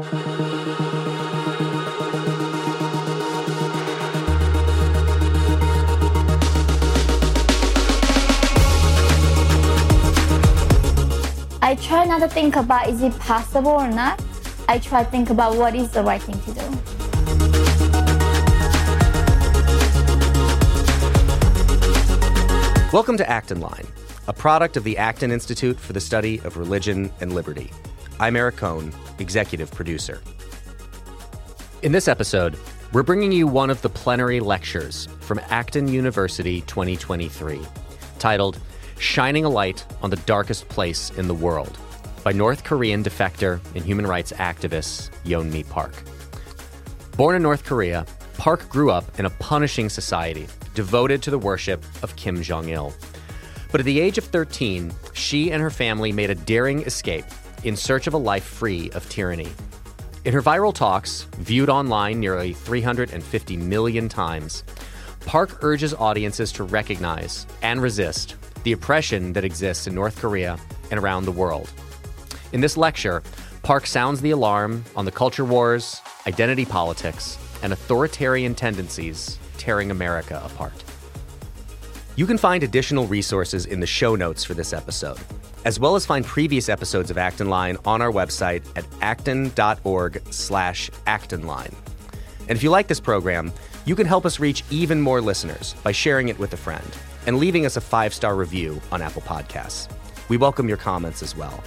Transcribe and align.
I 0.00 0.02
try 11.82 12.06
not 12.06 12.20
to 12.20 12.28
think 12.28 12.56
about 12.56 12.88
is 12.88 13.02
it 13.02 13.18
possible 13.18 13.72
or 13.72 13.88
not. 13.88 14.18
I 14.68 14.78
try 14.78 15.04
to 15.04 15.10
think 15.10 15.28
about 15.28 15.56
what 15.56 15.74
is 15.74 15.90
the 15.90 16.02
right 16.02 16.22
thing 16.22 16.40
to 16.40 16.54
do. 16.54 16.62
Welcome 22.90 23.18
to 23.18 23.28
Acton 23.28 23.60
Line, 23.60 23.86
a 24.28 24.32
product 24.32 24.78
of 24.78 24.84
the 24.84 24.96
Acton 24.96 25.30
Institute 25.30 25.78
for 25.78 25.92
the 25.92 26.00
Study 26.00 26.38
of 26.44 26.56
Religion 26.56 27.12
and 27.20 27.34
Liberty. 27.34 27.70
I'm 28.20 28.36
Eric 28.36 28.58
Kohn, 28.58 28.92
executive 29.18 29.70
producer. 29.70 30.20
In 31.80 31.90
this 31.90 32.06
episode, 32.06 32.54
we're 32.92 33.02
bringing 33.02 33.32
you 33.32 33.46
one 33.46 33.70
of 33.70 33.80
the 33.80 33.88
plenary 33.88 34.40
lectures 34.40 35.08
from 35.20 35.40
Acton 35.48 35.88
University 35.88 36.60
2023, 36.60 37.62
titled 38.18 38.58
Shining 38.98 39.46
a 39.46 39.48
Light 39.48 39.86
on 40.02 40.10
the 40.10 40.16
Darkest 40.16 40.68
Place 40.68 41.08
in 41.12 41.28
the 41.28 41.34
World 41.34 41.78
by 42.22 42.32
North 42.32 42.62
Korean 42.62 43.02
defector 43.02 43.58
and 43.74 43.82
human 43.86 44.06
rights 44.06 44.32
activist 44.32 45.08
Yeonmi 45.24 45.66
Park. 45.70 45.94
Born 47.16 47.36
in 47.36 47.42
North 47.42 47.64
Korea, 47.64 48.04
Park 48.36 48.68
grew 48.68 48.90
up 48.90 49.18
in 49.18 49.24
a 49.24 49.30
punishing 49.30 49.88
society 49.88 50.46
devoted 50.74 51.22
to 51.22 51.30
the 51.30 51.38
worship 51.38 51.82
of 52.02 52.14
Kim 52.16 52.42
Jong 52.42 52.68
il. 52.68 52.92
But 53.72 53.80
at 53.80 53.86
the 53.86 53.98
age 53.98 54.18
of 54.18 54.24
13, 54.24 54.92
she 55.14 55.50
and 55.52 55.62
her 55.62 55.70
family 55.70 56.12
made 56.12 56.28
a 56.28 56.34
daring 56.34 56.82
escape 56.82 57.24
in 57.64 57.76
search 57.76 58.06
of 58.06 58.14
a 58.14 58.18
life 58.18 58.44
free 58.44 58.90
of 58.90 59.08
tyranny. 59.08 59.48
In 60.24 60.34
her 60.34 60.42
viral 60.42 60.74
talks, 60.74 61.22
viewed 61.38 61.68
online 61.68 62.20
nearly 62.20 62.52
350 62.52 63.56
million 63.56 64.08
times, 64.08 64.64
Park 65.26 65.62
urges 65.62 65.94
audiences 65.94 66.50
to 66.52 66.64
recognize 66.64 67.46
and 67.62 67.80
resist 67.80 68.36
the 68.64 68.72
oppression 68.72 69.32
that 69.32 69.44
exists 69.44 69.86
in 69.86 69.94
North 69.94 70.18
Korea 70.20 70.58
and 70.90 70.98
around 70.98 71.24
the 71.24 71.32
world. 71.32 71.70
In 72.52 72.60
this 72.60 72.76
lecture, 72.76 73.22
Park 73.62 73.86
sounds 73.86 74.20
the 74.20 74.30
alarm 74.30 74.84
on 74.96 75.04
the 75.04 75.12
culture 75.12 75.44
wars, 75.44 76.00
identity 76.26 76.64
politics, 76.64 77.38
and 77.62 77.72
authoritarian 77.72 78.54
tendencies 78.54 79.38
tearing 79.58 79.90
America 79.90 80.42
apart. 80.44 80.84
You 82.16 82.26
can 82.26 82.38
find 82.38 82.62
additional 82.62 83.06
resources 83.06 83.66
in 83.66 83.80
the 83.80 83.86
show 83.86 84.16
notes 84.16 84.42
for 84.44 84.54
this 84.54 84.72
episode, 84.72 85.18
as 85.64 85.78
well 85.78 85.96
as 85.96 86.06
find 86.06 86.24
previous 86.24 86.68
episodes 86.68 87.10
of 87.10 87.18
Acton 87.18 87.48
Line 87.48 87.76
on 87.84 88.02
our 88.02 88.10
website 88.10 88.64
at 88.76 88.86
acton.org 89.00 90.22
slash 90.30 90.90
actonline. 91.06 91.74
And 92.48 92.56
if 92.56 92.62
you 92.62 92.70
like 92.70 92.88
this 92.88 93.00
program, 93.00 93.52
you 93.84 93.94
can 93.94 94.06
help 94.06 94.26
us 94.26 94.40
reach 94.40 94.64
even 94.70 95.00
more 95.00 95.20
listeners 95.20 95.74
by 95.82 95.92
sharing 95.92 96.28
it 96.28 96.38
with 96.38 96.52
a 96.52 96.56
friend 96.56 96.86
and 97.26 97.38
leaving 97.38 97.66
us 97.66 97.76
a 97.76 97.80
five-star 97.80 98.34
review 98.34 98.80
on 98.90 99.02
Apple 99.02 99.22
Podcasts. 99.22 99.88
We 100.28 100.36
welcome 100.36 100.68
your 100.68 100.76
comments 100.76 101.22
as 101.22 101.36
well. 101.36 101.62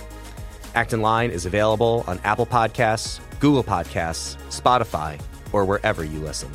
Acton 0.75 1.02
Line 1.02 1.30
is 1.30 1.45
available 1.45 2.03
on 2.07 2.19
Apple 2.23 2.45
Podcasts, 2.45 3.19
Google 3.39 3.63
Podcasts, 3.63 4.38
Spotify, 4.47 5.19
or 5.52 5.66
wherever 5.66 6.03
you 6.03 6.19
listen. 6.19 6.50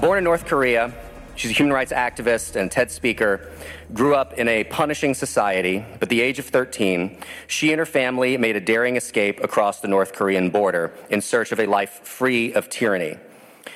Born 0.00 0.18
in 0.18 0.24
North 0.24 0.46
Korea, 0.46 0.92
she's 1.36 1.50
a 1.50 1.54
human 1.54 1.72
rights 1.72 1.92
activist 1.92 2.56
and 2.56 2.70
TED 2.70 2.90
speaker. 2.90 3.48
Grew 3.92 4.14
up 4.14 4.32
in 4.34 4.48
a 4.48 4.64
punishing 4.64 5.14
society, 5.14 5.84
but 5.94 6.04
at 6.04 6.08
the 6.08 6.20
age 6.20 6.38
of 6.38 6.46
13, 6.46 7.18
she 7.46 7.72
and 7.72 7.78
her 7.78 7.86
family 7.86 8.36
made 8.36 8.56
a 8.56 8.60
daring 8.60 8.96
escape 8.96 9.42
across 9.42 9.80
the 9.80 9.88
North 9.88 10.12
Korean 10.12 10.50
border 10.50 10.92
in 11.10 11.20
search 11.20 11.52
of 11.52 11.60
a 11.60 11.66
life 11.66 12.00
free 12.02 12.52
of 12.52 12.68
tyranny. 12.68 13.18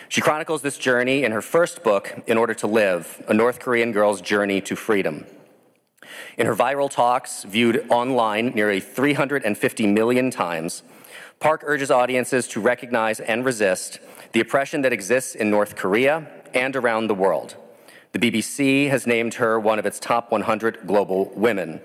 She 0.09 0.21
chronicles 0.21 0.63
this 0.63 0.79
journey 0.79 1.23
in 1.23 1.33
her 1.33 1.43
first 1.43 1.85
book, 1.85 2.23
In 2.27 2.37
Order 2.37 2.55
to 2.55 2.67
Live 2.67 3.23
A 3.29 3.35
North 3.35 3.61
Korean 3.61 3.93
Girl's 3.93 4.21
Journey 4.21 4.61
to 4.63 4.75
Freedom. 4.75 5.27
In 6.37 6.47
her 6.47 6.57
viral 6.57 6.91
talks, 6.91 7.45
viewed 7.45 7.87
online 7.89 8.49
nearly 8.55 8.81
350 8.81 9.87
million 9.87 10.31
times, 10.31 10.83
Park 11.41 11.63
urges 11.65 11.91
audiences 11.91 12.47
to 12.49 12.61
recognize 12.61 13.19
and 13.19 13.47
resist 13.47 13.99
the 14.33 14.41
oppression 14.41 14.83
that 14.83 14.93
exists 14.93 15.35
in 15.35 15.51
North 15.51 15.75
Korea 15.75 16.29
and 16.55 16.77
around 16.77 17.07
the 17.07 17.15
world. 17.15 17.57
The 18.13 18.19
BBC 18.19 18.91
has 18.91 19.07
named 19.07 19.35
her 19.35 19.59
one 19.61 19.79
of 19.79 19.87
its 19.87 20.01
top 20.01 20.33
100 20.33 20.87
global 20.87 21.33
women. 21.35 21.81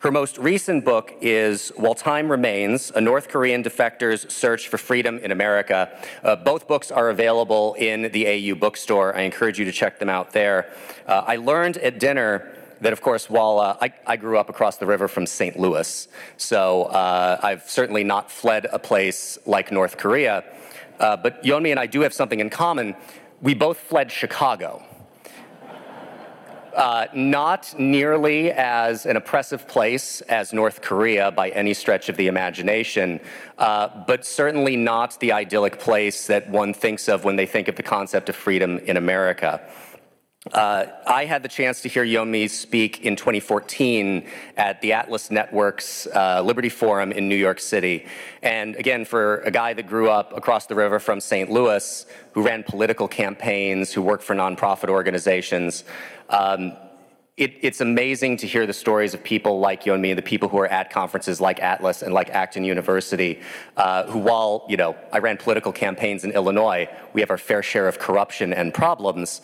Her 0.00 0.10
most 0.10 0.36
recent 0.36 0.84
book 0.84 1.14
is 1.22 1.70
While 1.76 1.94
Time 1.94 2.30
Remains 2.30 2.92
A 2.94 3.00
North 3.00 3.28
Korean 3.28 3.64
Defector's 3.64 4.30
Search 4.30 4.68
for 4.68 4.76
Freedom 4.76 5.16
in 5.16 5.30
America. 5.30 5.98
Uh, 6.22 6.36
both 6.36 6.68
books 6.68 6.90
are 6.90 7.08
available 7.08 7.72
in 7.78 8.12
the 8.12 8.26
AU 8.26 8.54
bookstore. 8.54 9.16
I 9.16 9.22
encourage 9.22 9.58
you 9.58 9.64
to 9.64 9.72
check 9.72 9.98
them 9.98 10.10
out 10.10 10.32
there. 10.32 10.70
Uh, 11.06 11.24
I 11.26 11.36
learned 11.36 11.78
at 11.78 11.98
dinner 11.98 12.54
that, 12.82 12.92
of 12.92 13.00
course, 13.00 13.30
while 13.30 13.58
uh, 13.58 13.78
I, 13.80 13.94
I, 14.06 14.16
grew 14.16 14.36
up 14.36 14.50
across 14.50 14.76
the 14.76 14.84
river 14.84 15.08
from 15.08 15.24
St. 15.24 15.58
Louis, 15.58 16.06
so 16.36 16.82
uh, 16.84 17.40
I've 17.42 17.62
certainly 17.70 18.04
not 18.04 18.30
fled 18.30 18.66
a 18.70 18.78
place 18.78 19.38
like 19.46 19.72
North 19.72 19.96
Korea. 19.96 20.44
Uh, 21.00 21.16
but 21.16 21.42
Yeonmi 21.42 21.70
and 21.70 21.80
I 21.80 21.86
do 21.86 22.02
have 22.02 22.12
something 22.12 22.40
in 22.40 22.50
common. 22.50 22.94
We 23.40 23.54
both 23.54 23.78
fled 23.78 24.10
Chicago. 24.10 24.82
Uh, 26.74 27.06
not 27.14 27.72
nearly 27.78 28.50
as 28.50 29.06
an 29.06 29.16
oppressive 29.16 29.68
place 29.68 30.22
as 30.22 30.52
North 30.52 30.80
Korea 30.80 31.30
by 31.30 31.50
any 31.50 31.72
stretch 31.72 32.08
of 32.08 32.16
the 32.16 32.26
imagination, 32.26 33.20
uh, 33.58 34.04
but 34.08 34.26
certainly 34.26 34.74
not 34.74 35.20
the 35.20 35.30
idyllic 35.30 35.78
place 35.78 36.26
that 36.26 36.50
one 36.50 36.74
thinks 36.74 37.08
of 37.08 37.24
when 37.24 37.36
they 37.36 37.46
think 37.46 37.68
of 37.68 37.76
the 37.76 37.82
concept 37.82 38.28
of 38.28 38.34
freedom 38.34 38.78
in 38.80 38.96
America. 38.96 39.60
Uh, 40.52 40.84
I 41.06 41.24
had 41.24 41.42
the 41.42 41.48
chance 41.48 41.80
to 41.82 41.88
hear 41.88 42.04
Yeonmi 42.04 42.50
speak 42.50 43.00
in 43.00 43.16
2014 43.16 44.28
at 44.58 44.78
the 44.82 44.92
Atlas 44.92 45.30
Network's 45.30 46.06
uh, 46.08 46.42
Liberty 46.42 46.68
Forum 46.68 47.12
in 47.12 47.30
New 47.30 47.36
York 47.36 47.58
City. 47.58 48.04
And 48.42 48.76
again, 48.76 49.06
for 49.06 49.38
a 49.38 49.50
guy 49.50 49.72
that 49.72 49.86
grew 49.86 50.10
up 50.10 50.36
across 50.36 50.66
the 50.66 50.74
river 50.74 51.00
from 51.00 51.18
St. 51.18 51.50
Louis, 51.50 52.04
who 52.32 52.42
ran 52.42 52.62
political 52.62 53.08
campaigns, 53.08 53.90
who 53.90 54.02
worked 54.02 54.22
for 54.22 54.34
nonprofit 54.34 54.90
organizations, 54.90 55.84
um, 56.28 56.76
it, 57.38 57.54
it's 57.62 57.80
amazing 57.80 58.36
to 58.36 58.46
hear 58.46 58.66
the 58.66 58.72
stories 58.72 59.14
of 59.14 59.24
people 59.24 59.58
like 59.58 59.84
Yeonmi 59.84 60.10
and 60.10 60.18
the 60.18 60.22
people 60.22 60.48
who 60.50 60.58
are 60.58 60.68
at 60.68 60.90
conferences 60.90 61.40
like 61.40 61.58
Atlas 61.60 62.02
and 62.02 62.12
like 62.12 62.28
Acton 62.30 62.64
University, 62.64 63.40
uh, 63.78 64.04
who, 64.04 64.18
while 64.18 64.66
you 64.68 64.76
know, 64.76 64.94
I 65.10 65.18
ran 65.18 65.38
political 65.38 65.72
campaigns 65.72 66.22
in 66.22 66.32
Illinois, 66.32 66.88
we 67.14 67.22
have 67.22 67.30
our 67.30 67.38
fair 67.38 67.62
share 67.62 67.88
of 67.88 67.98
corruption 67.98 68.52
and 68.52 68.74
problems 68.74 69.40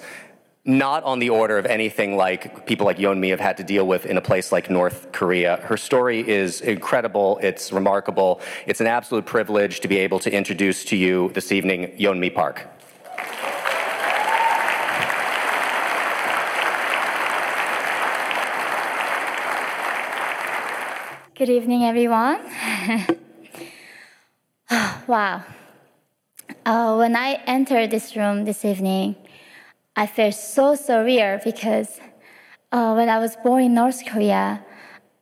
not 0.64 1.02
on 1.04 1.18
the 1.18 1.30
order 1.30 1.56
of 1.56 1.64
anything 1.64 2.16
like 2.16 2.66
people 2.66 2.84
like 2.84 2.98
Yeonmi 2.98 3.30
have 3.30 3.40
had 3.40 3.56
to 3.56 3.64
deal 3.64 3.86
with 3.86 4.04
in 4.04 4.16
a 4.18 4.20
place 4.20 4.52
like 4.52 4.68
North 4.68 5.10
Korea. 5.10 5.56
Her 5.62 5.76
story 5.76 6.28
is 6.28 6.60
incredible, 6.60 7.38
it's 7.42 7.72
remarkable. 7.72 8.40
It's 8.66 8.80
an 8.80 8.86
absolute 8.86 9.24
privilege 9.24 9.80
to 9.80 9.88
be 9.88 9.96
able 9.98 10.18
to 10.20 10.30
introduce 10.30 10.84
to 10.86 10.96
you 10.96 11.30
this 11.32 11.50
evening 11.50 11.96
Yeonmi 11.98 12.34
Park. 12.34 12.68
Good 21.34 21.48
evening, 21.48 21.84
everyone. 21.84 22.38
wow. 25.06 25.42
Uh, 26.66 26.96
when 26.96 27.16
I 27.16 27.40
entered 27.46 27.90
this 27.90 28.14
room 28.14 28.44
this 28.44 28.62
evening, 28.62 29.16
I 29.96 30.06
felt 30.06 30.34
so 30.34 30.74
surreal 30.74 31.42
because 31.42 32.00
uh, 32.72 32.94
when 32.94 33.08
I 33.08 33.18
was 33.18 33.36
born 33.36 33.64
in 33.64 33.74
North 33.74 34.04
Korea, 34.06 34.64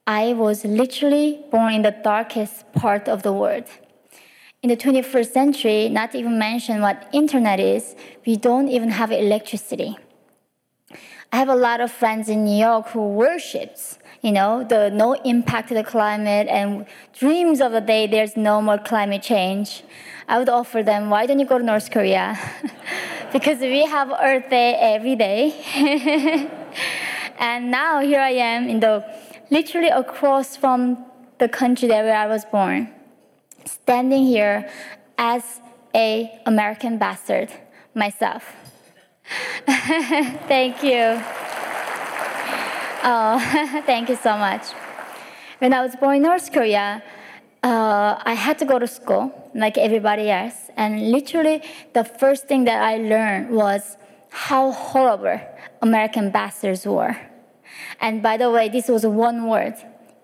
I 0.07 0.33
was 0.35 0.65
literally 0.65 1.45
born 1.51 1.75
in 1.75 1.83
the 1.83 1.91
darkest 1.91 2.71
part 2.73 3.09
of 3.09 3.23
the 3.23 3.33
world. 3.33 3.65
In 4.63 4.71
the 4.71 4.77
21st 4.77 5.33
century, 5.33 5.89
not 5.89 6.15
even 6.15 6.39
mention 6.39 6.81
what 6.81 7.09
internet 7.13 7.61
is, 7.61 7.95
we 8.27 8.37
don't 8.37 8.69
even 8.69 8.91
have 8.91 9.13
electricity. 9.13 9.97
I 11.33 11.37
have 11.37 11.49
a 11.49 11.55
lot 11.55 11.81
of 11.81 11.93
friends 11.93 12.29
in 12.29 12.45
New 12.45 12.59
York 12.59 12.89
who 12.89 13.09
worships, 13.09 13.98
you 14.23 14.33
know, 14.33 14.65
the 14.65 14.91
no 14.91 15.13
impact 15.15 15.69
to 15.69 15.75
the 15.75 15.85
climate 15.85 16.49
and 16.49 16.87
dreams 17.19 17.61
of 17.61 17.73
the 17.73 17.81
day 17.81 18.07
there's 18.07 18.37
no 18.37 18.61
more 18.61 18.79
climate 18.79 19.23
change. 19.23 19.83
I 20.27 20.39
would 20.39 20.49
offer 20.49 20.83
them, 20.83 21.09
why 21.09 21.27
don't 21.27 21.39
you 21.39 21.47
go 21.47 21.59
to 21.59 21.65
North 21.65 21.91
Korea? 21.91 22.39
because 23.33 23.61
we 23.61 23.87
have 23.87 24.11
Earth 24.11 24.51
Day 24.51 24.75
every 24.75 25.17
day. 25.17 25.53
and 27.39 27.71
now 27.71 28.01
here 28.01 28.21
I 28.21 28.31
am 28.31 28.69
in 28.69 28.81
the 28.81 29.05
literally 29.51 29.89
across 29.89 30.57
from 30.57 31.05
the 31.39 31.49
country 31.49 31.89
that 31.89 32.05
where 32.05 32.17
I 32.17 32.27
was 32.27 32.45
born, 32.45 32.93
standing 33.65 34.27
here 34.27 34.69
as 35.17 35.61
a 35.95 36.41
American 36.47 36.99
bastard 36.99 37.51
myself. 37.95 38.45
thank 39.67 40.83
you. 40.83 41.23
Oh, 43.05 43.39
thank 43.87 44.09
you 44.09 44.17
so 44.17 44.37
much. 44.37 44.63
When 45.59 45.73
I 45.73 45.83
was 45.83 45.95
born 45.95 46.17
in 46.17 46.23
North 46.23 46.53
Korea, 46.53 47.03
uh, 47.63 48.21
I 48.25 48.35
had 48.35 48.59
to 48.59 48.65
go 48.65 48.79
to 48.79 48.89
school 48.89 49.51
like 49.55 49.79
everybody 49.79 50.31
else. 50.31 50.71
And 50.77 51.13
literally, 51.13 51.63
the 51.93 52.03
first 52.05 52.49
thing 52.49 52.65
that 52.65 52.83
I 52.83 52.97
learned 52.97 53.51
was 53.51 53.97
how 54.31 54.73
horrible 54.73 55.41
American 55.81 56.31
bastards 56.31 56.87
were. 56.87 57.17
And 58.01 58.21
by 58.23 58.37
the 58.37 58.51
way, 58.51 58.69
this 58.69 58.89
was 58.89 59.07
one 59.07 59.49
word. 59.49 59.75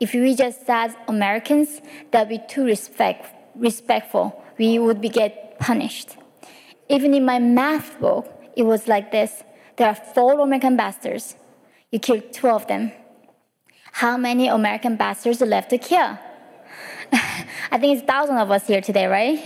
If 0.00 0.12
we 0.12 0.34
just 0.34 0.66
said 0.66 0.96
Americans, 1.06 1.80
that 2.10 2.28
would 2.28 2.40
be 2.40 2.40
too 2.48 2.64
respect, 2.64 3.26
respectful. 3.54 4.42
We 4.58 4.80
would 4.80 5.00
be 5.00 5.08
get 5.08 5.58
punished. 5.60 6.16
Even 6.88 7.14
in 7.14 7.24
my 7.24 7.38
math 7.38 8.00
book, 8.00 8.28
it 8.56 8.64
was 8.64 8.88
like 8.88 9.12
this. 9.12 9.44
There 9.76 9.88
are 9.88 9.94
four 9.94 10.40
American 10.40 10.76
bastards. 10.76 11.36
You 11.94 12.00
killed 12.00 12.32
two 12.32 12.48
of 12.48 12.66
them. 12.66 12.90
How 13.92 14.16
many 14.16 14.48
American 14.48 14.96
bastards 14.96 15.40
are 15.40 15.46
left 15.46 15.70
to 15.70 15.78
kill? 15.78 16.18
I 17.70 17.78
think 17.78 17.96
it's 17.96 18.04
thousands 18.04 18.40
of 18.40 18.50
us 18.50 18.66
here 18.66 18.80
today, 18.80 19.06
right? 19.06 19.38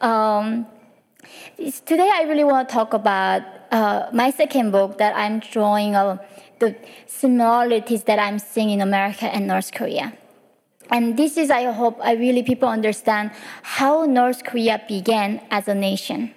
um, 0.00 0.68
today, 1.84 2.08
I 2.14 2.22
really 2.28 2.44
want 2.44 2.68
to 2.68 2.72
talk 2.72 2.94
about 2.94 3.42
uh, 3.72 4.06
my 4.12 4.30
second 4.30 4.70
book 4.70 4.98
that 4.98 5.16
I'm 5.16 5.40
drawing 5.40 5.96
of 5.96 6.20
the 6.60 6.76
similarities 7.08 8.04
that 8.04 8.20
I'm 8.20 8.38
seeing 8.38 8.70
in 8.70 8.80
America 8.80 9.24
and 9.24 9.48
North 9.48 9.72
Korea. 9.72 10.16
And 10.90 11.16
this 11.16 11.36
is, 11.36 11.50
I 11.50 11.72
hope, 11.72 11.98
I 12.04 12.12
really 12.12 12.44
people 12.44 12.68
understand 12.68 13.32
how 13.64 14.04
North 14.04 14.44
Korea 14.44 14.80
began 14.86 15.40
as 15.50 15.66
a 15.66 15.74
nation. 15.74 16.32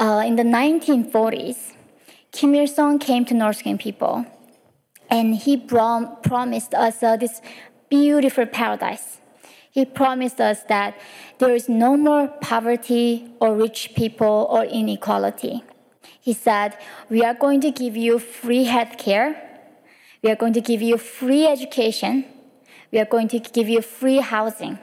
Uh, 0.00 0.24
in 0.26 0.34
the 0.34 0.42
1940s, 0.42 1.76
Kim 2.32 2.54
Il 2.54 2.66
Sung 2.66 2.98
came 2.98 3.26
to 3.26 3.34
North 3.34 3.62
Korean 3.62 3.76
people, 3.76 4.24
and 5.10 5.36
he 5.36 5.58
prom- 5.58 6.16
promised 6.22 6.72
us 6.74 7.02
uh, 7.02 7.14
this 7.14 7.42
beautiful 7.90 8.46
paradise. 8.46 9.20
He 9.70 9.84
promised 9.84 10.40
us 10.40 10.62
that 10.64 10.98
there 11.38 11.54
is 11.54 11.68
no 11.68 11.94
more 11.94 12.28
poverty 12.40 13.30
or 13.38 13.54
rich 13.54 13.92
people 13.94 14.46
or 14.50 14.64
inequality. 14.64 15.62
He 16.20 16.32
said, 16.32 16.78
We 17.10 17.22
are 17.22 17.34
going 17.34 17.60
to 17.60 17.70
give 17.70 17.98
you 17.98 18.18
free 18.18 18.64
health 18.64 18.96
care. 18.96 19.30
We 20.22 20.30
are 20.30 20.36
going 20.36 20.54
to 20.54 20.62
give 20.62 20.80
you 20.80 20.96
free 20.96 21.46
education. 21.46 22.24
We 22.90 22.98
are 22.98 23.04
going 23.04 23.28
to 23.28 23.40
give 23.40 23.68
you 23.68 23.82
free 23.82 24.18
housing. 24.18 24.78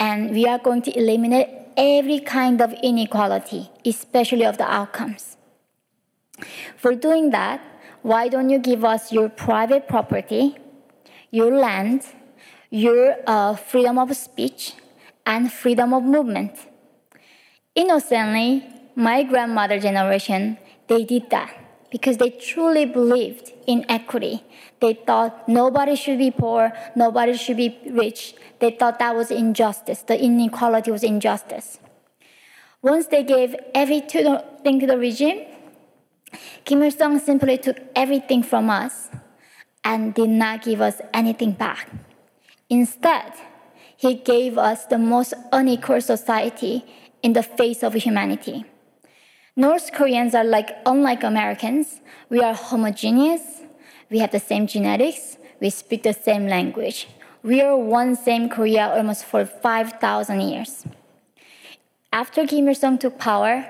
And 0.00 0.30
we 0.30 0.46
are 0.46 0.58
going 0.58 0.82
to 0.82 0.98
eliminate 0.98 1.48
every 1.76 2.20
kind 2.20 2.62
of 2.62 2.72
inequality, 2.82 3.70
especially 3.84 4.44
of 4.46 4.56
the 4.56 4.70
outcomes. 4.70 5.35
For 6.76 6.94
doing 6.94 7.30
that, 7.30 7.60
why 8.02 8.28
don't 8.28 8.50
you 8.50 8.58
give 8.58 8.84
us 8.84 9.12
your 9.12 9.28
private 9.28 9.88
property, 9.88 10.56
your 11.30 11.56
land, 11.56 12.02
your 12.70 13.16
uh, 13.26 13.56
freedom 13.56 13.98
of 13.98 14.14
speech, 14.16 14.74
and 15.24 15.52
freedom 15.52 15.92
of 15.92 16.02
movement? 16.02 16.52
Innocently, 17.74 18.64
my 18.94 19.22
grandmother 19.22 19.78
generation, 19.78 20.58
they 20.88 21.04
did 21.04 21.30
that 21.30 21.54
because 21.90 22.16
they 22.18 22.30
truly 22.30 22.84
believed 22.84 23.52
in 23.66 23.84
equity. 23.88 24.44
They 24.80 24.94
thought 24.94 25.48
nobody 25.48 25.96
should 25.96 26.18
be 26.18 26.30
poor, 26.30 26.72
nobody 26.94 27.36
should 27.36 27.56
be 27.56 27.78
rich. 27.90 28.34
They 28.58 28.70
thought 28.70 28.98
that 28.98 29.14
was 29.14 29.30
injustice. 29.30 30.02
The 30.02 30.22
inequality 30.22 30.90
was 30.90 31.02
injustice. 31.02 31.78
Once 32.82 33.06
they 33.06 33.22
gave 33.22 33.54
everything 33.74 34.80
to 34.80 34.86
the 34.86 34.98
regime, 34.98 35.46
Kim 36.64 36.82
Il 36.82 36.90
sung 36.90 37.18
simply 37.18 37.58
took 37.58 37.76
everything 37.94 38.42
from 38.42 38.70
us 38.70 39.08
and 39.84 40.14
did 40.14 40.30
not 40.30 40.62
give 40.62 40.80
us 40.80 41.00
anything 41.14 41.52
back. 41.52 41.88
Instead, 42.68 43.32
he 43.96 44.14
gave 44.14 44.58
us 44.58 44.86
the 44.86 44.98
most 44.98 45.34
unequal 45.52 46.00
society 46.00 46.84
in 47.22 47.32
the 47.32 47.42
face 47.42 47.82
of 47.82 47.94
humanity. 47.94 48.64
North 49.56 49.92
Koreans 49.92 50.34
are 50.34 50.44
like 50.44 50.76
unlike 50.84 51.22
Americans. 51.22 52.00
We 52.28 52.40
are 52.40 52.54
homogeneous. 52.54 53.62
We 54.10 54.18
have 54.18 54.32
the 54.32 54.40
same 54.40 54.66
genetics. 54.66 55.38
We 55.60 55.70
speak 55.70 56.02
the 56.02 56.12
same 56.12 56.46
language. 56.46 57.08
We 57.42 57.62
are 57.62 57.76
one 57.76 58.16
same 58.16 58.48
Korea 58.48 58.88
almost 58.88 59.24
for 59.24 59.46
5,000 59.46 60.40
years. 60.40 60.84
After 62.12 62.46
Kim 62.46 62.68
Il 62.68 62.74
sung 62.74 62.98
took 62.98 63.18
power, 63.18 63.64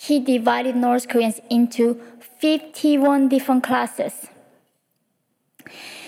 he 0.00 0.20
divided 0.20 0.76
North 0.76 1.08
Koreans 1.08 1.40
into 1.50 2.00
51 2.38 3.28
different 3.28 3.64
classes. 3.64 4.28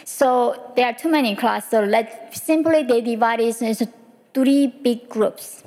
So 0.04 0.72
there 0.76 0.86
are 0.86 0.92
too 0.92 1.10
many 1.10 1.34
classes. 1.34 1.70
So 1.70 1.80
let 1.80 2.32
simply 2.36 2.84
they 2.84 3.00
divide 3.00 3.40
it 3.40 3.60
into 3.60 3.88
three 4.32 4.68
big 4.68 5.08
groups. 5.08 5.64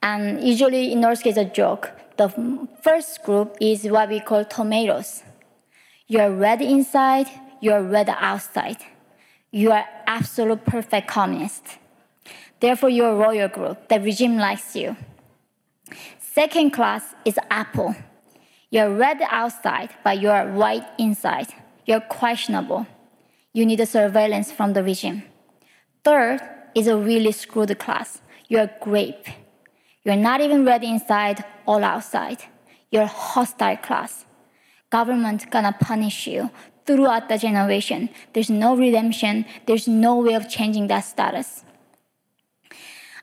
And 0.00 0.40
usually 0.46 0.92
in 0.92 1.00
North 1.00 1.22
Korea, 1.22 1.30
it's 1.32 1.50
a 1.50 1.52
joke. 1.52 1.90
The 2.16 2.28
first 2.82 3.24
group 3.24 3.56
is 3.60 3.84
what 3.84 4.10
we 4.10 4.20
call 4.20 4.44
tomatoes. 4.44 5.24
You're 6.06 6.30
red 6.30 6.62
inside, 6.62 7.26
you're 7.60 7.82
red 7.82 8.08
outside. 8.10 8.78
You 9.50 9.72
are 9.72 9.84
absolute 10.06 10.64
perfect 10.64 11.08
communist. 11.08 11.78
Therefore, 12.60 12.90
you're 12.90 13.10
a 13.10 13.16
royal 13.16 13.48
group. 13.48 13.88
The 13.88 13.98
regime 13.98 14.36
likes 14.36 14.76
you. 14.76 14.96
Second 16.32 16.70
class 16.70 17.16
is 17.24 17.36
apple. 17.50 17.96
You're 18.70 18.94
red 18.94 19.20
outside, 19.30 19.90
but 20.04 20.20
you're 20.20 20.52
white 20.52 20.86
inside. 20.96 21.48
You're 21.86 22.02
questionable. 22.02 22.86
You 23.52 23.66
need 23.66 23.80
a 23.80 23.86
surveillance 23.86 24.52
from 24.52 24.72
the 24.72 24.84
regime. 24.84 25.24
Third 26.04 26.38
is 26.76 26.86
a 26.86 26.96
really 26.96 27.32
screwed 27.32 27.76
class. 27.80 28.22
You're 28.46 28.70
grape. 28.80 29.26
You're 30.04 30.14
not 30.14 30.40
even 30.40 30.64
red 30.64 30.84
inside 30.84 31.44
or 31.66 31.82
outside. 31.82 32.44
You're 32.92 33.06
hostile 33.06 33.78
class. 33.78 34.24
Government 34.88 35.50
gonna 35.50 35.74
punish 35.80 36.28
you 36.28 36.50
throughout 36.86 37.28
the 37.28 37.38
generation. 37.38 38.08
There's 38.34 38.50
no 38.50 38.76
redemption. 38.76 39.46
There's 39.66 39.88
no 39.88 40.18
way 40.18 40.34
of 40.34 40.48
changing 40.48 40.86
that 40.88 41.00
status. 41.00 41.64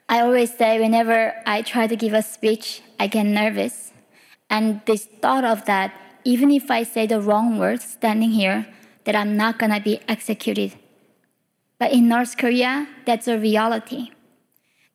I 0.10 0.22
always 0.22 0.56
say 0.56 0.80
whenever 0.80 1.34
I 1.46 1.62
try 1.62 1.88
to 1.88 1.96
give 1.96 2.14
a 2.14 2.22
speech, 2.22 2.82
I 2.98 3.08
get 3.08 3.24
nervous. 3.24 3.92
And 4.50 4.82
this 4.86 5.06
thought 5.06 5.44
of 5.44 5.66
that, 5.66 5.94
even 6.24 6.50
if 6.50 6.72
I 6.72 6.84
say 6.84 7.08
the 7.08 7.20
wrong 7.20 7.60
words 7.60 7.84
standing 7.84 8.32
here, 8.32 8.68
that 9.04 9.16
I'm 9.16 9.36
not 9.36 9.60
gonna 9.60 9.82
be 9.82 10.00
executed. 10.08 10.76
But 11.78 11.92
in 11.92 12.08
North 12.08 12.38
Korea, 12.38 12.88
that's 13.06 13.28
a 13.28 13.38
reality. 13.38 14.12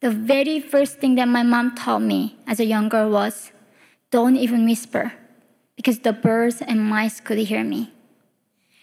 The 0.01 0.11
very 0.11 0.61
first 0.61 0.99
thing 0.99 1.15
that 1.17 1.29
my 1.29 1.43
mom 1.43 1.75
taught 1.75 2.03
me 2.03 2.37
as 2.47 2.59
a 2.59 2.65
young 2.65 2.89
girl 2.89 3.11
was 3.11 3.53
don't 4.11 4.37
even 4.37 4.65
whisper, 4.65 5.13
because 5.77 6.01
the 6.01 6.13
birds 6.13 6.61
and 6.61 6.85
mice 6.85 7.21
could 7.21 7.39
hear 7.39 7.65
me. 7.65 7.93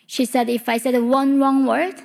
She 0.08 0.25
said 0.25 0.50
if 0.50 0.70
I 0.70 0.77
said 0.77 1.00
one 1.04 1.39
wrong 1.39 1.65
word, 1.65 1.96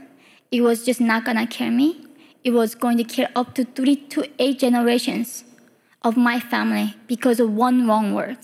it 0.51 0.63
was 0.63 0.85
just 0.85 1.01
not 1.01 1.25
gonna 1.25 1.47
kill 1.47 1.71
me. 1.71 2.04
It 2.45 2.53
was 2.53 2.75
going 2.75 2.99
to 2.99 3.05
kill 3.05 3.29
up 3.35 3.55
to 3.55 3.65
three 3.65 3.97
to 3.97 4.29
eight 4.39 4.59
generations 4.59 5.45
of 6.03 6.19
my 6.19 6.39
family 6.39 6.95
because 7.07 7.41
of 7.41 7.51
one 7.51 7.89
wrong 7.89 8.15
word. 8.15 8.37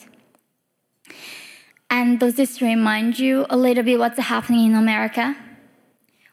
And 1.91 2.19
does 2.19 2.37
this 2.37 2.63
remind 2.63 3.19
you 3.19 3.45
a 3.51 3.59
little 3.59 3.83
bit 3.83 3.99
what's 3.99 4.19
happening 4.19 4.67
in 4.71 4.75
America? 4.75 5.37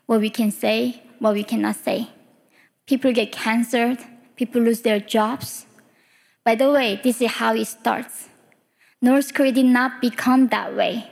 What 0.05 0.21
we 0.21 0.29
can 0.29 0.49
say, 0.49 1.03
what 1.19 1.33
we 1.33 1.43
cannot 1.43 1.75
say. 1.75 2.09
People 2.85 3.11
get 3.11 3.33
cancer, 3.33 3.97
people 4.37 4.61
lose 4.61 4.81
their 4.81 5.01
jobs. 5.01 5.65
By 6.45 6.55
the 6.55 6.71
way, 6.71 7.01
this 7.03 7.21
is 7.21 7.31
how 7.31 7.53
it 7.53 7.65
starts. 7.65 8.29
North 9.01 9.33
Korea 9.33 9.51
did 9.51 9.65
not 9.65 9.99
become 9.99 10.47
that 10.47 10.73
way. 10.73 11.09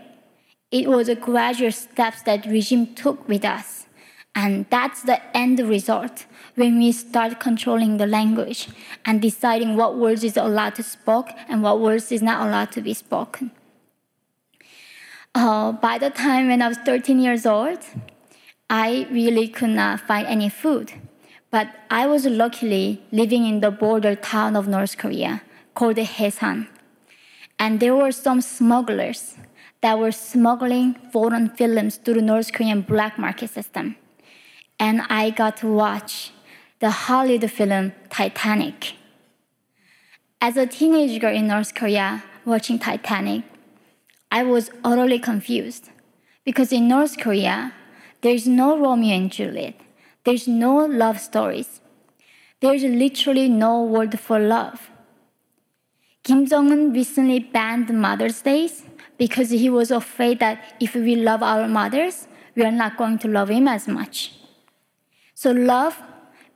It 0.71 0.87
was 0.87 1.09
a 1.09 1.15
gradual 1.15 1.73
steps 1.73 2.21
that 2.21 2.45
regime 2.45 2.95
took 2.95 3.27
with 3.27 3.43
us. 3.43 3.87
And 4.33 4.65
that's 4.69 5.01
the 5.03 5.19
end 5.35 5.59
result 5.59 6.25
when 6.55 6.77
we 6.79 6.91
start 6.91 7.39
controlling 7.39 7.97
the 7.97 8.07
language 8.07 8.69
and 9.05 9.21
deciding 9.21 9.75
what 9.75 9.97
words 9.97 10.23
is 10.23 10.37
allowed 10.37 10.75
to 10.75 10.83
speak 10.83 11.25
and 11.47 11.61
what 11.61 11.79
words 11.79 12.11
is 12.11 12.21
not 12.21 12.47
allowed 12.47 12.71
to 12.71 12.81
be 12.81 12.93
spoken. 12.93 13.51
Uh, 15.33 15.73
by 15.73 15.97
the 15.97 16.09
time 16.09 16.47
when 16.47 16.61
I 16.61 16.69
was 16.69 16.77
13 16.77 17.19
years 17.19 17.45
old, 17.45 17.79
I 18.69 19.05
really 19.11 19.47
could 19.47 19.71
not 19.71 19.99
find 20.01 20.25
any 20.27 20.49
food. 20.49 20.93
But 21.51 21.67
I 21.89 22.07
was 22.07 22.25
luckily 22.25 23.03
living 23.11 23.45
in 23.45 23.59
the 23.59 23.71
border 23.71 24.15
town 24.15 24.55
of 24.55 24.67
North 24.67 24.97
Korea 24.97 25.41
called 25.73 25.97
Hyesan. 25.97 26.67
And 27.59 27.79
there 27.79 27.95
were 27.95 28.11
some 28.11 28.41
smugglers 28.41 29.37
that 29.81 29.99
were 29.99 30.11
smuggling 30.11 30.95
foreign 31.11 31.49
films 31.49 31.97
through 31.97 32.15
the 32.15 32.21
North 32.21 32.51
Korean 32.51 32.81
black 32.81 33.19
market 33.19 33.49
system. 33.49 33.95
And 34.79 35.01
I 35.09 35.29
got 35.29 35.57
to 35.57 35.67
watch 35.67 36.31
the 36.85 36.91
Hollywood 36.91 37.49
film 37.49 37.93
Titanic. 38.11 38.93
As 40.39 40.55
a 40.55 40.67
teenage 40.67 41.19
girl 41.19 41.35
in 41.35 41.47
North 41.47 41.73
Korea 41.73 42.23
watching 42.45 42.77
Titanic, 42.77 43.41
I 44.31 44.43
was 44.43 44.69
utterly 44.83 45.17
confused 45.17 45.89
because 46.43 46.71
in 46.71 46.87
North 46.87 47.17
Korea, 47.17 47.73
there 48.21 48.35
is 48.35 48.45
no 48.45 48.77
Romeo 48.77 49.15
and 49.15 49.31
Juliet. 49.31 49.73
there's 50.25 50.47
no 50.47 50.85
love 50.85 51.19
stories. 51.19 51.81
There's 52.61 52.83
literally 52.83 53.49
no 53.49 53.81
word 53.81 54.19
for 54.19 54.37
love. 54.37 54.91
Kim 56.23 56.45
Jong 56.45 56.71
un 56.71 56.93
recently 56.93 57.39
banned 57.39 57.89
Mother's 58.07 58.41
Days 58.43 58.83
because 59.17 59.49
he 59.49 59.69
was 59.71 59.89
afraid 59.89 60.37
that 60.39 60.57
if 60.79 60.93
we 60.93 61.15
love 61.15 61.41
our 61.41 61.67
mothers, 61.67 62.27
we 62.55 62.63
are 62.63 62.77
not 62.83 62.95
going 62.95 63.17
to 63.23 63.27
love 63.27 63.49
him 63.49 63.67
as 63.67 63.87
much. 63.87 64.33
So, 65.33 65.51
love 65.51 65.95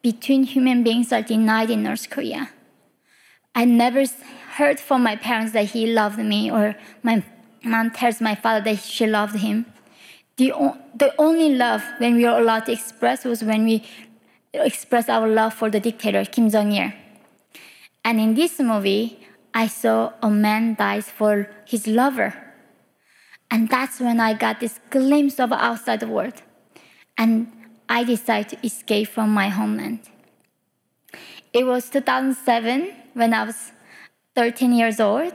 between 0.02 0.44
human 0.44 0.84
beings 0.84 1.12
are 1.12 1.22
denied 1.22 1.70
in 1.70 1.84
North 1.84 2.10
Korea. 2.10 2.50
I 3.56 3.66
never 3.66 4.06
heard 4.56 4.80
from 4.80 5.04
my 5.04 5.16
parents 5.16 5.54
that 5.54 5.72
he 5.72 5.88
loved 5.88 6.20
me, 6.20 6.52
or 6.52 6.76
my 7.04 7.24
mom 7.64 7.92
tells 7.92 8.22
my 8.22 8.36
father 8.36 8.64
that 8.64 8.80
she 8.80 9.06
loved 9.06 9.38
him. 9.38 9.66
The, 10.38 10.54
the 10.96 11.14
only 11.18 11.54
love 11.56 11.84
when 11.98 12.16
we 12.16 12.24
were 12.24 12.40
allowed 12.40 12.66
to 12.68 12.72
express 12.72 13.26
was 13.26 13.44
when 13.44 13.66
we 13.66 13.84
expressed 14.54 15.10
our 15.10 15.28
love 15.28 15.54
for 15.54 15.70
the 15.70 15.80
dictator, 15.80 16.24
Kim 16.26 16.50
Jong 16.50 16.72
il. 16.72 16.94
And 18.06 18.20
in 18.20 18.34
this 18.36 18.60
movie, 18.60 19.20
I 19.54 19.68
saw 19.68 20.14
a 20.22 20.30
man 20.30 20.76
dies 20.76 21.10
for 21.10 21.50
his 21.66 21.88
lover. 21.88 22.34
And 23.52 23.68
that's 23.68 24.00
when 24.00 24.20
I 24.20 24.34
got 24.34 24.60
this 24.60 24.80
glimpse 24.90 25.40
of 25.40 25.52
outside 25.52 26.00
the 26.00 26.08
world. 26.08 26.42
And 27.18 27.52
I 27.90 28.04
decided 28.04 28.50
to 28.50 28.66
escape 28.66 29.08
from 29.08 29.34
my 29.34 29.50
homeland. 29.50 30.02
It 31.52 31.66
was 31.66 31.90
2007 31.90 32.94
when 33.16 33.34
I 33.34 33.44
was 33.44 33.72
13 34.36 34.74
years 34.74 35.00
old. 35.00 35.34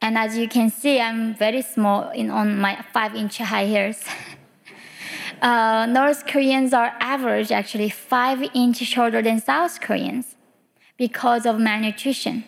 And 0.00 0.16
as 0.16 0.36
you 0.38 0.48
can 0.48 0.70
see, 0.70 0.98
I'm 0.98 1.34
very 1.34 1.60
small 1.60 2.10
in, 2.10 2.30
on 2.30 2.58
my 2.58 2.82
five 2.92 3.14
inch 3.14 3.38
high 3.38 3.66
heels. 3.66 4.02
uh, 5.42 5.86
North 5.86 6.26
Koreans 6.26 6.72
are 6.72 6.94
average, 7.00 7.52
actually, 7.52 7.90
five 7.90 8.42
inch 8.54 8.78
shorter 8.78 9.20
than 9.20 9.40
South 9.40 9.80
Koreans 9.82 10.36
because 10.96 11.44
of 11.44 11.58
malnutrition. 11.58 12.44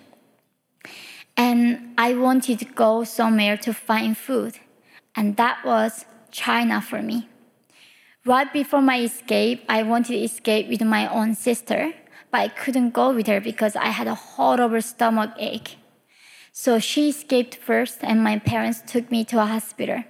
And 1.36 1.94
I 1.98 2.14
wanted 2.14 2.58
to 2.60 2.64
go 2.64 3.04
somewhere 3.04 3.58
to 3.58 3.74
find 3.74 4.16
food, 4.16 4.58
and 5.14 5.36
that 5.36 5.62
was 5.64 6.06
China 6.30 6.80
for 6.80 7.02
me. 7.02 7.28
Right 8.26 8.52
before 8.52 8.82
my 8.82 9.02
escape, 9.02 9.64
I 9.68 9.84
wanted 9.84 10.14
to 10.14 10.24
escape 10.24 10.68
with 10.68 10.82
my 10.82 11.06
own 11.06 11.36
sister, 11.36 11.92
but 12.32 12.40
I 12.40 12.48
couldn't 12.48 12.90
go 12.90 13.14
with 13.14 13.28
her 13.28 13.40
because 13.40 13.76
I 13.76 13.90
had 13.90 14.08
a 14.08 14.16
horrible 14.16 14.82
stomach 14.82 15.30
ache. 15.38 15.78
So 16.50 16.80
she 16.80 17.10
escaped 17.10 17.54
first, 17.54 17.98
and 18.02 18.24
my 18.24 18.40
parents 18.40 18.82
took 18.84 19.12
me 19.12 19.24
to 19.26 19.40
a 19.40 19.46
hospital. 19.46 20.02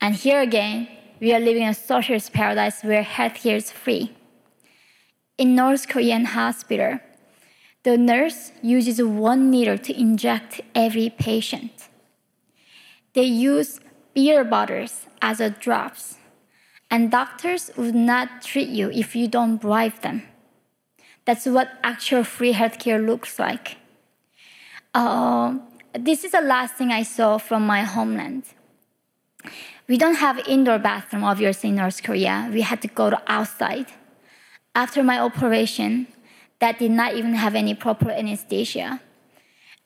And 0.00 0.16
here 0.16 0.40
again, 0.40 0.88
we 1.20 1.32
are 1.32 1.38
living 1.38 1.62
in 1.62 1.68
a 1.68 1.74
socialist 1.74 2.32
paradise 2.32 2.82
where 2.82 3.04
healthcare 3.04 3.54
is 3.54 3.70
free. 3.70 4.16
In 5.36 5.54
North 5.54 5.86
Korean 5.86 6.24
hospital, 6.24 6.98
the 7.84 7.96
nurse 7.96 8.50
uses 8.62 9.00
one 9.00 9.48
needle 9.48 9.78
to 9.78 9.96
inject 9.96 10.60
every 10.74 11.08
patient. 11.08 11.88
They 13.12 13.30
use 13.30 13.78
beer 14.12 14.42
bottles 14.42 15.06
as 15.22 15.38
a 15.38 15.50
drops 15.50 16.17
and 16.90 17.10
doctors 17.10 17.70
would 17.76 17.94
not 17.94 18.42
treat 18.42 18.68
you 18.68 18.90
if 18.90 19.14
you 19.14 19.28
don't 19.28 19.56
bribe 19.58 20.00
them. 20.00 20.22
That's 21.24 21.46
what 21.46 21.68
actual 21.82 22.24
free 22.24 22.54
healthcare 22.54 23.04
looks 23.04 23.38
like. 23.38 23.76
Uh, 24.94 25.58
this 25.92 26.24
is 26.24 26.32
the 26.32 26.40
last 26.40 26.74
thing 26.74 26.90
I 26.90 27.02
saw 27.02 27.38
from 27.38 27.66
my 27.66 27.82
homeland. 27.82 28.44
We 29.86 29.96
don't 29.96 30.16
have 30.16 30.38
indoor 30.46 30.78
bathroom, 30.78 31.24
obviously, 31.24 31.70
in 31.70 31.76
North 31.76 32.02
Korea. 32.02 32.48
We 32.52 32.62
had 32.62 32.82
to 32.82 32.88
go 32.88 33.10
to 33.10 33.20
outside. 33.26 33.86
After 34.74 35.02
my 35.02 35.18
operation, 35.18 36.06
that 36.60 36.78
did 36.78 36.90
not 36.90 37.14
even 37.14 37.34
have 37.34 37.54
any 37.54 37.74
proper 37.74 38.10
anesthesia, 38.10 39.00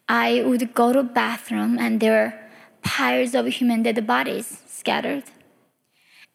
I 0.08 0.42
would 0.42 0.74
go 0.74 0.92
to 0.92 1.02
bathroom 1.02 1.78
and 1.78 2.00
there 2.00 2.12
were 2.12 2.34
piles 2.82 3.34
of 3.34 3.46
human 3.46 3.82
dead 3.82 4.06
bodies 4.06 4.62
scattered. 4.66 5.24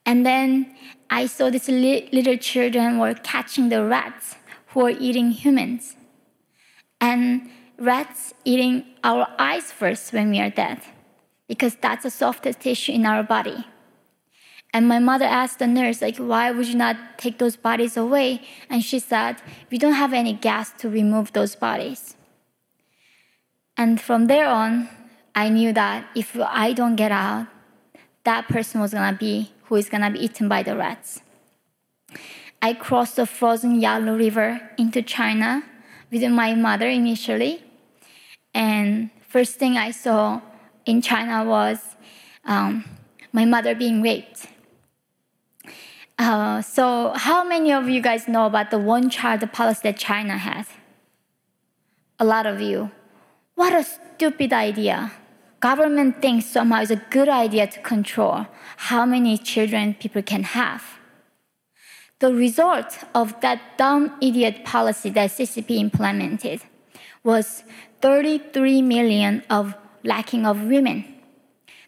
And 0.07 0.25
then 0.25 0.73
I 1.09 1.25
saw 1.25 1.49
these 1.49 1.67
li- 1.67 2.07
little 2.13 2.37
children 2.37 2.97
were 2.97 3.13
catching 3.13 3.67
the 3.67 3.83
rats 3.83 4.35
who 4.67 4.79
were 4.83 4.95
eating 4.97 5.31
humans. 5.31 5.97
And 7.01 7.49
rats 7.77 8.33
eating 8.45 8.85
our 9.03 9.27
eyes 9.37 9.71
first 9.71 10.13
when 10.13 10.31
we 10.31 10.39
are 10.39 10.49
dead, 10.49 10.79
because 11.47 11.75
that's 11.75 12.03
the 12.03 12.09
softest 12.09 12.61
tissue 12.61 12.93
in 12.93 13.05
our 13.05 13.21
body. 13.21 13.65
And 14.73 14.87
my 14.87 14.99
mother 14.99 15.25
asked 15.25 15.59
the 15.59 15.67
nurse, 15.67 16.01
like, 16.01 16.17
why 16.17 16.51
would 16.51 16.67
you 16.67 16.75
not 16.75 16.97
take 17.17 17.37
those 17.37 17.55
bodies 17.55 17.97
away? 17.97 18.41
And 18.69 18.83
she 18.83 18.99
said, 18.99 19.41
we 19.69 19.77
don't 19.77 19.93
have 19.93 20.13
any 20.13 20.33
gas 20.33 20.71
to 20.79 20.89
remove 20.89 21.33
those 21.33 21.55
bodies. 21.55 22.15
And 23.75 23.99
from 23.99 24.27
there 24.27 24.47
on, 24.47 24.89
I 25.35 25.49
knew 25.49 25.73
that 25.73 26.07
if 26.15 26.37
I 26.39 26.73
don't 26.73 26.95
get 26.95 27.11
out, 27.11 27.47
that 28.27 28.49
person 28.49 28.81
was 28.81 28.93
gonna 28.93 29.17
be 29.17 29.53
who 29.63 29.75
is 29.77 29.87
gonna 29.87 30.11
be 30.11 30.19
eaten 30.19 30.49
by 30.49 30.61
the 30.61 30.75
rats. 30.75 31.21
I 32.61 32.73
crossed 32.73 33.15
the 33.15 33.25
frozen 33.25 33.79
Yalu 33.79 34.17
River 34.17 34.69
into 34.77 35.01
China 35.01 35.63
with 36.11 36.29
my 36.29 36.53
mother 36.53 36.89
initially, 36.89 37.63
and 38.53 39.11
first 39.29 39.55
thing 39.55 39.77
I 39.77 39.91
saw 39.91 40.41
in 40.85 41.01
China 41.01 41.45
was 41.45 41.95
um, 42.43 42.83
my 43.31 43.45
mother 43.45 43.73
being 43.73 44.01
raped. 44.01 44.47
Uh, 46.19 46.61
so, 46.61 47.13
how 47.15 47.45
many 47.45 47.71
of 47.71 47.87
you 47.87 48.01
guys 48.01 48.27
know 48.27 48.45
about 48.45 48.71
the 48.71 48.79
one 48.79 49.09
child 49.09 49.49
policy 49.53 49.81
that 49.83 49.97
China 49.97 50.37
has? 50.37 50.67
A 52.19 52.25
lot 52.25 52.45
of 52.45 52.59
you. 52.59 52.91
What 53.55 53.71
a 53.71 53.83
stupid 53.85 54.51
idea 54.51 55.13
government 55.59 56.21
thinks 56.21 56.45
somehow 56.45 56.81
it's 56.81 56.91
a 56.91 57.01
good 57.09 57.29
idea 57.29 57.67
to 57.67 57.79
control 57.81 58.47
how 58.77 59.05
many 59.05 59.37
children 59.37 59.95
people 59.95 60.21
can 60.21 60.43
have. 60.43 60.83
The 62.19 62.33
result 62.33 62.97
of 63.13 63.39
that 63.41 63.77
dumb 63.77 64.17
idiot 64.21 64.65
policy 64.65 65.09
that 65.11 65.31
CCP 65.31 65.71
implemented 65.77 66.61
was 67.23 67.63
33 68.01 68.81
million 68.81 69.43
of 69.49 69.75
lacking 70.03 70.45
of 70.45 70.63
women. 70.63 71.05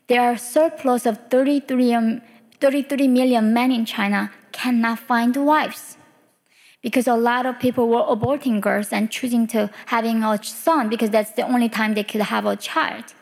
There 0.07 0.21
are 0.21 0.37
surplus 0.37 1.05
of 1.05 1.29
33, 1.29 1.93
um, 1.93 2.21
33 2.59 3.07
million 3.07 3.53
men 3.53 3.71
in 3.71 3.85
China 3.85 4.31
cannot 4.51 4.99
find 4.99 5.35
wives 5.35 5.97
because 6.81 7.07
a 7.07 7.15
lot 7.15 7.45
of 7.45 7.59
people 7.59 7.87
were 7.87 8.03
aborting 8.15 8.61
girls 8.61 8.91
and 8.91 9.11
choosing 9.11 9.47
to 9.47 9.69
having 9.87 10.23
a 10.23 10.41
son 10.43 10.89
because 10.89 11.09
that's 11.09 11.31
the 11.31 11.43
only 11.43 11.69
time 11.69 11.93
they 11.93 12.03
could 12.03 12.21
have 12.21 12.45
a 12.45 12.55
child. 12.55 13.13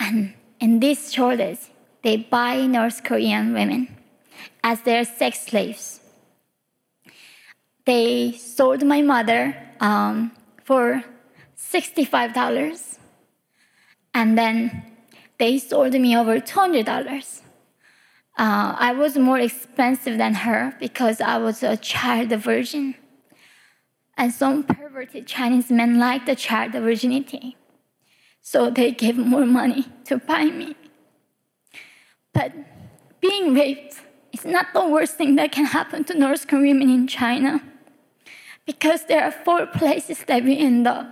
And 0.00 0.32
in 0.58 0.80
these 0.80 1.12
shortage, 1.12 1.58
they 2.02 2.16
buy 2.16 2.66
North 2.66 3.04
Korean 3.04 3.52
women 3.52 3.94
as 4.64 4.80
their 4.80 5.04
sex 5.04 5.42
slaves. 5.42 6.00
They 7.84 8.32
sold 8.32 8.82
my 8.84 9.02
mother 9.02 9.56
um, 9.78 10.32
for 10.64 11.04
$65. 11.58 12.98
And 14.14 14.38
then 14.38 14.84
they 15.38 15.58
sold 15.58 15.92
me 15.92 16.16
over 16.16 16.40
$200. 16.40 17.42
Uh, 18.38 18.74
I 18.78 18.92
was 18.92 19.18
more 19.18 19.38
expensive 19.38 20.16
than 20.16 20.34
her 20.34 20.74
because 20.80 21.20
I 21.20 21.36
was 21.36 21.62
a 21.62 21.76
child 21.76 22.30
virgin. 22.30 22.94
And 24.16 24.32
some 24.32 24.62
perverted 24.64 25.26
Chinese 25.26 25.70
men 25.70 25.98
like 25.98 26.24
the 26.24 26.36
child 26.36 26.72
virginity 26.72 27.56
so 28.42 28.70
they 28.70 28.92
gave 28.92 29.16
more 29.16 29.46
money 29.46 29.86
to 30.04 30.18
buy 30.18 30.44
me. 30.44 30.74
But 32.32 32.52
being 33.20 33.54
raped 33.54 34.00
is 34.32 34.44
not 34.44 34.72
the 34.72 34.86
worst 34.86 35.16
thing 35.16 35.36
that 35.36 35.52
can 35.52 35.66
happen 35.66 36.04
to 36.04 36.18
North 36.18 36.46
Korean 36.46 36.78
women 36.78 36.94
in 36.94 37.06
China 37.06 37.62
because 38.66 39.06
there 39.06 39.24
are 39.24 39.32
four 39.32 39.66
places 39.66 40.24
that 40.26 40.44
we 40.44 40.56
end 40.56 40.86
up. 40.86 41.06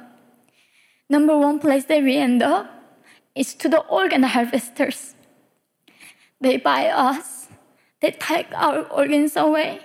Number 1.10 1.36
one 1.36 1.58
place 1.58 1.84
that 1.86 2.02
we 2.02 2.16
end 2.16 2.42
up 2.42 2.70
is 3.34 3.54
to 3.54 3.68
the 3.68 3.80
organ 3.80 4.22
harvesters. 4.22 5.14
They 6.40 6.56
buy 6.56 6.86
us, 6.86 7.48
they 8.00 8.12
take 8.12 8.46
our 8.54 8.82
organs 8.82 9.36
away, 9.36 9.80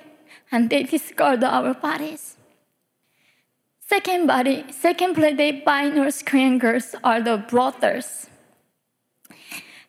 and 0.52 0.70
they 0.70 0.84
discard 0.84 1.44
our 1.44 1.74
bodies. 1.74 2.33
Second 3.86 4.28
body, 4.28 4.63
second 4.72 5.13
buy 5.66 5.90
North 5.90 6.24
Korean 6.25 6.58
girls 6.58 6.96
are 7.04 7.22
the 7.22 7.38
brothers. 7.38 8.28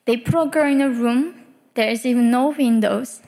They 0.04 0.16
put 0.16 0.48
a 0.48 0.50
girl 0.50 0.70
in 0.70 0.80
a 0.80 0.90
room, 0.90 1.44
there 1.74 1.88
is 1.88 2.04
even 2.04 2.30
no 2.30 2.48
windows, 2.48 3.22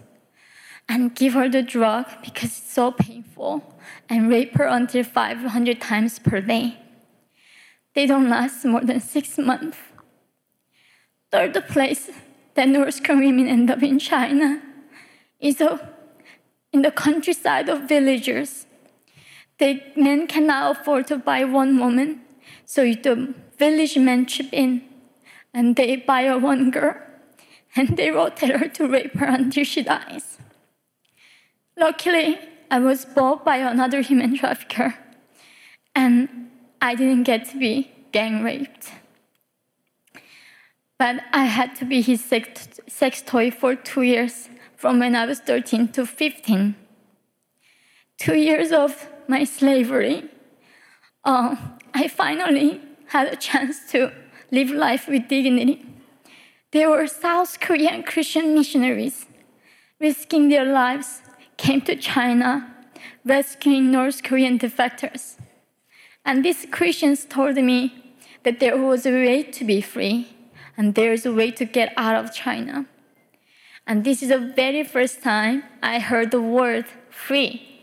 and 0.88 1.14
give 1.14 1.34
her 1.34 1.48
the 1.48 1.62
drug 1.62 2.06
because 2.22 2.50
it's 2.58 2.72
so 2.72 2.90
painful, 2.90 3.62
and 4.08 4.28
rape 4.28 4.56
her 4.56 4.66
until 4.66 5.04
500 5.04 5.80
times 5.80 6.18
per 6.18 6.40
day. 6.40 6.76
They 7.94 8.06
don't 8.06 8.28
last 8.28 8.64
more 8.64 8.82
than 8.82 9.00
six 9.00 9.38
months. 9.38 9.78
Third 11.30 11.54
place 11.68 12.10
that 12.54 12.68
North 12.68 13.02
Korean 13.02 13.36
women 13.36 13.48
end 13.48 13.70
up 13.70 13.82
in 13.82 13.98
China 13.98 14.60
is 15.40 15.62
in 16.72 16.82
the 16.82 16.90
countryside 16.90 17.68
of 17.68 17.88
villagers. 17.88 18.65
The 19.58 19.82
men 19.96 20.26
cannot 20.26 20.78
afford 20.80 21.06
to 21.08 21.18
buy 21.18 21.44
one 21.44 21.78
woman, 21.78 22.20
so 22.64 22.82
the 22.84 23.34
village 23.58 23.96
men 23.96 24.26
chip 24.26 24.48
in 24.52 24.82
and 25.54 25.76
they 25.76 25.96
buy 25.96 26.22
a 26.22 26.36
one 26.36 26.70
girl 26.70 26.96
and 27.74 27.96
they 27.96 28.10
rotate 28.10 28.50
her 28.50 28.68
to 28.68 28.86
rape 28.86 29.14
her 29.16 29.26
until 29.26 29.64
she 29.64 29.82
dies. 29.82 30.38
Luckily, 31.76 32.38
I 32.70 32.80
was 32.80 33.04
bought 33.04 33.44
by 33.44 33.56
another 33.56 34.00
human 34.00 34.36
trafficker 34.36 34.94
and 35.94 36.50
I 36.80 36.94
didn't 36.94 37.24
get 37.24 37.48
to 37.50 37.58
be 37.58 37.90
gang 38.12 38.42
raped. 38.42 38.92
But 40.98 41.22
I 41.32 41.44
had 41.44 41.74
to 41.76 41.84
be 41.84 42.00
his 42.00 42.24
sex, 42.24 42.68
sex 42.88 43.22
toy 43.22 43.50
for 43.50 43.74
two 43.74 44.02
years, 44.02 44.48
from 44.76 44.98
when 44.98 45.14
I 45.14 45.26
was 45.26 45.40
13 45.40 45.88
to 45.88 46.06
15. 46.06 46.74
Two 48.18 48.34
years 48.34 48.72
of 48.72 49.08
my 49.28 49.44
slavery. 49.44 50.24
Uh, 51.24 51.56
I 51.94 52.08
finally 52.08 52.80
had 53.08 53.28
a 53.28 53.36
chance 53.36 53.90
to 53.92 54.12
live 54.50 54.70
life 54.70 55.08
with 55.08 55.28
dignity. 55.28 55.84
There 56.72 56.90
were 56.90 57.06
South 57.06 57.60
Korean 57.60 58.02
Christian 58.02 58.54
missionaries 58.54 59.26
risking 60.00 60.48
their 60.48 60.64
lives, 60.64 61.22
came 61.56 61.80
to 61.82 61.96
China, 61.96 62.74
rescuing 63.24 63.90
North 63.90 64.22
Korean 64.22 64.58
defectors. 64.58 65.36
And 66.24 66.44
these 66.44 66.66
Christians 66.70 67.24
told 67.24 67.56
me 67.56 68.14
that 68.42 68.60
there 68.60 68.76
was 68.76 69.06
a 69.06 69.10
way 69.10 69.42
to 69.42 69.64
be 69.64 69.80
free 69.80 70.28
and 70.76 70.94
there's 70.94 71.24
a 71.24 71.32
way 71.32 71.50
to 71.52 71.64
get 71.64 71.92
out 71.96 72.16
of 72.16 72.34
China. 72.34 72.86
And 73.86 74.04
this 74.04 74.22
is 74.22 74.28
the 74.28 74.38
very 74.38 74.82
first 74.84 75.22
time 75.22 75.62
I 75.82 76.00
heard 76.00 76.30
the 76.30 76.42
word 76.42 76.86
free. 77.08 77.75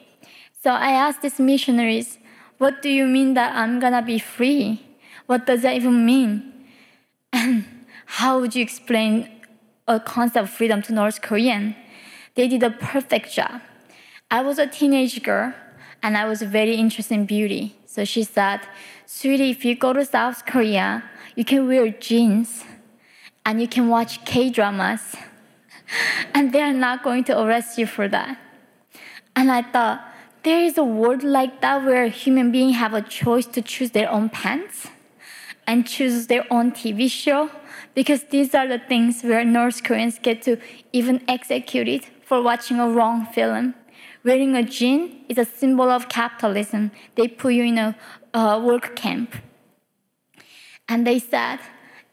So 0.63 0.71
I 0.71 0.91
asked 0.91 1.21
these 1.21 1.41
missionaries, 1.41 2.19
What 2.57 2.81
do 2.81 2.89
you 2.89 3.05
mean 3.05 3.33
that 3.33 3.53
I'm 3.53 3.81
gonna 3.81 4.01
be 4.01 4.17
free? 4.17 4.81
What 5.25 5.45
does 5.45 5.63
that 5.63 5.75
even 5.75 6.05
mean? 6.05 6.53
And 7.33 7.65
how 8.05 8.39
would 8.39 8.55
you 8.55 8.61
explain 8.63 9.29
a 9.89 9.99
concept 9.99 10.43
of 10.45 10.49
freedom 10.49 10.81
to 10.83 10.93
North 10.93 11.21
Korean? 11.21 11.75
They 12.35 12.47
did 12.47 12.63
a 12.63 12.69
perfect 12.69 13.33
job. 13.33 13.59
I 14.31 14.41
was 14.41 14.57
a 14.57 14.65
teenage 14.65 15.21
girl 15.21 15.53
and 16.01 16.15
I 16.15 16.23
was 16.23 16.41
very 16.41 16.75
interested 16.75 17.15
in 17.15 17.25
beauty. 17.25 17.75
So 17.85 18.05
she 18.05 18.23
said, 18.23 18.61
Sweetie, 19.05 19.49
if 19.49 19.65
you 19.65 19.75
go 19.75 19.91
to 19.91 20.05
South 20.05 20.45
Korea, 20.45 21.03
you 21.35 21.43
can 21.43 21.67
wear 21.67 21.89
jeans 21.89 22.63
and 23.45 23.59
you 23.59 23.67
can 23.67 23.89
watch 23.89 24.23
K 24.23 24.49
dramas, 24.49 25.17
and 26.33 26.53
they 26.53 26.61
are 26.61 26.71
not 26.71 27.03
going 27.03 27.25
to 27.25 27.41
arrest 27.41 27.77
you 27.77 27.85
for 27.85 28.07
that. 28.07 28.37
And 29.35 29.51
I 29.51 29.61
thought, 29.61 30.12
there 30.43 30.61
is 30.61 30.77
a 30.77 30.83
world 30.83 31.23
like 31.23 31.61
that 31.61 31.85
where 31.85 32.07
human 32.07 32.51
beings 32.51 32.75
have 32.75 32.93
a 32.93 33.01
choice 33.01 33.45
to 33.45 33.61
choose 33.61 33.91
their 33.91 34.09
own 34.11 34.29
pants 34.29 34.87
and 35.65 35.87
choose 35.87 36.27
their 36.27 36.45
own 36.51 36.71
TV 36.71 37.09
show 37.09 37.49
because 37.93 38.25
these 38.25 38.53
are 38.53 38.67
the 38.67 38.79
things 38.79 39.23
where 39.23 39.45
North 39.45 39.83
Koreans 39.83 40.19
get 40.21 40.41
to 40.43 40.57
even 40.91 41.23
executed 41.29 42.05
for 42.25 42.41
watching 42.41 42.79
a 42.79 42.89
wrong 42.89 43.25
film. 43.25 43.73
Wearing 44.25 44.55
a 44.55 44.63
jean 44.63 45.23
is 45.29 45.37
a 45.37 45.45
symbol 45.45 45.89
of 45.89 46.09
capitalism. 46.09 46.91
They 47.15 47.27
put 47.27 47.53
you 47.53 47.63
in 47.63 47.77
a 47.77 47.95
uh, 48.33 48.61
work 48.63 48.95
camp. 48.95 49.35
And 50.89 51.07
they 51.07 51.19
said, 51.19 51.59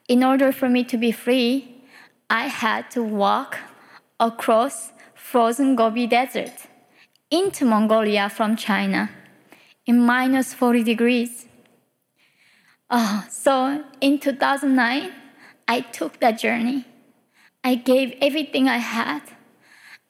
in 0.08 0.22
order 0.22 0.52
for 0.52 0.68
me 0.68 0.84
to 0.84 0.96
be 0.96 1.10
free, 1.10 1.82
I 2.28 2.46
had 2.46 2.90
to 2.92 3.02
walk 3.02 3.58
across 4.20 4.92
frozen 5.14 5.74
Gobi 5.74 6.06
Desert 6.06 6.69
into 7.30 7.64
Mongolia 7.64 8.28
from 8.28 8.56
China 8.56 9.10
in 9.86 10.04
minus 10.04 10.52
40 10.52 10.82
degrees. 10.82 11.46
Uh, 12.88 13.22
so 13.28 13.84
in 14.00 14.18
2009, 14.18 15.12
I 15.68 15.80
took 15.80 16.18
that 16.18 16.38
journey. 16.40 16.86
I 17.62 17.76
gave 17.76 18.14
everything 18.20 18.68
I 18.68 18.78
had, 18.78 19.22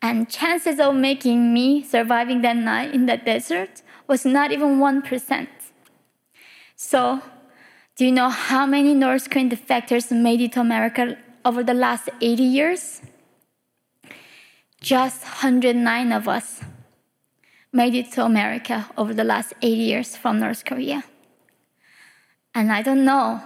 and 0.01 0.31
chances 0.31 0.81
of 0.81 0.95
making 0.95 1.53
me 1.53 1.83
surviving 1.83 2.41
that 2.43 2.57
night 2.57 2.95
in 2.95 3.07
the 3.07 3.19
desert 3.19 3.83
was 4.07 4.25
not 4.25 4.53
even 4.53 4.79
1%. 4.79 5.49
So, 6.77 7.21
do 7.97 8.07
you 8.07 8.13
know 8.13 8.31
how 8.31 8.65
many 8.65 8.95
North 8.95 9.29
Korean 9.29 9.51
defectors 9.51 10.11
made 10.11 10.41
it 10.41 10.53
to 10.53 10.61
America 10.61 11.19
over 11.45 11.63
the 11.63 11.75
last 11.75 12.09
80 12.23 12.43
years? 12.43 13.03
Just 14.81 15.23
109 15.23 16.13
of 16.13 16.27
us 16.27 16.63
made 17.73 17.95
it 17.95 18.11
to 18.13 18.25
America 18.25 18.89
over 18.97 19.15
the 19.15 19.25
last 19.25 19.53
80 19.63 19.77
years 19.77 20.17
from 20.17 20.41
North 20.41 20.65
Korea. 20.65 21.05
And 22.55 22.73
I 22.73 22.83
don't 22.83 23.05
know 23.05 23.41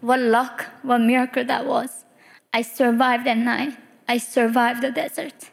what 0.00 0.20
luck, 0.20 0.66
what 0.82 0.98
miracle 0.98 1.44
that 1.44 1.66
was. 1.66 2.04
I 2.52 2.62
survived 2.62 3.26
that 3.26 3.38
night. 3.38 3.76
I 4.06 4.18
survived 4.18 4.82
the 4.82 4.90
desert. 4.90 5.50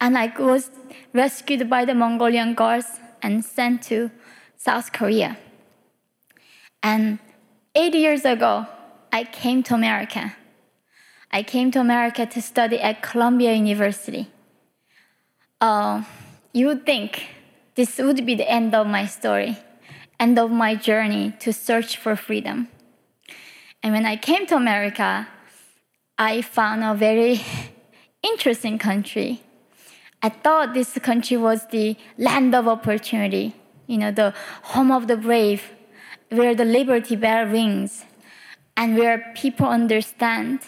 And 0.00 0.18
I 0.18 0.32
was 0.38 0.70
rescued 1.14 1.70
by 1.70 1.84
the 1.84 1.94
Mongolian 1.94 2.54
guards 2.54 3.00
and 3.22 3.44
sent 3.44 3.82
to 3.84 4.10
South 4.56 4.92
Korea. 4.92 5.38
And 6.82 7.18
eight 7.74 7.94
years 7.94 8.26
ago, 8.26 8.66
I 9.10 9.24
came 9.24 9.62
to 9.64 9.74
America. 9.74 10.36
I 11.30 11.42
came 11.42 11.70
to 11.70 11.80
America 11.80 12.26
to 12.26 12.42
study 12.42 12.78
at 12.80 13.02
Columbia 13.02 13.54
University. 13.54 14.28
Uh, 15.60 16.02
you 16.52 16.66
would 16.66 16.84
think 16.84 17.33
this 17.74 17.98
would 17.98 18.24
be 18.24 18.34
the 18.34 18.50
end 18.50 18.74
of 18.74 18.86
my 18.86 19.06
story 19.06 19.58
end 20.20 20.38
of 20.38 20.50
my 20.50 20.74
journey 20.74 21.32
to 21.40 21.52
search 21.52 21.96
for 21.96 22.16
freedom. 22.16 22.68
And 23.82 23.92
when 23.92 24.06
I 24.06 24.16
came 24.16 24.46
to 24.46 24.56
America, 24.56 25.28
I 26.18 26.42
found 26.42 26.82
a 26.84 26.94
very 26.94 27.40
interesting 28.22 28.78
country. 28.78 29.42
I 30.22 30.30
thought 30.30 30.72
this 30.72 30.96
country 30.98 31.36
was 31.36 31.66
the 31.66 31.96
land 32.16 32.54
of 32.54 32.66
opportunity, 32.66 33.54
you 33.86 33.98
know, 33.98 34.10
the 34.10 34.32
home 34.62 34.90
of 34.90 35.06
the 35.06 35.16
brave, 35.16 35.62
where 36.30 36.54
the 36.54 36.64
liberty 36.64 37.16
bell 37.16 37.44
rings, 37.44 38.04
and 38.76 38.96
where 38.96 39.32
people 39.34 39.66
understand 39.66 40.60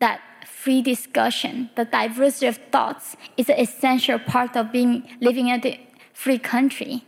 that 0.00 0.20
free 0.44 0.82
discussion, 0.82 1.70
the 1.76 1.84
diversity 1.84 2.46
of 2.46 2.56
thoughts, 2.72 3.16
is 3.36 3.48
an 3.48 3.60
essential 3.60 4.18
part 4.18 4.56
of 4.56 4.72
being 4.72 5.08
living 5.20 5.48
in 5.48 5.60
a 5.64 5.87
free 6.18 6.40
country. 6.54 7.04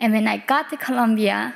And 0.00 0.12
when 0.12 0.26
I 0.26 0.38
got 0.38 0.68
to 0.70 0.76
Columbia, 0.76 1.54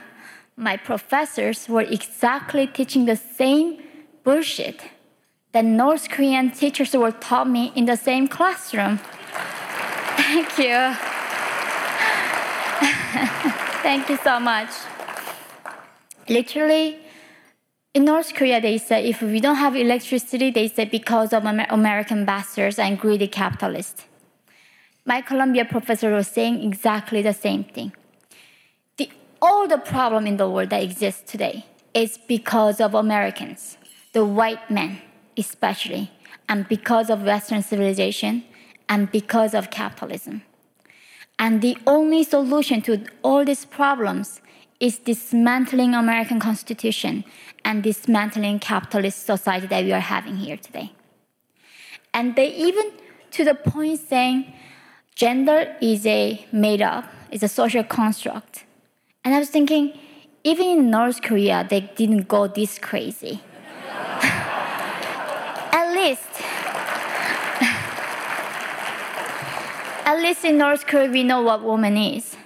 my 0.57 0.77
professors 0.77 1.69
were 1.69 1.87
exactly 1.99 2.69
teaching 2.69 3.07
the 3.07 3.17
same 3.17 3.83
bullshit 4.23 4.81
that 5.51 5.65
North 5.65 6.09
Korean 6.09 6.53
teachers 6.53 6.95
were 6.95 7.11
taught 7.11 7.49
me 7.49 7.73
in 7.75 7.87
the 7.87 7.97
same 7.97 8.29
classroom. 8.29 8.99
Thank 10.23 10.59
you. 10.59 10.77
Thank 13.87 14.09
you 14.09 14.19
so 14.29 14.39
much. 14.39 14.71
Literally, 16.29 16.99
in 17.95 18.05
North 18.05 18.33
Korea, 18.33 18.61
they 18.61 18.79
say 18.79 19.09
if 19.09 19.21
we 19.21 19.41
don't 19.41 19.57
have 19.57 19.75
electricity, 19.75 20.53
they 20.53 20.69
say 20.69 20.85
because 20.85 21.33
of 21.33 21.45
American 21.45 22.25
bastards 22.25 22.79
and 22.79 22.97
greedy 22.97 23.27
capitalists. 23.27 24.05
My 25.13 25.21
Columbia 25.21 25.65
professor 25.65 26.11
was 26.15 26.29
saying 26.29 26.63
exactly 26.63 27.21
the 27.21 27.35
same 27.47 27.65
thing 27.65 27.93
all 29.43 29.67
the 29.67 29.79
problem 29.79 30.27
in 30.27 30.37
the 30.37 30.49
world 30.49 30.71
that 30.71 30.83
exists 30.83 31.31
today 31.31 31.65
is 31.95 32.19
because 32.29 32.81
of 32.81 32.95
Americans, 32.95 33.77
the 34.13 34.25
white 34.25 34.71
men 34.71 35.01
especially, 35.37 36.11
and 36.49 36.69
because 36.69 37.09
of 37.09 37.23
Western 37.23 37.63
civilization, 37.63 38.45
and 38.89 39.11
because 39.11 39.55
of 39.55 39.71
capitalism. 39.71 40.43
And 41.39 41.63
the 41.63 41.77
only 41.87 42.23
solution 42.25 42.83
to 42.83 43.07
all 43.23 43.45
these 43.45 43.65
problems 43.65 44.41
is 44.81 44.99
dismantling 44.99 45.95
American 45.95 46.41
Constitution 46.41 47.25
and 47.65 47.83
dismantling 47.83 48.59
capitalist 48.59 49.25
society 49.25 49.67
that 49.69 49.85
we 49.85 49.93
are 49.93 50.01
having 50.01 50.37
here 50.37 50.57
today. 50.57 50.93
And 52.13 52.37
they 52.37 52.53
even 52.55 52.93
to 53.31 53.45
the 53.45 53.55
point 53.55 54.01
saying 54.01 54.53
gender 55.15 55.77
is 55.81 56.07
a 56.07 56.47
made 56.53 56.83
up, 56.83 57.05
it's 57.31 57.43
a 57.43 57.49
social 57.49 57.85
construct 57.85 58.65
and 59.25 59.35
I 59.35 59.39
was 59.39 59.51
thinking, 59.51 59.99
even 60.45 60.67
in 60.67 60.91
North 60.91 61.21
Korea, 61.21 61.67
they 61.69 61.81
didn't 61.81 62.27
go 62.27 62.47
this 62.47 62.79
crazy. 62.79 63.43
at 65.73 65.95
least, 65.95 66.41
at 70.07 70.19
least 70.23 70.45
in 70.45 70.57
North 70.57 70.87
Korea, 70.87 71.11
we 71.11 71.23
know 71.23 71.43
what 71.43 71.63
woman 71.63 71.99
is. 71.99 72.37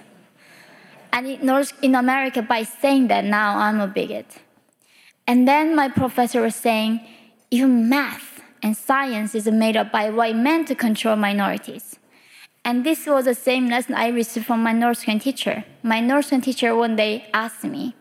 And 1.13 1.27
in, 1.27 1.45
North, 1.45 1.71
in 1.81 1.95
America, 1.95 2.41
by 2.41 2.63
saying 2.63 3.07
that, 3.07 3.23
now 3.23 3.57
I'm 3.57 3.79
a 3.79 3.87
bigot. 3.87 4.39
And 5.25 5.47
then 5.47 5.75
my 5.75 5.87
professor 5.87 6.41
was 6.41 6.55
saying, 6.55 6.99
even 7.51 7.87
math 7.87 8.41
and 8.61 8.75
science 8.75 9.33
is 9.33 9.47
made 9.47 9.77
up 9.77 9.93
by 9.93 10.09
white 10.09 10.35
men 10.35 10.65
to 10.65 10.75
control 10.75 11.15
minorities. 11.15 11.97
And 12.65 12.83
this 12.83 13.05
was 13.05 13.25
the 13.25 13.35
same 13.35 13.69
lesson 13.69 13.93
I 13.93 14.07
received 14.07 14.47
from 14.47 14.63
my 14.63 14.71
North 14.71 15.03
Korean 15.05 15.19
teacher. 15.19 15.63
My 15.83 15.99
North 15.99 16.29
Korean 16.29 16.41
teacher 16.41 16.75
one 16.75 16.95
day 16.95 17.29
asked 17.31 17.63
me, 17.63 17.95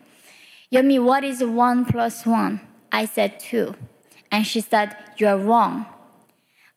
Yeonmi, 0.72 1.04
what 1.04 1.22
is 1.22 1.44
one 1.44 1.84
plus 1.84 2.24
one? 2.24 2.62
I 2.90 3.04
said 3.04 3.38
two. 3.38 3.74
And 4.32 4.46
she 4.46 4.62
said, 4.62 4.96
You're 5.18 5.36
wrong. 5.36 5.84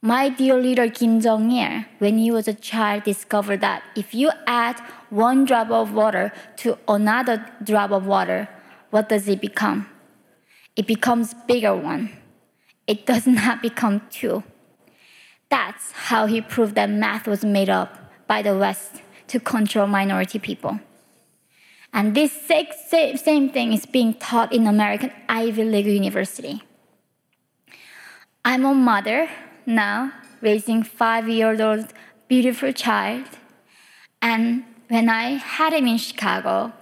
My 0.01 0.27
dear 0.27 0.55
little 0.55 0.91
Kim 0.91 1.21
Jong 1.21 1.49
il, 1.49 1.85
when 1.99 2.17
he 2.17 2.29
was 2.29 2.47
a 2.47 2.53
child, 2.53 3.03
discovered 3.03 3.61
that 3.61 3.83
if 3.95 4.13
you 4.13 4.31
add 4.45 4.79
one 5.09 5.45
drop 5.45 5.71
of 5.71 5.93
water 5.93 6.33
to 6.57 6.77
another 6.89 7.45
drop 7.63 7.91
of 7.91 8.05
water, 8.05 8.49
what 8.89 9.07
does 9.07 9.27
it 9.29 9.39
become? 9.39 9.87
It 10.75 10.87
becomes 10.87 11.33
bigger 11.47 11.75
one. 11.75 12.11
It 12.85 13.05
does 13.05 13.25
not 13.41 13.61
become 13.61 14.01
two. 14.09 14.43
That's 15.49 15.91
how 15.91 16.25
he 16.25 16.41
proved 16.41 16.75
that 16.75 16.89
math 16.89 17.27
was 17.27 17.43
made 17.43 17.69
up 17.69 18.11
by 18.27 18.41
the 18.41 18.57
West 18.57 19.01
to 19.27 19.39
control 19.39 19.87
minority 19.87 20.39
people. 20.39 20.79
And 21.93 22.13
this 22.13 22.31
same 22.33 23.49
thing 23.49 23.73
is 23.73 23.85
being 23.85 24.13
taught 24.13 24.51
in 24.53 24.67
American 24.67 25.11
Ivy 25.29 25.63
League 25.63 25.87
University. 25.87 26.61
I'm 28.43 28.65
a 28.65 28.73
mother 28.73 29.29
now, 29.65 30.11
raising 30.41 30.83
five-year-old 30.83 31.93
beautiful 32.27 32.71
child. 32.71 33.25
And 34.21 34.65
when 34.89 35.09
I 35.09 35.31
had 35.35 35.73
him 35.73 35.87
in 35.87 35.97
Chicago, 35.97 36.73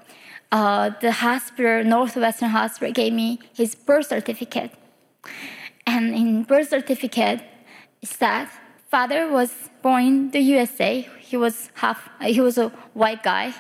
uh, 0.52 0.92
the 1.02 1.12
hospital, 1.12 1.84
Northwestern 1.84 2.50
Hospital, 2.50 2.94
gave 2.94 3.14
me 3.14 3.40
his 3.54 3.76
birth 3.76 4.08
certificate. 4.08 4.72
And 5.88 6.14
in 6.14 6.44
birth 6.44 6.70
certificate, 6.70 7.42
it 8.06 8.10
said 8.10 8.48
father 8.88 9.28
was 9.28 9.52
born 9.82 10.04
in 10.04 10.32
the 10.32 10.40
USA. 10.40 10.92
He 11.20 11.38
was 11.38 11.72
half. 11.82 12.00
Uh, 12.22 12.28
he 12.28 12.40
was 12.40 12.58
a 12.58 12.70
white 12.94 13.24
guy, 13.24 13.54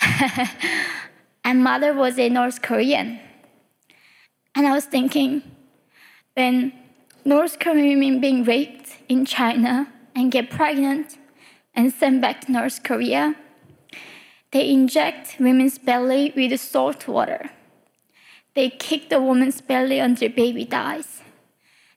and 1.44 1.64
mother 1.70 1.92
was 1.92 2.18
a 2.18 2.28
North 2.28 2.62
Korean. 2.62 3.18
And 4.54 4.66
I 4.68 4.72
was 4.72 4.84
thinking, 4.84 5.42
when 6.34 6.72
North 7.24 7.58
Korean 7.58 7.98
women 7.98 8.20
being 8.20 8.44
raped 8.44 8.88
in 9.08 9.26
China 9.26 9.92
and 10.14 10.30
get 10.30 10.50
pregnant 10.50 11.18
and 11.74 11.92
sent 11.92 12.20
back 12.20 12.42
to 12.42 12.52
North 12.52 12.84
Korea, 12.84 13.34
they 14.52 14.70
inject 14.70 15.36
women's 15.40 15.78
belly 15.78 16.32
with 16.36 16.60
salt 16.60 17.08
water. 17.08 17.50
They 18.54 18.70
kick 18.70 19.10
the 19.10 19.20
woman's 19.20 19.60
belly 19.60 19.98
until 19.98 20.28
baby 20.28 20.64
dies. 20.64 21.23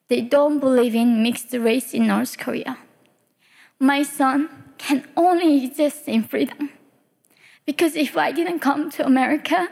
They 0.10 0.22
don't 0.22 0.60
believe 0.60 0.96
in 0.96 1.22
mixed 1.22 1.54
race 1.54 1.94
in 1.94 2.08
North 2.08 2.38
Korea. 2.38 2.78
My 3.80 4.04
son 4.04 4.50
can 4.78 5.08
only 5.16 5.66
exist 5.66 6.08
in 6.08 6.24
freedom. 6.24 6.70
Because 7.66 7.96
if 7.96 8.16
I 8.16 8.32
didn't 8.32 8.60
come 8.60 8.90
to 8.92 9.06
America, 9.06 9.70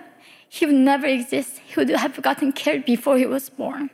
he 0.50 0.66
would 0.66 0.76
never 0.76 1.08
exist. 1.08 1.60
He 1.60 1.76
would 1.78 1.90
have 1.90 2.22
gotten 2.22 2.52
killed 2.52 2.86
before 2.86 3.18
he 3.18 3.26
was 3.26 3.50
born. 3.50 3.90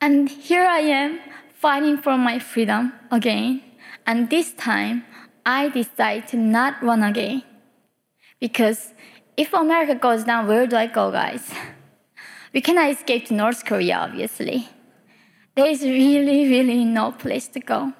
And 0.00 0.28
here 0.28 0.64
I 0.64 0.80
am 0.80 1.20
fighting 1.54 1.96
for 1.96 2.16
my 2.16 2.38
freedom 2.38 2.92
again. 3.10 3.62
And 4.06 4.30
this 4.30 4.52
time, 4.52 5.04
I 5.44 5.70
decide 5.70 6.28
to 6.28 6.36
not 6.36 6.82
run 6.82 7.02
again. 7.02 7.42
Because 8.38 8.92
if 9.36 9.52
America 9.52 9.94
goes 9.94 10.24
down, 10.24 10.46
where 10.46 10.66
do 10.66 10.76
I 10.76 10.86
go, 10.86 11.10
guys? 11.10 11.50
We 12.52 12.60
cannot 12.60 12.90
escape 12.90 13.26
to 13.26 13.34
North 13.34 13.64
Korea, 13.64 13.98
obviously. 13.98 14.68
There 15.54 15.66
is 15.66 15.82
really, 15.82 16.48
really 16.48 16.84
no 16.84 17.12
place 17.12 17.48
to 17.48 17.60
go. 17.60 17.92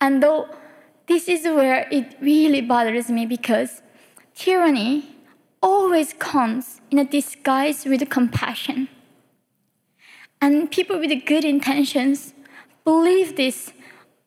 And 0.00 0.22
though 0.22 0.48
this 1.06 1.28
is 1.28 1.44
where 1.44 1.86
it 1.90 2.16
really 2.20 2.60
bothers 2.60 3.08
me 3.08 3.26
because 3.26 3.82
tyranny 4.34 5.16
always 5.62 6.12
comes 6.14 6.80
in 6.90 6.98
a 6.98 7.04
disguise 7.04 7.84
with 7.84 8.08
compassion. 8.10 8.88
And 10.40 10.70
people 10.70 10.98
with 10.98 11.24
good 11.24 11.44
intentions 11.44 12.34
believe 12.84 13.36
this 13.36 13.72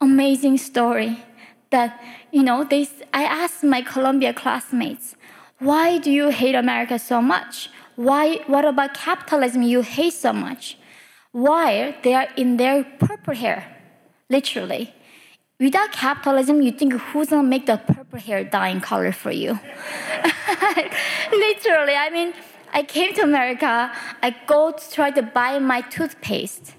amazing 0.01 0.57
story 0.57 1.23
that, 1.69 2.01
you 2.31 2.41
know, 2.41 2.63
they, 2.63 2.87
I 3.13 3.23
asked 3.23 3.63
my 3.63 3.81
Columbia 3.81 4.33
classmates, 4.33 5.15
why 5.59 5.97
do 5.97 6.09
you 6.09 6.29
hate 6.29 6.55
America 6.55 6.97
so 6.97 7.21
much? 7.21 7.69
Why, 7.99 8.39
what 8.47 8.63
about 8.63 8.93
capitalism 8.93 9.61
you 9.61 9.81
hate 9.81 10.13
so 10.13 10.31
much? 10.31 10.77
Why 11.33 11.97
they 12.01 12.13
are 12.13 12.29
in 12.37 12.55
their 12.55 12.85
purple 12.85 13.35
hair, 13.35 13.75
literally. 14.29 14.93
Without 15.59 15.91
capitalism, 15.91 16.61
you 16.61 16.71
think 16.71 16.93
who's 16.93 17.27
gonna 17.27 17.43
make 17.43 17.65
the 17.65 17.75
purple 17.75 18.17
hair 18.17 18.45
dyeing 18.45 18.79
color 18.79 19.11
for 19.11 19.31
you? 19.31 19.49
literally, 21.33 21.93
I 21.93 22.09
mean, 22.09 22.31
I 22.71 22.83
came 22.83 23.13
to 23.15 23.21
America, 23.23 23.91
I 24.23 24.33
go 24.47 24.71
to 24.71 24.91
try 24.91 25.11
to 25.11 25.21
buy 25.21 25.59
my 25.59 25.81
toothpaste. 25.81 26.75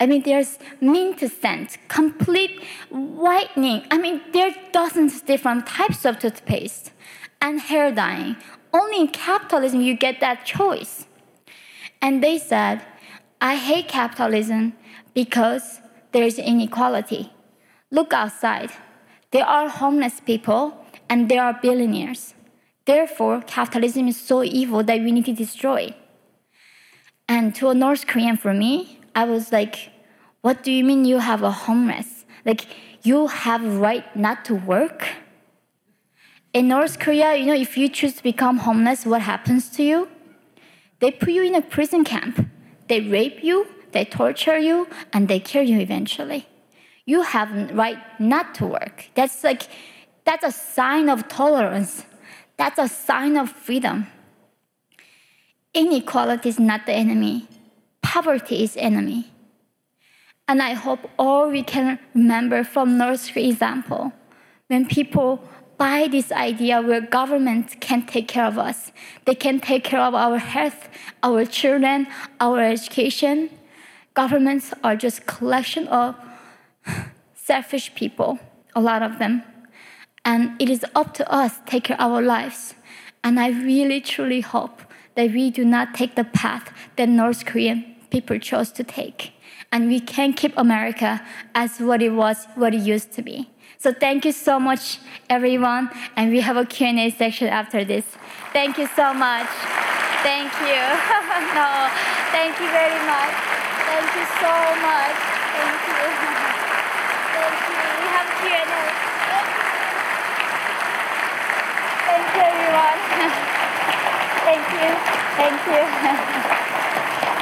I 0.00 0.06
mean, 0.06 0.22
there's 0.24 0.58
mint 0.80 1.20
scent, 1.20 1.78
complete 1.86 2.60
whitening. 2.90 3.84
I 3.92 3.98
mean, 3.98 4.22
there 4.32 4.48
are 4.48 4.54
dozens 4.72 5.14
of 5.14 5.24
different 5.24 5.68
types 5.68 6.04
of 6.04 6.18
toothpaste 6.18 6.90
and 7.40 7.60
hair 7.60 7.92
dyeing. 7.92 8.34
Only 8.72 9.00
in 9.00 9.08
capitalism 9.08 9.80
you 9.80 9.96
get 9.96 10.20
that 10.20 10.44
choice. 10.44 11.06
And 12.00 12.22
they 12.22 12.38
said, 12.38 12.84
I 13.40 13.56
hate 13.56 13.88
capitalism 13.88 14.74
because 15.14 15.80
there 16.12 16.24
is 16.24 16.38
inequality. 16.38 17.32
Look 17.90 18.12
outside. 18.12 18.70
There 19.30 19.44
are 19.44 19.68
homeless 19.68 20.20
people 20.20 20.84
and 21.08 21.28
there 21.28 21.42
are 21.42 21.58
billionaires. 21.60 22.34
Therefore, 22.84 23.42
capitalism 23.46 24.08
is 24.08 24.18
so 24.18 24.42
evil 24.42 24.82
that 24.82 25.00
we 25.00 25.12
need 25.12 25.26
to 25.26 25.32
destroy. 25.32 25.94
And 27.28 27.54
to 27.56 27.68
a 27.68 27.74
North 27.74 28.06
Korean, 28.06 28.36
for 28.36 28.54
me, 28.54 29.00
I 29.14 29.24
was 29.24 29.52
like, 29.52 29.90
what 30.40 30.62
do 30.62 30.72
you 30.72 30.82
mean 30.84 31.04
you 31.04 31.18
have 31.18 31.42
a 31.42 31.50
homeless? 31.50 32.24
Like, 32.46 32.66
you 33.02 33.26
have 33.26 33.64
a 33.64 33.70
right 33.70 34.16
not 34.16 34.44
to 34.46 34.54
work? 34.54 35.08
In 36.58 36.66
North 36.66 36.98
Korea, 36.98 37.36
you 37.36 37.46
know, 37.46 37.54
if 37.54 37.78
you 37.78 37.88
choose 37.88 38.14
to 38.14 38.22
become 38.24 38.58
homeless, 38.58 39.06
what 39.06 39.22
happens 39.22 39.70
to 39.76 39.84
you? 39.84 40.08
They 40.98 41.12
put 41.12 41.30
you 41.30 41.44
in 41.44 41.54
a 41.54 41.62
prison 41.62 42.02
camp. 42.02 42.48
They 42.88 43.00
rape 43.00 43.44
you, 43.44 43.68
they 43.92 44.04
torture 44.04 44.58
you, 44.58 44.88
and 45.12 45.28
they 45.28 45.38
kill 45.38 45.62
you 45.62 45.78
eventually. 45.78 46.48
You 47.06 47.22
have 47.22 47.48
right 47.70 47.98
not 48.18 48.56
to 48.56 48.66
work. 48.66 49.04
That's 49.14 49.44
like, 49.44 49.68
that's 50.24 50.44
a 50.44 50.50
sign 50.50 51.08
of 51.08 51.28
tolerance. 51.28 52.04
That's 52.56 52.80
a 52.80 52.88
sign 52.88 53.36
of 53.36 53.50
freedom. 53.50 54.08
Inequality 55.72 56.48
is 56.48 56.58
not 56.58 56.86
the 56.86 56.92
enemy 56.92 57.46
poverty 58.02 58.64
is 58.64 58.76
enemy. 58.76 59.30
And 60.48 60.60
I 60.60 60.72
hope 60.72 61.10
all 61.18 61.50
we 61.50 61.62
can 61.62 61.98
remember 62.14 62.64
from 62.64 62.98
North 62.98 63.32
Korea 63.32 63.48
example, 63.48 64.12
when 64.68 64.86
people 64.86 65.46
buy 65.78 66.08
this 66.08 66.30
idea 66.32 66.82
where 66.82 67.00
government 67.00 67.80
can 67.80 68.04
take 68.04 68.28
care 68.28 68.44
of 68.44 68.58
us, 68.58 68.92
they 69.24 69.34
can 69.34 69.60
take 69.60 69.84
care 69.84 70.00
of 70.00 70.14
our 70.14 70.38
health, 70.38 70.88
our 71.22 71.44
children, 71.46 72.08
our 72.40 72.60
education. 72.60 73.48
Governments 74.14 74.74
are 74.82 74.96
just 74.96 75.26
collection 75.26 75.86
of 75.88 76.16
selfish 77.34 77.94
people, 77.94 78.38
a 78.74 78.80
lot 78.80 79.02
of 79.02 79.18
them. 79.18 79.44
And 80.24 80.60
it 80.60 80.68
is 80.68 80.84
up 80.94 81.14
to 81.14 81.32
us 81.32 81.58
to 81.58 81.64
take 81.64 81.84
care 81.84 82.00
of 82.00 82.12
our 82.12 82.20
lives. 82.20 82.74
And 83.22 83.38
I 83.38 83.48
really 83.50 84.00
truly 84.00 84.40
hope 84.40 84.82
that 85.14 85.30
we 85.32 85.50
do 85.50 85.64
not 85.64 85.94
take 85.94 86.16
the 86.16 86.24
path 86.24 86.72
that 86.96 87.08
North 87.08 87.46
Korean 87.46 87.94
people 88.10 88.38
chose 88.38 88.70
to 88.72 88.84
take. 88.84 89.32
And 89.70 89.88
we 89.88 90.00
can 90.00 90.32
keep 90.32 90.52
America 90.56 91.22
as 91.54 91.78
what 91.78 92.02
it 92.02 92.10
was, 92.10 92.46
what 92.54 92.74
it 92.74 92.82
used 92.82 93.12
to 93.12 93.22
be. 93.22 93.50
So 93.80 93.92
thank 93.92 94.24
you 94.24 94.32
so 94.32 94.58
much, 94.58 94.98
everyone. 95.30 95.88
And 96.16 96.32
we 96.32 96.40
have 96.40 96.56
a 96.56 96.66
Q&A 96.66 97.10
section 97.10 97.46
after 97.46 97.84
this. 97.84 98.04
Thank 98.52 98.76
you 98.76 98.88
so 98.96 99.14
much. 99.14 99.46
Thank 100.26 100.50
you. 100.66 100.82
no, 101.54 101.86
thank 102.34 102.58
you 102.58 102.66
very 102.74 102.98
much. 103.06 103.34
Thank 103.86 104.10
you 104.18 104.26
so 104.42 104.54
much. 104.82 105.14
Thank 105.54 105.78
you. 105.86 106.02
thank 107.38 107.54
you. 107.70 107.78
We 108.02 108.08
have 108.18 108.28
Q&A. 108.42 108.82
Thank 112.02 112.26
you, 112.34 112.42
everyone. 112.50 112.98
thank 114.42 114.66
you. 114.74 114.90
Thank 115.38 115.60
you. 115.70 115.82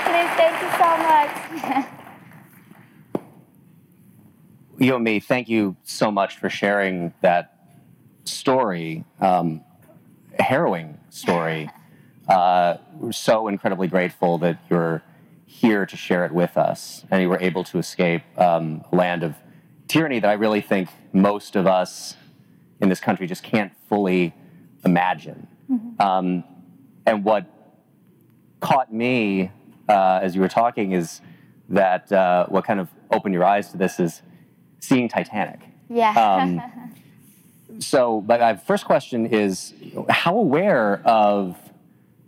Please, 0.04 0.32
thank 0.36 0.56
you 0.60 0.70
so 0.76 0.88
much. 1.00 1.95
Yeonmi, 4.86 5.20
thank 5.20 5.48
you 5.48 5.74
so 5.82 6.12
much 6.12 6.38
for 6.38 6.48
sharing 6.48 7.12
that 7.20 7.58
story, 8.24 9.04
um, 9.20 9.64
harrowing 10.38 10.96
story. 11.10 11.68
Uh, 12.28 12.76
we're 12.94 13.10
so 13.10 13.48
incredibly 13.48 13.88
grateful 13.88 14.38
that 14.38 14.60
you're 14.70 15.02
here 15.44 15.86
to 15.86 15.96
share 15.96 16.24
it 16.24 16.30
with 16.30 16.56
us, 16.56 17.04
and 17.10 17.20
you 17.20 17.28
were 17.28 17.40
able 17.40 17.64
to 17.64 17.78
escape 17.78 18.22
um, 18.38 18.84
a 18.92 18.94
land 18.94 19.24
of 19.24 19.34
tyranny 19.88 20.20
that 20.20 20.28
I 20.28 20.34
really 20.34 20.60
think 20.60 20.88
most 21.12 21.56
of 21.56 21.66
us 21.66 22.14
in 22.80 22.88
this 22.88 23.00
country 23.00 23.26
just 23.26 23.42
can't 23.42 23.72
fully 23.88 24.34
imagine. 24.84 25.48
Mm-hmm. 25.68 26.00
Um, 26.00 26.44
and 27.04 27.24
what 27.24 27.44
caught 28.60 28.94
me 28.94 29.50
uh, 29.88 30.20
as 30.22 30.36
you 30.36 30.40
were 30.40 30.48
talking 30.48 30.92
is 30.92 31.22
that 31.70 32.12
uh, 32.12 32.46
what 32.46 32.64
kind 32.64 32.78
of 32.78 32.88
opened 33.10 33.34
your 33.34 33.44
eyes 33.44 33.72
to 33.72 33.76
this 33.76 33.98
is 33.98 34.22
seeing 34.80 35.08
Titanic. 35.08 35.60
Yeah. 35.88 36.12
Um, 36.12 37.80
so, 37.80 38.20
but 38.20 38.40
my 38.40 38.56
first 38.56 38.84
question 38.84 39.26
is 39.26 39.74
how 40.08 40.36
aware 40.36 41.02
of 41.04 41.56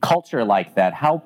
culture 0.01 0.45
like 0.45 0.75
that, 0.75 0.95
how 0.95 1.23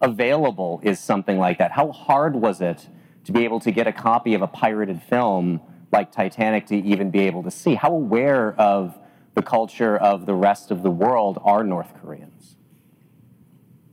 available 0.00 0.80
is 0.82 0.98
something 1.00 1.38
like 1.38 1.58
that? 1.58 1.72
How 1.72 1.92
hard 1.92 2.34
was 2.34 2.60
it 2.60 2.88
to 3.24 3.32
be 3.32 3.44
able 3.44 3.60
to 3.60 3.70
get 3.70 3.86
a 3.86 3.92
copy 3.92 4.34
of 4.34 4.42
a 4.42 4.46
pirated 4.46 5.02
film 5.02 5.60
like 5.92 6.12
Titanic 6.12 6.66
to 6.66 6.76
even 6.76 7.10
be 7.10 7.20
able 7.20 7.42
to 7.42 7.50
see? 7.50 7.74
How 7.74 7.90
aware 7.90 8.54
of 8.58 8.98
the 9.34 9.42
culture 9.42 9.96
of 9.96 10.26
the 10.26 10.34
rest 10.34 10.70
of 10.70 10.82
the 10.82 10.90
world 10.90 11.38
are 11.42 11.62
North 11.62 11.92
Koreans? 12.00 12.56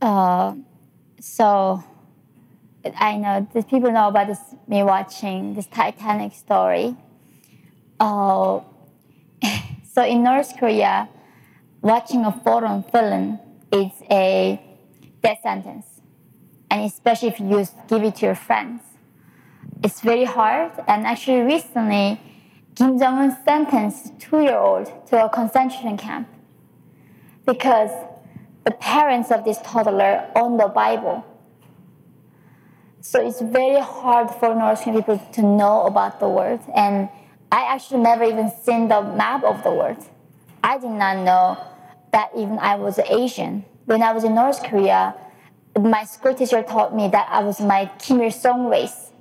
Uh, 0.00 0.54
so 1.20 1.82
I 2.96 3.16
know 3.16 3.48
that 3.52 3.68
people 3.68 3.90
know 3.90 4.08
about 4.08 4.28
this 4.28 4.40
me 4.66 4.82
watching 4.82 5.54
this 5.54 5.66
Titanic 5.66 6.34
story. 6.34 6.96
Uh, 7.98 8.60
so 9.92 10.04
in 10.04 10.22
North 10.22 10.56
Korea, 10.58 11.08
watching 11.80 12.24
a 12.24 12.32
foreign 12.32 12.82
film 12.82 13.38
is 13.72 13.92
a 14.10 14.60
death 15.22 15.38
sentence, 15.42 15.86
and 16.70 16.84
especially 16.84 17.28
if 17.28 17.40
you 17.40 17.66
give 17.88 18.02
it 18.02 18.16
to 18.16 18.26
your 18.26 18.34
friends, 18.34 18.82
it's 19.82 20.00
very 20.00 20.24
hard. 20.24 20.72
And 20.86 21.06
actually, 21.06 21.40
recently, 21.40 22.20
Kim 22.74 22.98
Jong 22.98 23.18
Un 23.18 23.36
sentenced 23.44 24.18
two-year-old 24.20 25.06
to 25.08 25.24
a 25.24 25.28
concentration 25.28 25.96
camp 25.96 26.28
because 27.46 27.90
the 28.64 28.72
parents 28.72 29.30
of 29.30 29.44
this 29.44 29.58
toddler 29.62 30.28
own 30.34 30.56
the 30.56 30.68
Bible 30.68 31.24
so 33.06 33.24
it's 33.24 33.40
very 33.40 33.80
hard 33.80 34.28
for 34.32 34.52
North 34.52 34.82
Korean 34.82 35.00
people 35.00 35.22
to 35.34 35.42
know 35.42 35.84
about 35.86 36.18
the 36.18 36.28
world. 36.28 36.58
And 36.74 37.08
I 37.52 37.62
actually 37.72 38.00
never 38.00 38.24
even 38.24 38.50
seen 38.50 38.88
the 38.88 39.00
map 39.00 39.44
of 39.44 39.62
the 39.62 39.70
world. 39.70 40.04
I 40.64 40.78
did 40.78 40.90
not 40.90 41.24
know 41.24 41.56
that 42.10 42.30
even 42.36 42.58
I 42.58 42.74
was 42.74 42.98
Asian. 42.98 43.64
When 43.84 44.02
I 44.02 44.10
was 44.10 44.24
in 44.24 44.34
North 44.34 44.60
Korea, 44.64 45.14
my 45.78 46.02
school 46.02 46.34
teacher 46.34 46.64
taught 46.64 46.96
me 46.96 47.06
that 47.06 47.28
I 47.30 47.44
was 47.44 47.60
my 47.60 47.88
Kim 48.00 48.20
Il 48.22 48.32
Sung 48.32 48.66
race. 48.66 49.12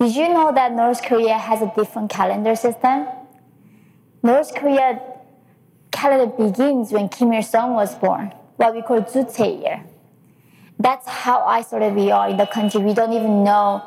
Did 0.00 0.16
you 0.16 0.28
know 0.30 0.50
that 0.52 0.72
North 0.72 1.00
Korea 1.04 1.38
has 1.38 1.62
a 1.62 1.72
different 1.76 2.10
calendar 2.10 2.56
system? 2.56 3.06
North 4.20 4.52
Korea 4.52 5.00
calendar 5.92 6.26
begins 6.26 6.90
when 6.90 7.08
Kim 7.08 7.32
Il 7.32 7.44
Sung 7.44 7.74
was 7.74 7.94
born, 7.94 8.34
what 8.56 8.74
we 8.74 8.82
call 8.82 9.00
Juche 9.02 9.62
year 9.62 9.84
that's 10.78 11.08
how 11.08 11.40
isolated 11.42 11.94
we 11.94 12.10
are 12.10 12.28
in 12.28 12.36
the 12.36 12.46
country. 12.46 12.80
We 12.80 12.94
don't 12.94 13.12
even 13.12 13.42
know, 13.44 13.82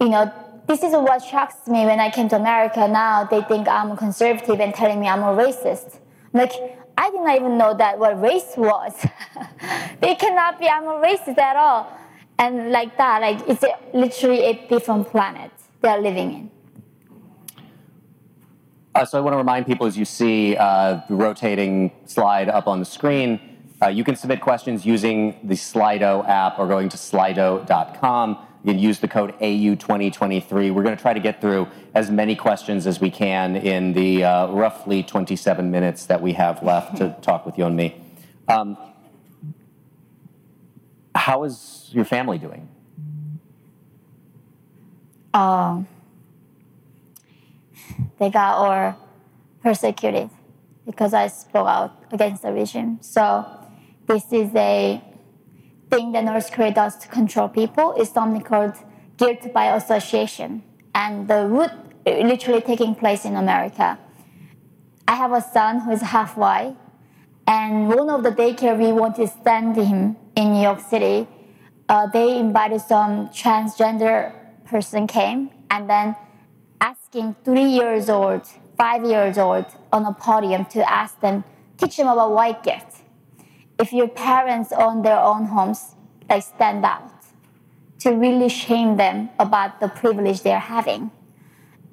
you 0.00 0.08
know, 0.08 0.32
this 0.66 0.82
is 0.82 0.92
what 0.92 1.22
shocks 1.22 1.66
me 1.66 1.84
when 1.84 2.00
I 2.00 2.10
came 2.10 2.28
to 2.30 2.36
America. 2.36 2.86
Now 2.88 3.24
they 3.24 3.42
think 3.42 3.68
I'm 3.68 3.90
a 3.90 3.96
conservative 3.96 4.60
and 4.60 4.74
telling 4.74 5.00
me 5.00 5.08
I'm 5.08 5.22
a 5.22 5.34
racist. 5.34 5.98
like, 6.32 6.52
I 6.96 7.10
did 7.10 7.20
not 7.20 7.36
even 7.36 7.58
know 7.58 7.74
that 7.74 7.98
what 7.98 8.20
race 8.20 8.54
was. 8.56 8.94
they 10.00 10.14
cannot 10.14 10.58
be, 10.58 10.68
I'm 10.68 10.84
a 10.84 11.00
racist 11.00 11.38
at 11.38 11.56
all. 11.56 11.90
And 12.38 12.70
like 12.70 12.96
that, 12.96 13.20
like 13.20 13.40
it's 13.48 13.64
literally 13.92 14.44
a 14.44 14.66
different 14.68 15.08
planet 15.08 15.50
they're 15.82 16.00
living 16.00 16.32
in. 16.32 16.50
Uh, 18.94 19.04
so 19.04 19.18
I 19.18 19.20
want 19.20 19.34
to 19.34 19.38
remind 19.38 19.66
people 19.66 19.86
as 19.86 19.96
you 19.96 20.04
see 20.04 20.56
uh, 20.56 21.00
the 21.08 21.14
rotating 21.14 21.92
slide 22.06 22.48
up 22.48 22.66
on 22.66 22.80
the 22.80 22.84
screen, 22.84 23.40
uh, 23.82 23.88
you 23.88 24.04
can 24.04 24.14
submit 24.14 24.40
questions 24.40 24.84
using 24.84 25.38
the 25.42 25.54
Slido 25.54 26.26
app 26.28 26.58
or 26.58 26.66
going 26.66 26.88
to 26.90 26.96
slido.com. 26.96 28.46
You 28.62 28.72
can 28.72 28.78
use 28.78 29.00
the 29.00 29.08
code 29.08 29.38
AU2023. 29.38 30.52
We're 30.52 30.82
going 30.82 30.96
to 30.96 31.00
try 31.00 31.14
to 31.14 31.20
get 31.20 31.40
through 31.40 31.66
as 31.94 32.10
many 32.10 32.36
questions 32.36 32.86
as 32.86 33.00
we 33.00 33.10
can 33.10 33.56
in 33.56 33.94
the 33.94 34.24
uh, 34.24 34.48
roughly 34.48 35.02
27 35.02 35.70
minutes 35.70 36.04
that 36.06 36.20
we 36.20 36.34
have 36.34 36.62
left 36.62 36.98
to 36.98 37.16
talk 37.22 37.46
with 37.46 37.56
Yeonmi. 37.56 37.98
Um, 38.48 38.76
how 41.14 41.44
is 41.44 41.88
your 41.92 42.04
family 42.04 42.36
doing? 42.36 42.68
Um, 45.32 45.88
they 48.18 48.28
got 48.28 48.60
or 48.60 48.96
persecuted 49.62 50.28
because 50.84 51.14
I 51.14 51.28
spoke 51.28 51.66
out 51.66 52.04
against 52.12 52.42
the 52.42 52.52
regime. 52.52 52.98
So 53.00 53.59
this 54.10 54.32
is 54.32 54.52
a 54.56 55.00
thing 55.88 56.10
that 56.10 56.24
North 56.24 56.50
Korea 56.50 56.74
does 56.74 56.96
to 56.96 57.06
control 57.06 57.48
people. 57.48 57.94
It's 57.96 58.10
something 58.10 58.42
called 58.42 58.74
guilt 59.16 59.52
by 59.54 59.76
association. 59.76 60.64
And 60.92 61.28
the 61.28 61.46
root 61.46 61.70
literally 62.04 62.60
taking 62.60 62.96
place 62.96 63.24
in 63.24 63.36
America. 63.36 63.98
I 65.06 65.14
have 65.14 65.32
a 65.32 65.40
son 65.40 65.80
who 65.82 65.92
is 65.92 66.02
half 66.02 66.36
white, 66.36 66.76
and 67.46 67.88
one 67.88 68.10
of 68.10 68.24
the 68.24 68.30
daycare 68.30 68.76
we 68.76 68.90
want 68.90 69.14
to 69.16 69.28
send 69.44 69.76
him 69.76 70.16
in 70.34 70.52
New 70.54 70.62
York 70.62 70.80
City, 70.80 71.28
uh, 71.88 72.06
they 72.08 72.38
invited 72.38 72.80
some 72.80 73.28
transgender 73.28 74.32
person 74.64 75.06
came 75.06 75.50
and 75.70 75.88
then 75.88 76.16
asking 76.80 77.36
three 77.44 77.70
years 77.80 78.08
old, 78.08 78.42
five 78.76 79.04
years 79.04 79.38
old 79.38 79.66
on 79.92 80.04
a 80.04 80.12
podium 80.12 80.64
to 80.66 80.80
ask 80.90 81.20
them, 81.20 81.44
teach 81.76 81.96
them 81.96 82.08
about 82.08 82.32
white 82.32 82.62
guilt 82.62 82.89
if 83.80 83.92
your 83.92 84.08
parents 84.08 84.72
own 84.72 85.02
their 85.02 85.18
own 85.18 85.46
homes, 85.46 85.96
they 86.28 86.40
stand 86.40 86.84
out 86.84 87.10
to 88.00 88.10
really 88.10 88.48
shame 88.48 88.96
them 88.96 89.30
about 89.38 89.80
the 89.80 89.88
privilege 89.88 90.42
they're 90.42 90.58
having. 90.58 91.10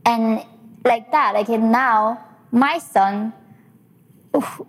And 0.06 0.46
like 0.84 1.12
that, 1.12 1.34
like 1.34 1.50
now, 1.50 2.24
my 2.52 2.78
son, 2.78 3.34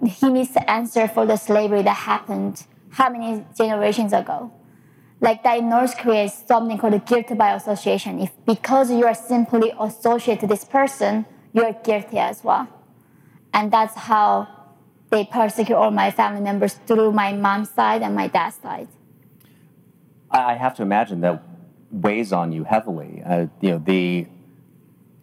he 0.07 0.29
needs 0.31 0.53
to 0.53 0.71
answer 0.71 1.07
for 1.09 1.27
the 1.27 1.37
slavery 1.37 1.83
that 1.83 1.97
happened 1.97 2.65
how 2.91 3.11
many 3.11 3.45
generations 3.57 4.13
ago. 4.13 4.53
Like 5.21 5.43
that 5.43 5.59
in 5.59 5.69
North 5.69 5.99
Korea 5.99 6.25
is 6.25 6.33
something 6.33 6.79
called 6.79 7.05
guilt 7.07 7.37
by 7.37 7.53
association. 7.55 8.21
If 8.21 8.31
because 8.47 8.91
you 8.91 9.05
are 9.05 9.15
simply 9.15 9.73
associated 9.79 10.43
to 10.43 10.47
this 10.47 10.65
person, 10.65 11.27
you're 11.53 11.73
guilty 11.73 12.19
as 12.19 12.45
well. 12.45 12.69
And 13.53 13.73
that's 13.73 13.95
how 13.95 14.58
they 15.11 15.25
persecute 15.25 15.75
all 15.75 15.91
my 15.91 16.11
family 16.11 16.41
members 16.41 16.75
through 16.87 17.13
my 17.13 17.33
mom's 17.33 17.71
side 17.71 18.03
and 18.03 18.15
my 18.15 18.29
dad's 18.29 18.57
side. 18.57 18.89
I 20.31 20.55
have 20.55 20.75
to 20.77 20.83
imagine 20.83 21.21
that 21.23 21.43
weighs 21.91 22.33
on 22.33 22.53
you 22.53 22.65
heavily. 22.65 23.23
Uh, 23.25 23.47
you 23.61 23.71
know 23.71 23.83
the 23.85 24.27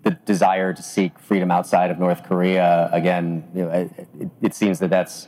the 0.04 0.12
desire 0.12 0.71
to 0.71 0.84
seek 0.84 1.17
freedom 1.19 1.50
outside 1.50 1.89
of 1.89 1.98
North 1.98 2.24
Korea. 2.24 2.89
Again, 2.91 3.43
you 3.56 3.63
know, 3.63 3.71
it, 3.71 4.30
it 4.41 4.54
seems 4.54 4.78
that 4.80 4.91
that's 4.91 5.28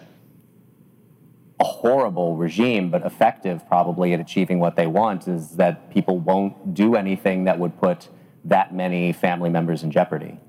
a 1.60 1.64
horrible 1.64 2.38
regime, 2.38 2.92
but 2.92 3.04
effective 3.04 3.68
probably 3.68 4.14
at 4.14 4.20
achieving 4.20 4.60
what 4.60 4.76
they 4.76 4.88
want. 4.88 5.28
Is 5.28 5.52
that 5.58 5.92
people 5.92 6.20
won't 6.20 6.74
do 6.74 6.96
anything 6.96 7.44
that 7.46 7.60
would 7.60 7.80
put 7.80 8.10
that 8.46 8.74
many 8.74 9.14
family 9.14 9.50
members 9.50 9.84
in 9.84 9.92
jeopardy. 9.92 10.40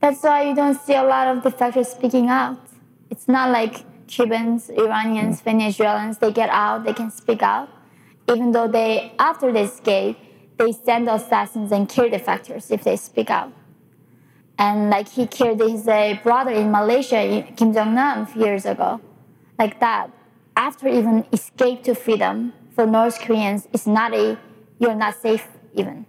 That's 0.00 0.22
why 0.22 0.42
you 0.42 0.54
don't 0.54 0.80
see 0.80 0.94
a 0.94 1.04
lot 1.04 1.28
of 1.28 1.44
defectors 1.44 1.86
speaking 1.86 2.28
out 2.28 2.58
it's 3.12 3.28
not 3.28 3.50
like 3.50 3.74
Cubans, 4.08 4.70
Iranians, 4.70 5.40
mm. 5.40 5.44
Venezuelans, 5.44 6.16
they 6.16 6.32
get 6.32 6.48
out, 6.48 6.84
they 6.84 6.94
can 6.94 7.10
speak 7.10 7.42
out. 7.42 7.68
Even 8.32 8.52
though 8.52 8.68
they, 8.68 9.12
after 9.18 9.52
they 9.52 9.64
escape, 9.64 10.16
they 10.56 10.72
send 10.72 11.08
assassins 11.08 11.70
and 11.72 11.88
kill 11.88 12.08
defectors 12.08 12.70
if 12.70 12.82
they 12.84 12.96
speak 12.96 13.30
out. 13.30 13.52
And 14.58 14.88
like 14.88 15.08
he 15.08 15.26
killed 15.26 15.60
his 15.60 15.86
uh, 15.86 16.16
brother 16.22 16.52
in 16.52 16.70
Malaysia, 16.70 17.46
Kim 17.56 17.74
Jong 17.74 17.94
Nam, 17.94 18.26
years 18.34 18.64
ago. 18.64 19.00
Like 19.58 19.78
that. 19.80 20.10
After 20.56 20.88
even 20.88 21.26
escape 21.32 21.82
to 21.84 21.94
freedom, 21.94 22.52
for 22.74 22.86
North 22.86 23.20
Koreans, 23.20 23.68
it's 23.74 23.86
not 23.86 24.14
a, 24.14 24.38
you're 24.78 24.94
not 24.94 25.14
safe 25.16 25.46
even. 25.74 26.06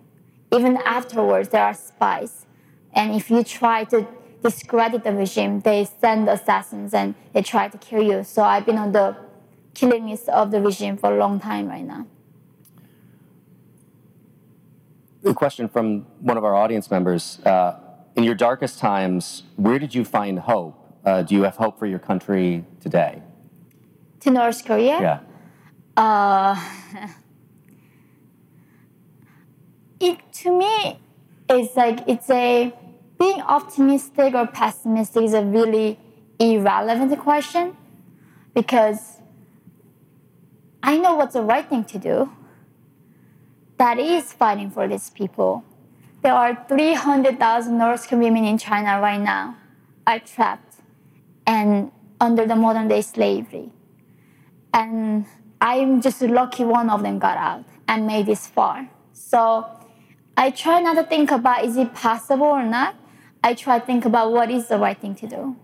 Even 0.52 0.78
afterwards, 0.86 1.50
there 1.50 1.64
are 1.64 1.74
spies. 1.74 2.46
And 2.94 3.14
if 3.14 3.30
you 3.30 3.44
try 3.44 3.84
to 3.86 4.08
discredit 4.44 5.04
the 5.04 5.14
regime, 5.14 5.62
they 5.62 5.86
send 5.86 6.30
assassins 6.30 6.94
and 6.94 7.16
they 7.34 7.42
try 7.42 7.70
to 7.70 7.78
kill 7.78 8.04
you. 8.04 8.24
So 8.24 8.44
I've 8.44 8.66
been 8.66 8.78
on 8.78 8.92
the 8.92 9.16
killing 9.74 10.10
list 10.10 10.30
of 10.30 10.52
the 10.52 10.62
regime 10.62 10.98
for 10.98 11.16
a 11.16 11.18
long 11.18 11.40
time 11.40 11.68
right 11.68 11.86
now. 11.86 12.06
A 15.26 15.34
question 15.34 15.70
from 15.70 16.06
one 16.20 16.38
of 16.38 16.44
our 16.44 16.54
audience 16.54 16.92
members. 16.92 17.40
Uh, 17.46 17.80
in 18.16 18.24
your 18.24 18.36
darkest 18.36 18.78
times, 18.78 19.44
where 19.56 19.80
did 19.80 19.96
you 19.96 20.04
find 20.04 20.38
hope? 20.38 20.76
Uh, 21.06 21.24
do 21.24 21.34
you 21.34 21.44
have 21.44 21.56
hope 21.56 21.80
for 21.80 21.86
your 21.86 22.00
country 22.00 22.66
today? 22.82 23.22
To 24.20 24.32
North 24.32 24.64
Korea? 24.66 25.00
Yeah. 25.02 25.20
Uh, 25.96 26.56
it 30.00 30.20
to 30.34 30.58
me, 30.58 31.00
it's 31.50 31.76
like 31.76 32.04
it's 32.08 32.30
a 32.30 32.74
being 33.24 33.42
optimistic 33.42 34.34
or 34.34 34.46
pessimistic 34.48 35.24
is 35.24 35.34
a 35.34 35.44
really 35.44 35.98
irrelevant 36.40 37.18
question 37.20 37.76
because 38.54 39.18
I 40.82 40.98
know 40.98 41.16
what's 41.16 41.34
the 41.34 41.42
right 41.42 41.68
thing 41.68 41.86
to 41.86 41.98
do. 41.98 42.32
That 43.78 43.98
is 43.98 44.34
fighting 44.34 44.72
for 44.72 44.88
these 44.90 45.10
people. 45.10 45.64
There 46.22 46.34
are 46.34 46.66
300,000 46.68 47.78
North 47.78 48.08
Korean 48.08 48.34
women 48.34 48.44
in 48.44 48.58
China 48.58 49.00
right 49.00 49.22
now 49.22 49.56
are 50.06 50.20
trapped 50.20 50.76
and 51.48 51.92
under 52.20 52.46
the 52.46 52.56
modern 52.56 52.90
day 52.90 53.02
slavery. 53.02 53.70
And 54.74 55.26
I'm 55.62 56.02
just 56.02 56.22
lucky 56.22 56.66
one 56.66 56.90
of 56.90 57.04
them 57.04 57.20
got 57.20 57.38
out 57.38 57.64
and 57.88 58.06
made 58.06 58.26
this 58.26 58.48
far. 58.48 58.90
So 59.14 59.66
I 60.36 60.52
try 60.52 60.82
not 60.82 60.96
to 60.96 61.04
think 61.04 61.32
about 61.32 61.64
is 61.64 61.78
it 61.78 61.94
possible 61.94 62.48
or 62.48 62.64
not. 62.64 62.96
I 63.44 63.54
try 63.54 63.80
to 63.80 63.86
think 63.86 64.06
about 64.06 64.32
what 64.32 64.50
is 64.50 64.68
the 64.68 64.78
right 64.78 64.98
thing 64.98 65.16
to 65.16 65.28
do. 65.28 65.56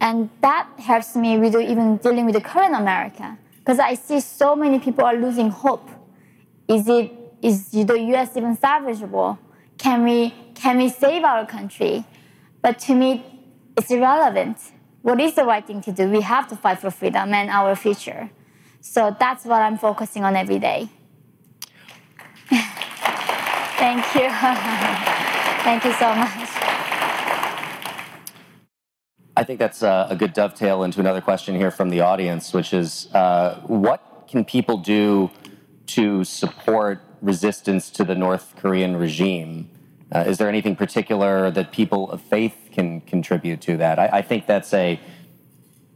And 0.00 0.30
that 0.40 0.66
helps 0.78 1.14
me 1.14 1.38
with 1.38 1.54
even 1.54 1.98
dealing 1.98 2.24
with 2.24 2.34
the 2.34 2.40
current 2.40 2.74
America. 2.74 3.36
Because 3.58 3.78
I 3.78 3.94
see 3.94 4.20
so 4.20 4.56
many 4.56 4.78
people 4.78 5.04
are 5.04 5.14
losing 5.14 5.50
hope. 5.50 5.88
Is 6.66 6.88
it 6.88 7.12
is 7.42 7.70
the 7.70 7.98
US 8.14 8.36
even 8.36 8.56
salvageable? 8.56 9.38
Can 9.76 10.04
we 10.04 10.34
can 10.54 10.78
we 10.78 10.88
save 10.88 11.24
our 11.24 11.44
country? 11.46 12.04
But 12.62 12.78
to 12.80 12.94
me, 12.94 13.24
it's 13.76 13.90
irrelevant. 13.90 14.58
What 15.02 15.20
is 15.20 15.34
the 15.34 15.44
right 15.44 15.66
thing 15.66 15.80
to 15.82 15.92
do? 15.92 16.08
We 16.08 16.22
have 16.22 16.48
to 16.48 16.56
fight 16.56 16.78
for 16.80 16.90
freedom 16.90 17.32
and 17.32 17.50
our 17.50 17.74
future. 17.76 18.30
So 18.80 19.14
that's 19.18 19.44
what 19.44 19.62
I'm 19.62 19.78
focusing 19.78 20.24
on 20.24 20.36
every 20.36 20.58
day. 20.58 20.88
Thank 22.50 24.14
you. 24.14 24.28
Thank 25.64 25.84
you 25.84 25.92
so 25.92 26.14
much. 26.14 26.49
I 29.36 29.44
think 29.44 29.58
that's 29.58 29.82
a, 29.82 30.08
a, 30.10 30.16
good 30.16 30.32
dovetail 30.32 30.82
into 30.82 31.00
another 31.00 31.20
question 31.20 31.54
here 31.54 31.70
from 31.70 31.90
the 31.90 32.00
audience, 32.00 32.52
which 32.52 32.74
is 32.74 33.08
uh, 33.14 33.60
what 33.66 34.26
can 34.28 34.44
people 34.44 34.78
do 34.78 35.30
to 35.86 36.24
support 36.24 37.00
resistance 37.22 37.90
to 37.90 38.04
the 38.04 38.14
North 38.14 38.54
Korean 38.56 38.96
regime? 38.96 39.70
Uh, 40.12 40.20
is 40.20 40.38
there 40.38 40.48
anything 40.48 40.74
particular 40.74 41.50
that 41.50 41.70
people 41.70 42.10
of 42.10 42.20
faith 42.20 42.70
can 42.72 43.00
contribute 43.02 43.60
to 43.62 43.76
that? 43.76 43.98
I, 43.98 44.08
I, 44.14 44.22
think 44.22 44.46
that's 44.46 44.74
a 44.74 44.98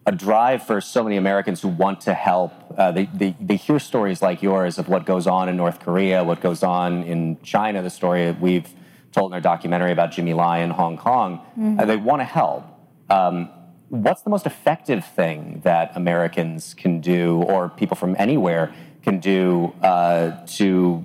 a 0.07 0.12
drive 0.12 0.66
for 0.66 0.81
so 0.81 1.03
many 1.03 1.16
Americans 1.16 1.62
who 1.62 1.68
want 1.68 2.03
to 2.03 2.14
help. 2.14 2.53
Uh, 2.77 2.92
they, 2.92 3.07
they, 3.07 3.35
they 3.40 3.57
hear 3.57 3.79
stories 3.79 4.20
like 4.20 4.42
yours 4.42 4.79
of 4.79 4.88
what 4.88 5.07
goes 5.07 5.27
on 5.27 5.49
in 5.49 5.57
North 5.57 5.81
Korea, 5.81 6.23
what 6.23 6.40
goes 6.40 6.62
on 6.62 7.03
in 7.05 7.40
China, 7.42 7.81
the 7.83 7.90
story 7.90 8.31
we've 8.33 8.68
told 9.12 9.31
in 9.31 9.35
our 9.35 9.40
documentary 9.40 9.92
about 9.92 10.11
Jimmy 10.12 10.35
Lai 10.35 10.59
in 10.59 10.70
Hong 10.70 10.99
Kong. 10.99 11.38
Mm-hmm. 11.59 11.87
they 11.87 11.97
want 11.97 12.20
to 12.20 12.25
help. 12.25 12.64
Um, 13.11 13.49
what's 13.88 14.23
the 14.23 14.31
most 14.31 14.47
effective 14.47 15.05
thing 15.05 15.61
that 15.64 15.93
Americans 15.95 16.75
can 16.75 17.01
do, 17.01 17.43
or 17.43 17.69
people 17.69 17.97
from 17.97 18.17
anywhere 18.19 18.73
can 19.03 19.21
do, 19.21 19.73
uh, 19.83 20.45
to 20.47 21.05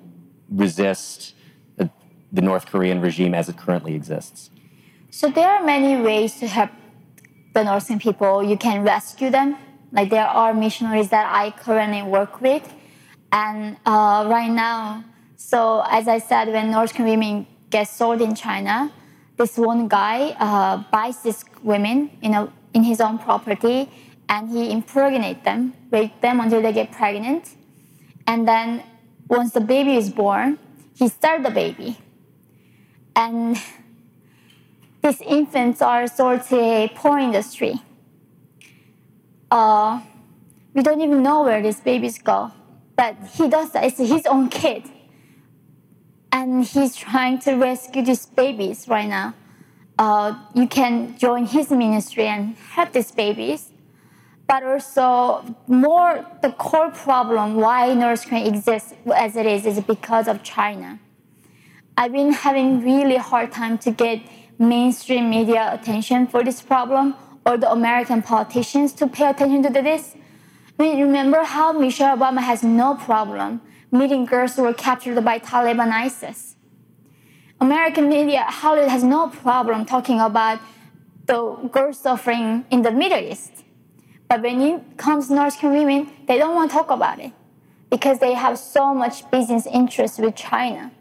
resist 0.50 1.36
the 2.32 2.42
North 2.42 2.68
Korean 2.68 3.02
regime 3.02 3.34
as 3.34 3.50
it 3.50 3.58
currently 3.58 3.96
exists? 3.96 4.50
So 5.10 5.30
there 5.30 5.50
are 5.50 5.64
many 5.64 6.02
ways 6.02 6.40
to 6.40 6.48
help 6.48 6.70
the 7.54 7.64
North 7.64 7.88
Korean 7.88 8.00
people. 8.00 8.44
You 8.44 8.58
can 8.58 8.84
rescue 8.84 9.30
them. 9.30 9.56
Like 9.92 10.10
there 10.10 10.28
are 10.28 10.54
missionaries 10.54 11.10
that 11.10 11.26
I 11.34 11.50
currently 11.50 12.04
work 12.04 12.42
with, 12.42 12.72
and 13.32 13.78
uh, 13.86 14.28
right 14.30 14.52
now, 14.52 15.04
so 15.36 15.84
as 15.90 16.08
I 16.08 16.20
said, 16.20 16.50
when 16.50 16.70
North 16.70 16.94
Korean 16.94 17.20
women 17.20 17.48
get 17.72 17.88
sold 17.88 18.22
in 18.22 18.36
China, 18.36 18.92
this 19.40 19.58
one 19.58 19.88
guy 19.88 20.36
uh, 20.38 20.84
buys 20.92 21.24
these 21.24 21.46
women 21.64 22.12
in, 22.22 22.34
a, 22.34 22.52
in 22.74 22.84
his 22.84 23.00
own 23.00 23.18
property 23.18 23.90
and 24.28 24.50
he 24.50 24.70
impregnates 24.70 25.44
them, 25.46 25.74
rape 25.90 26.20
them 26.20 26.42
until 26.42 26.62
they 26.62 26.74
get 26.74 26.92
pregnant. 26.92 27.56
And 28.28 28.46
then 28.46 28.84
once 29.30 29.54
the 29.54 29.62
baby 29.62 29.96
is 29.96 30.10
born, 30.10 30.60
he 30.94 31.08
sells 31.08 31.44
the 31.44 31.52
baby. 31.52 31.98
And 33.16 33.58
these 35.02 35.22
infants 35.22 35.82
are 35.82 36.06
sold 36.08 36.44
to 36.50 36.60
a 36.60 36.92
porn 36.94 37.24
industry. 37.24 37.82
Uh, 39.50 40.02
we 40.74 40.84
don't 40.84 41.00
even 41.00 41.24
know 41.24 41.44
where 41.44 41.62
these 41.62 41.80
babies 41.80 42.20
go, 42.20 42.52
but 42.98 43.16
he 43.36 43.48
does 43.48 43.72
that. 43.72 43.86
It's 43.86 43.98
his 43.98 44.26
own 44.26 44.50
kid 44.50 44.84
and 46.32 46.64
he's 46.64 46.96
trying 46.96 47.40
to 47.40 47.54
rescue 47.56 48.04
these 48.04 48.26
babies 48.26 48.88
right 48.88 49.08
now. 49.08 49.34
Uh, 49.98 50.34
you 50.54 50.68
can 50.68 51.18
join 51.18 51.46
his 51.46 51.70
ministry 51.72 52.28
and 52.28 52.56
help 52.56 52.94
these 52.94 53.12
babies. 53.12 53.72
But 54.48 54.64
also, 54.64 55.46
more 55.68 56.26
the 56.42 56.52
core 56.52 56.90
problem 56.90 57.56
why 57.56 57.94
North 57.94 58.26
Korea 58.28 58.48
exists 58.48 58.94
as 59.16 59.36
it 59.36 59.46
is 59.46 59.66
is 59.66 59.80
because 59.82 60.28
of 60.28 60.42
China. 60.42 61.00
I've 61.96 62.14
been 62.14 62.32
having 62.32 62.82
really 62.82 63.18
hard 63.18 63.52
time 63.52 63.78
to 63.80 63.92
get 63.92 64.22
mainstream 64.58 65.30
media 65.30 65.70
attention 65.74 66.26
for 66.28 66.44
this 66.44 66.62
problem 66.62 67.14
or 67.46 67.58
the 67.58 67.70
American 67.70 68.22
politicians 68.22 68.94
to 68.94 69.08
pay 69.08 69.30
attention 69.30 69.62
to 69.64 69.82
this. 69.82 70.16
I 70.80 70.84
mean, 70.84 71.02
remember 71.02 71.44
how 71.44 71.74
Michelle 71.74 72.18
Obama 72.18 72.40
has 72.40 72.64
no 72.64 72.96
problem 72.96 73.62
meeting 73.92 74.26
girls 74.26 74.56
who 74.56 74.64
were 74.64 74.74
captured 74.74 75.24
by 75.24 75.40
Taliban 75.40 75.92
ISIS. 75.92 76.56
American 77.60 78.08
media, 78.08 78.44
Hollywood 78.44 78.90
has 78.90 79.04
no 79.04 79.28
problem 79.28 79.86
talking 79.86 80.20
about 80.20 80.60
the 81.26 81.56
girls 81.72 82.00
suffering 82.00 82.66
in 82.72 82.82
the 82.84 82.92
Middle 82.92 83.20
East. 83.20 83.52
But 84.30 84.42
when 84.42 84.62
it 84.62 84.98
comes 84.98 85.28
to 85.28 85.36
North 85.36 85.60
Korean 85.60 85.86
women, 85.86 86.14
they 86.28 86.38
don't 86.38 86.56
want 86.56 86.72
to 86.72 86.78
talk 86.78 86.90
about 86.90 87.20
it 87.20 87.34
because 87.90 88.20
they 88.20 88.34
have 88.34 88.58
so 88.58 88.94
much 88.94 89.30
business 89.32 89.66
interest 89.66 90.20
with 90.20 90.36
China. 90.36 90.92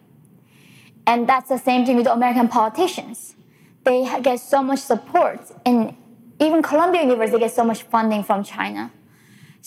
And 1.06 1.28
that's 1.28 1.48
the 1.48 1.58
same 1.58 1.86
thing 1.86 1.96
with 1.96 2.06
American 2.06 2.48
politicians. 2.48 3.34
They 3.84 4.04
get 4.22 4.40
so 4.40 4.62
much 4.62 4.80
support, 4.80 5.40
and 5.64 5.96
even 6.40 6.62
Columbia 6.62 7.02
University 7.02 7.38
gets 7.38 7.54
so 7.54 7.64
much 7.64 7.82
funding 7.82 8.22
from 8.22 8.44
China. 8.44 8.92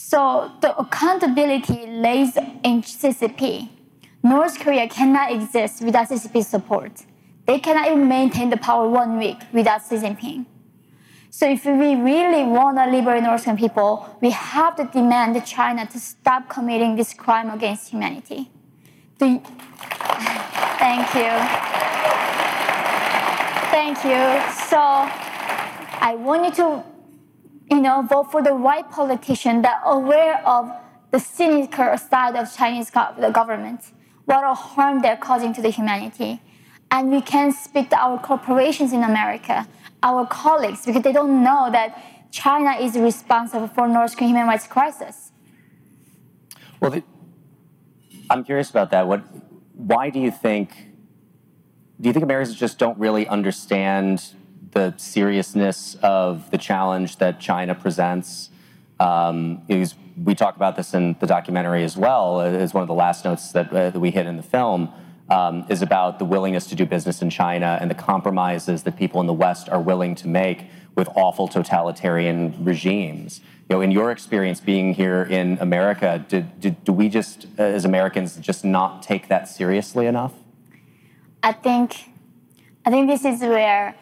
So 0.03 0.51
the 0.61 0.75
accountability 0.77 1.85
lays 1.85 2.35
in 2.35 2.81
CCP. 2.81 3.69
North 4.23 4.59
Korea 4.59 4.89
cannot 4.89 5.31
exist 5.31 5.81
without 5.81 6.09
CCP 6.09 6.43
support. 6.43 6.91
They 7.45 7.59
cannot 7.59 7.87
even 7.87 8.07
maintain 8.07 8.49
the 8.49 8.57
power 8.57 8.89
one 8.89 9.17
week 9.19 9.37
without 9.53 9.81
Xi 9.87 9.95
Jinping. 9.97 10.47
So 11.29 11.47
if 11.49 11.65
we 11.65 11.95
really 11.95 12.43
want 12.43 12.77
to 12.77 12.89
liberate 12.89 13.23
North 13.23 13.43
Korean 13.43 13.57
people, 13.57 14.17
we 14.21 14.31
have 14.31 14.75
to 14.77 14.85
demand 14.85 15.45
China 15.45 15.85
to 15.85 15.99
stop 15.99 16.49
committing 16.49 16.95
this 16.95 17.13
crime 17.13 17.49
against 17.49 17.89
humanity. 17.91 18.49
You... 19.21 19.39
Thank 20.83 21.07
you. 21.13 21.31
Thank 23.71 23.97
you. 24.03 24.21
So 24.67 24.79
I 24.79 26.15
want 26.19 26.45
you 26.45 26.51
to 26.63 26.83
you 27.71 27.79
know, 27.79 28.01
vote 28.01 28.29
for 28.29 28.43
the 28.43 28.51
right 28.51 28.87
politician 28.91 29.61
that 29.61 29.81
are 29.85 29.95
aware 29.95 30.45
of 30.45 30.69
the 31.11 31.19
cynical 31.19 31.97
side 31.97 32.35
of 32.35 32.53
Chinese 32.53 32.91
government, 32.91 33.81
what 34.25 34.43
a 34.43 34.53
harm 34.53 35.01
they're 35.01 35.15
causing 35.15 35.53
to 35.53 35.61
the 35.61 35.69
humanity. 35.69 36.41
And 36.91 37.09
we 37.09 37.21
can 37.21 37.53
speak 37.53 37.89
to 37.91 37.97
our 37.97 38.19
corporations 38.19 38.91
in 38.91 39.03
America, 39.03 39.67
our 40.03 40.27
colleagues, 40.27 40.85
because 40.85 41.01
they 41.01 41.13
don't 41.13 41.41
know 41.41 41.69
that 41.71 41.97
China 42.31 42.71
is 42.71 42.97
responsible 42.97 43.69
for 43.69 43.87
North 43.87 44.17
Korean 44.17 44.35
human 44.35 44.47
rights 44.47 44.67
crisis. 44.67 45.31
Well, 46.81 46.91
the, 46.91 47.03
I'm 48.29 48.43
curious 48.43 48.69
about 48.69 48.91
that. 48.91 49.07
What, 49.07 49.23
why 49.73 50.09
do 50.09 50.19
you 50.19 50.31
think? 50.31 50.71
Do 52.01 52.09
you 52.09 52.13
think 52.13 52.23
Americans 52.23 52.57
just 52.57 52.77
don't 52.79 52.97
really 52.97 53.27
understand 53.27 54.33
the 54.71 54.93
seriousness 54.97 55.95
of 56.01 56.49
the 56.51 56.57
challenge 56.57 57.17
that 57.17 57.39
China 57.39 57.75
presents. 57.75 58.49
Um, 58.99 59.61
we 60.23 60.35
talk 60.35 60.55
about 60.55 60.75
this 60.75 60.93
in 60.93 61.15
the 61.19 61.27
documentary 61.27 61.83
as 61.83 61.97
well, 61.97 62.41
as 62.41 62.73
one 62.73 62.81
of 62.81 62.87
the 62.87 62.93
last 62.93 63.25
notes 63.25 63.51
that, 63.51 63.71
uh, 63.71 63.89
that 63.89 63.99
we 63.99 64.11
hit 64.11 64.25
in 64.25 64.37
the 64.37 64.43
film, 64.43 64.93
um, 65.29 65.65
is 65.69 65.81
about 65.81 66.19
the 66.19 66.25
willingness 66.25 66.67
to 66.67 66.75
do 66.75 66.85
business 66.85 67.21
in 67.21 67.29
China 67.29 67.77
and 67.81 67.89
the 67.89 67.95
compromises 67.95 68.83
that 68.83 68.97
people 68.97 69.21
in 69.21 69.27
the 69.27 69.33
West 69.33 69.69
are 69.69 69.81
willing 69.81 70.13
to 70.15 70.27
make 70.27 70.65
with 70.95 71.07
awful 71.15 71.47
totalitarian 71.47 72.63
regimes. 72.63 73.39
You 73.69 73.77
know, 73.77 73.81
in 73.81 73.91
your 73.91 74.11
experience 74.11 74.59
being 74.59 74.93
here 74.93 75.23
in 75.23 75.57
America, 75.61 76.23
did, 76.27 76.59
did, 76.59 76.83
do 76.83 76.91
we 76.91 77.07
just, 77.07 77.47
uh, 77.57 77.63
as 77.63 77.85
Americans, 77.85 78.35
just 78.37 78.65
not 78.65 79.01
take 79.01 79.29
that 79.29 79.47
seriously 79.47 80.05
enough? 80.05 80.33
I 81.41 81.53
think, 81.53 82.11
I 82.85 82.91
think 82.91 83.07
this 83.07 83.23
is 83.23 83.39
where 83.39 83.95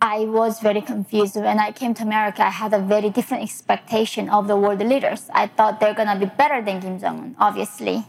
I 0.00 0.26
was 0.26 0.60
very 0.60 0.82
confused. 0.82 1.36
When 1.36 1.58
I 1.58 1.72
came 1.72 1.94
to 1.94 2.02
America, 2.02 2.44
I 2.44 2.50
had 2.50 2.72
a 2.74 2.78
very 2.78 3.10
different 3.10 3.42
expectation 3.42 4.28
of 4.28 4.46
the 4.46 4.56
world 4.56 4.80
leaders. 4.80 5.28
I 5.32 5.46
thought 5.46 5.80
they're 5.80 5.94
gonna 5.94 6.18
be 6.18 6.26
better 6.26 6.62
than 6.62 6.80
Kim 6.80 6.98
Jong 6.98 7.18
Un, 7.18 7.36
obviously. 7.38 8.04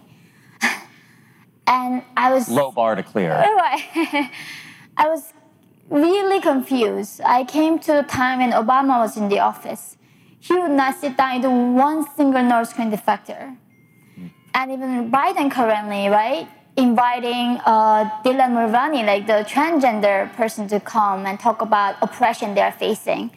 and 1.68 2.04
I 2.16 2.34
was 2.34 2.50
low 2.50 2.72
bar 2.72 2.96
to 2.96 3.04
clear. 3.04 3.32
Right. 3.58 4.32
I 4.98 5.08
was 5.08 5.34
really 5.90 6.42
confused. 6.42 7.22
I 7.22 7.44
came 7.44 7.80
to 7.80 7.94
the 7.94 8.04
time 8.04 8.40
when 8.40 8.52
Obama 8.52 9.00
was 9.00 9.16
in 9.16 9.30
the 9.30 9.40
office. 9.40 9.98
He 10.40 10.54
would 10.54 10.72
not 10.72 11.00
sit 11.00 11.18
down 11.18 11.38
into 11.38 11.50
one 11.50 12.06
single 12.16 12.44
North 12.44 12.74
Korean 12.74 12.92
defector. 12.92 13.58
Hmm. 14.16 14.28
And 14.54 14.72
even 14.72 15.12
Biden 15.12 15.52
currently, 15.52 16.08
right, 16.10 16.48
inviting 16.78 17.60
uh, 17.66 18.10
Dylan 18.24 18.54
Mulvaney, 18.54 19.04
like 19.04 19.26
the 19.26 19.44
transgender 19.50 20.32
person, 20.36 20.68
to 20.68 20.80
come 20.80 21.26
and 21.26 21.40
talk 21.40 21.62
about 21.62 21.96
oppression 22.02 22.54
they're 22.54 22.72
facing. 22.72 23.32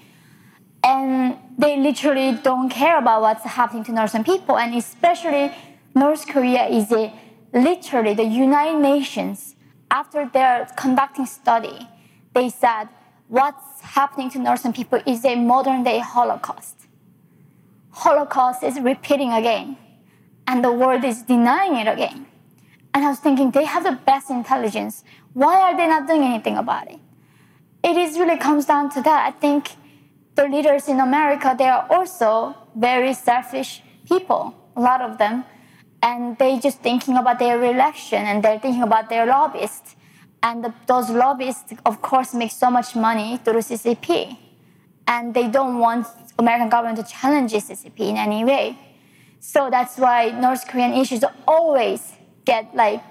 And 0.85 1.37
they 1.59 1.79
literally 1.79 2.39
don't 2.43 2.69
care 2.69 2.99
about 2.99 3.23
what's 3.23 3.45
happening 3.45 3.83
to 3.85 3.93
Northern 3.93 4.25
people. 4.25 4.59
And 4.59 4.75
especially 4.75 5.53
North 5.95 6.27
Korea 6.27 6.67
is 6.67 6.93
a, 6.93 7.13
literally 7.53 8.15
the 8.15 8.25
United 8.25 8.79
Nations, 8.81 9.57
after 9.91 10.31
they're 10.33 10.69
conducting 10.77 11.27
study, 11.27 11.89
they 12.35 12.49
said 12.49 12.89
what's 13.29 13.81
happening 13.81 14.31
to 14.31 14.39
Northern 14.39 14.73
people 14.73 15.01
is 15.07 15.25
a 15.25 15.35
modern 15.35 15.83
day 15.83 15.99
Holocaust. 15.99 16.77
Holocaust 17.91 18.63
is 18.63 18.79
repeating 18.81 19.33
again, 19.33 19.77
and 20.47 20.63
the 20.63 20.73
world 20.73 21.05
is 21.05 21.23
denying 21.23 21.75
it 21.77 21.89
again. 21.89 22.27
And 22.93 23.05
I 23.05 23.09
was 23.09 23.19
thinking, 23.19 23.51
they 23.51 23.65
have 23.65 23.85
the 23.85 23.99
best 24.05 24.31
intelligence. 24.31 25.05
Why 25.33 25.61
are 25.61 25.77
they 25.77 25.87
not 25.87 26.07
doing 26.07 26.25
anything 26.25 26.57
about 26.57 26.91
it? 26.91 26.99
It 27.83 27.97
is 27.97 28.19
really 28.19 28.37
comes 28.37 28.67
down 28.67 28.91
to 28.91 29.03
that. 29.03 29.27
I 29.27 29.31
think 29.31 29.71
the 30.35 30.49
leaders 30.49 30.89
in 30.89 31.01
America, 31.01 31.55
they 31.57 31.69
are 31.69 31.87
also 31.91 32.55
very 32.75 33.15
selfish 33.15 33.83
people, 34.07 34.55
a 34.77 34.81
lot 34.81 35.01
of 35.01 35.19
them. 35.19 35.45
And 36.03 36.37
they 36.39 36.59
just 36.59 36.81
thinking 36.81 37.17
about 37.17 37.39
their 37.39 37.59
reelection 37.59 38.25
and 38.25 38.43
they're 38.43 38.59
thinking 38.59 38.83
about 38.83 39.09
their 39.09 39.27
lobbyists. 39.27 39.97
And 40.43 40.65
the, 40.65 40.75
those 40.87 41.11
lobbyists, 41.11 41.75
of 41.85 42.01
course, 42.01 42.33
make 42.35 42.51
so 42.51 42.71
much 42.71 42.97
money 42.97 43.39
through 43.45 43.61
CCP. 43.61 44.37
And 45.07 45.35
they 45.35 45.49
don't 45.49 45.79
want 45.79 46.07
American 46.39 46.71
government 46.71 46.99
to 46.99 47.13
challenge 47.13 47.53
CCP 47.53 48.01
in 48.01 48.17
any 48.17 48.45
way. 48.45 48.79
So 49.41 49.69
that's 49.71 49.99
why 49.99 50.31
North 50.31 50.67
Korean 50.67 50.93
issues 50.95 51.25
always 51.47 52.13
get 52.45 52.75
like, 52.75 53.03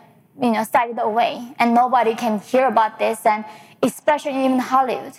you 0.41 0.51
know, 0.51 0.63
started 0.63 0.99
away. 0.99 1.53
And 1.59 1.73
nobody 1.73 2.15
can 2.15 2.39
hear 2.39 2.67
about 2.67 2.99
this, 2.99 3.25
and 3.25 3.45
especially 3.82 4.45
even 4.45 4.59
Hollywood 4.59 5.13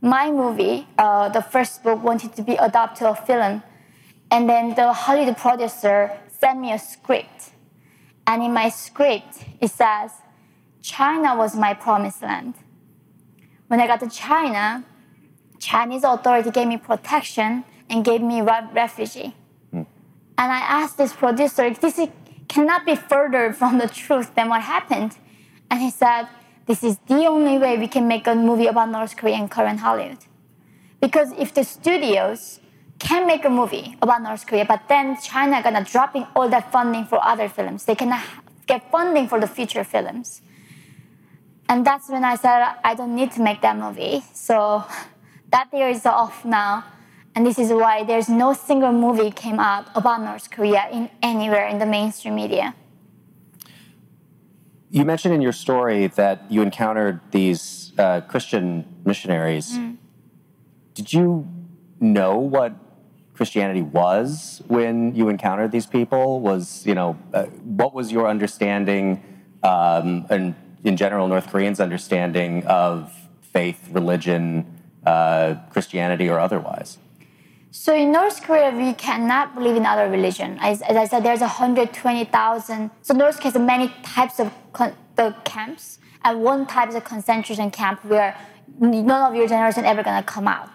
my 0.00 0.30
movie, 0.30 0.86
uh, 0.96 1.28
the 1.28 1.42
first 1.42 1.82
book, 1.82 2.02
wanted 2.02 2.34
to 2.36 2.42
be 2.42 2.54
adapted 2.54 2.98
to 2.98 3.10
a 3.10 3.14
film. 3.14 3.62
And 4.30 4.48
then 4.48 4.74
the 4.74 4.92
Hollywood 4.92 5.36
producer 5.36 6.12
sent 6.28 6.60
me 6.60 6.72
a 6.72 6.78
script. 6.78 7.50
And 8.26 8.42
in 8.42 8.52
my 8.52 8.68
script, 8.68 9.44
it 9.60 9.70
says, 9.70 10.12
China 10.82 11.34
was 11.34 11.56
my 11.56 11.74
promised 11.74 12.22
land. 12.22 12.54
When 13.66 13.80
I 13.80 13.86
got 13.86 14.00
to 14.00 14.08
China, 14.08 14.84
Chinese 15.58 16.04
authority 16.04 16.50
gave 16.50 16.68
me 16.68 16.76
protection 16.76 17.64
and 17.90 18.04
gave 18.04 18.20
me 18.20 18.40
refugee. 18.40 19.34
Hmm. 19.70 19.82
And 20.36 20.52
I 20.52 20.60
asked 20.60 20.98
this 20.98 21.12
producer, 21.12 21.68
this 21.70 21.98
cannot 22.48 22.86
be 22.86 22.96
further 22.96 23.52
from 23.52 23.78
the 23.78 23.88
truth 23.88 24.34
than 24.34 24.48
what 24.48 24.62
happened. 24.62 25.16
And 25.70 25.80
he 25.80 25.90
said, 25.90 26.28
this 26.66 26.82
is 26.82 26.98
the 27.06 27.26
only 27.26 27.58
way 27.58 27.78
we 27.78 27.88
can 27.88 28.08
make 28.08 28.26
a 28.26 28.34
movie 28.34 28.66
about 28.66 28.90
North 28.90 29.16
Korea 29.16 29.36
and 29.36 29.50
current 29.50 29.80
Hollywood. 29.80 30.18
Because 31.00 31.32
if 31.32 31.54
the 31.54 31.64
studios 31.64 32.60
can 32.98 33.26
make 33.26 33.44
a 33.44 33.50
movie 33.50 33.96
about 34.02 34.22
North 34.22 34.46
Korea, 34.46 34.64
but 34.64 34.82
then 34.88 35.16
China 35.20 35.62
gonna 35.62 35.84
dropping 35.84 36.26
all 36.34 36.48
that 36.48 36.72
funding 36.72 37.04
for 37.04 37.24
other 37.24 37.48
films, 37.48 37.84
they 37.84 37.94
cannot 37.94 38.24
get 38.66 38.90
funding 38.90 39.28
for 39.28 39.40
the 39.40 39.46
future 39.46 39.84
films. 39.84 40.42
And 41.68 41.86
that's 41.86 42.08
when 42.08 42.24
I 42.24 42.34
said 42.34 42.74
I 42.82 42.94
don't 42.94 43.14
need 43.14 43.32
to 43.32 43.42
make 43.42 43.60
that 43.62 43.76
movie. 43.76 44.22
So 44.32 44.84
that 45.50 45.70
theory 45.70 45.92
is 45.92 46.06
off 46.06 46.44
now. 46.44 46.84
And 47.38 47.46
this 47.46 47.56
is 47.56 47.70
why 47.70 48.02
there's 48.02 48.28
no 48.28 48.52
single 48.52 48.90
movie 48.90 49.30
came 49.30 49.60
out 49.60 49.86
about 49.94 50.22
North 50.22 50.50
Korea 50.50 50.88
in 50.90 51.08
anywhere 51.22 51.68
in 51.68 51.78
the 51.78 51.86
mainstream 51.86 52.34
media. 52.34 52.74
You 54.90 55.04
mentioned 55.04 55.34
in 55.34 55.40
your 55.40 55.52
story 55.52 56.08
that 56.08 56.50
you 56.50 56.62
encountered 56.62 57.20
these 57.30 57.92
uh, 57.96 58.22
Christian 58.22 58.84
missionaries. 59.04 59.78
Mm. 59.78 59.98
Did 60.94 61.12
you 61.12 61.46
know 62.00 62.38
what 62.38 62.74
Christianity 63.34 63.82
was 63.82 64.60
when 64.66 65.14
you 65.14 65.28
encountered 65.28 65.70
these 65.70 65.86
people? 65.86 66.40
Was 66.40 66.84
you 66.84 66.96
know 66.96 67.16
uh, 67.32 67.44
what 67.78 67.94
was 67.94 68.10
your 68.10 68.26
understanding 68.26 69.22
um, 69.62 70.26
and 70.28 70.56
in 70.82 70.96
general 70.96 71.28
North 71.28 71.46
Koreans' 71.46 71.78
understanding 71.78 72.66
of 72.66 73.12
faith, 73.42 73.78
religion, 73.92 74.66
uh, 75.06 75.54
Christianity, 75.70 76.28
or 76.28 76.40
otherwise? 76.40 76.98
So 77.70 77.94
in 77.94 78.12
North 78.12 78.42
Korea, 78.42 78.70
we 78.70 78.94
cannot 78.94 79.54
believe 79.54 79.76
in 79.76 79.84
other 79.84 80.08
religion. 80.08 80.58
As, 80.60 80.80
as 80.80 80.96
I 80.96 81.04
said, 81.04 81.22
there's 81.22 81.40
120,000. 81.40 82.90
So 83.02 83.14
North 83.14 83.36
Korea 83.36 83.52
has 83.52 83.60
many 83.60 83.92
types 84.02 84.40
of 84.40 84.52
con- 84.72 84.94
the 85.16 85.34
camps, 85.44 85.98
and 86.24 86.42
one 86.42 86.66
type 86.66 86.88
is 86.88 86.94
a 86.94 87.00
concentration 87.00 87.70
camp 87.70 88.02
where 88.04 88.36
none 88.78 89.30
of 89.30 89.36
your 89.36 89.46
generation 89.46 89.84
ever 89.84 90.02
gonna 90.02 90.22
come 90.22 90.48
out. 90.48 90.70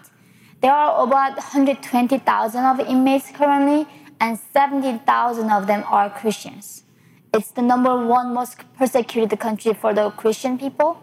There 0.60 0.72
are 0.72 1.02
about 1.04 1.36
120,000 1.36 2.64
of 2.64 2.80
inmates 2.80 3.30
currently, 3.32 3.88
and 4.20 4.38
70,000 4.52 5.50
of 5.50 5.66
them 5.66 5.84
are 5.88 6.08
Christians. 6.08 6.84
It's 7.32 7.50
the 7.50 7.62
number 7.62 8.06
one 8.06 8.32
most 8.32 8.58
persecuted 8.78 9.40
country 9.40 9.74
for 9.74 9.92
the 9.92 10.10
Christian 10.10 10.58
people. 10.58 11.02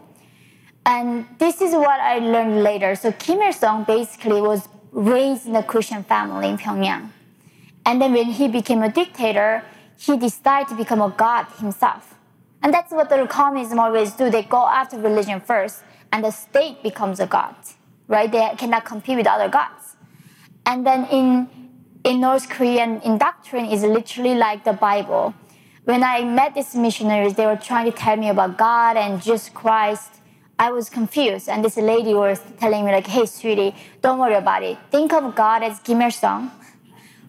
And 0.86 1.26
this 1.38 1.60
is 1.60 1.74
what 1.74 2.00
I 2.00 2.18
learned 2.18 2.62
later. 2.62 2.94
So 2.94 3.12
Kim 3.12 3.42
Il 3.42 3.52
sung 3.52 3.84
basically 3.84 4.40
was 4.40 4.68
raised 4.92 5.46
in 5.46 5.56
a 5.56 5.62
Christian 5.62 6.04
family 6.04 6.48
in 6.48 6.58
Pyongyang. 6.58 7.10
And 7.84 8.00
then 8.00 8.12
when 8.12 8.26
he 8.26 8.46
became 8.46 8.82
a 8.82 8.92
dictator, 8.92 9.64
he 9.98 10.16
decided 10.16 10.68
to 10.68 10.74
become 10.76 11.00
a 11.00 11.10
god 11.10 11.46
himself. 11.58 12.14
And 12.62 12.72
that's 12.72 12.92
what 12.92 13.08
the 13.08 13.26
communism 13.26 13.80
always 13.80 14.12
do. 14.12 14.30
They 14.30 14.42
go 14.42 14.68
after 14.68 14.98
religion 14.98 15.40
first, 15.40 15.82
and 16.12 16.22
the 16.24 16.30
state 16.30 16.82
becomes 16.82 17.18
a 17.18 17.26
god, 17.26 17.56
right? 18.06 18.30
They 18.30 18.48
cannot 18.56 18.84
compete 18.84 19.16
with 19.16 19.26
other 19.26 19.48
gods. 19.48 19.96
And 20.64 20.86
then 20.86 21.06
in 21.06 21.48
in 22.04 22.20
North 22.20 22.48
Korean 22.48 23.00
in 23.00 23.18
doctrine 23.18 23.66
is 23.66 23.82
literally 23.82 24.34
like 24.34 24.64
the 24.64 24.72
Bible. 24.72 25.34
When 25.84 26.04
I 26.04 26.22
met 26.22 26.54
these 26.54 26.74
missionaries, 26.74 27.34
they 27.34 27.46
were 27.46 27.56
trying 27.56 27.90
to 27.90 27.96
tell 27.96 28.16
me 28.16 28.28
about 28.28 28.56
God 28.56 28.96
and 28.96 29.20
Jesus 29.20 29.48
Christ 29.48 30.21
I 30.62 30.70
was 30.70 30.88
confused, 30.88 31.48
and 31.48 31.64
this 31.64 31.76
lady 31.76 32.14
was 32.14 32.40
telling 32.60 32.84
me 32.84 32.92
like, 32.92 33.08
"Hey, 33.08 33.26
sweetie, 33.26 33.74
don't 34.00 34.20
worry 34.20 34.36
about 34.36 34.62
it. 34.62 34.78
Think 34.92 35.12
of 35.12 35.34
God 35.34 35.64
as 35.64 35.80
Kim 35.80 36.00
Il 36.00 36.12
Sung, 36.12 36.52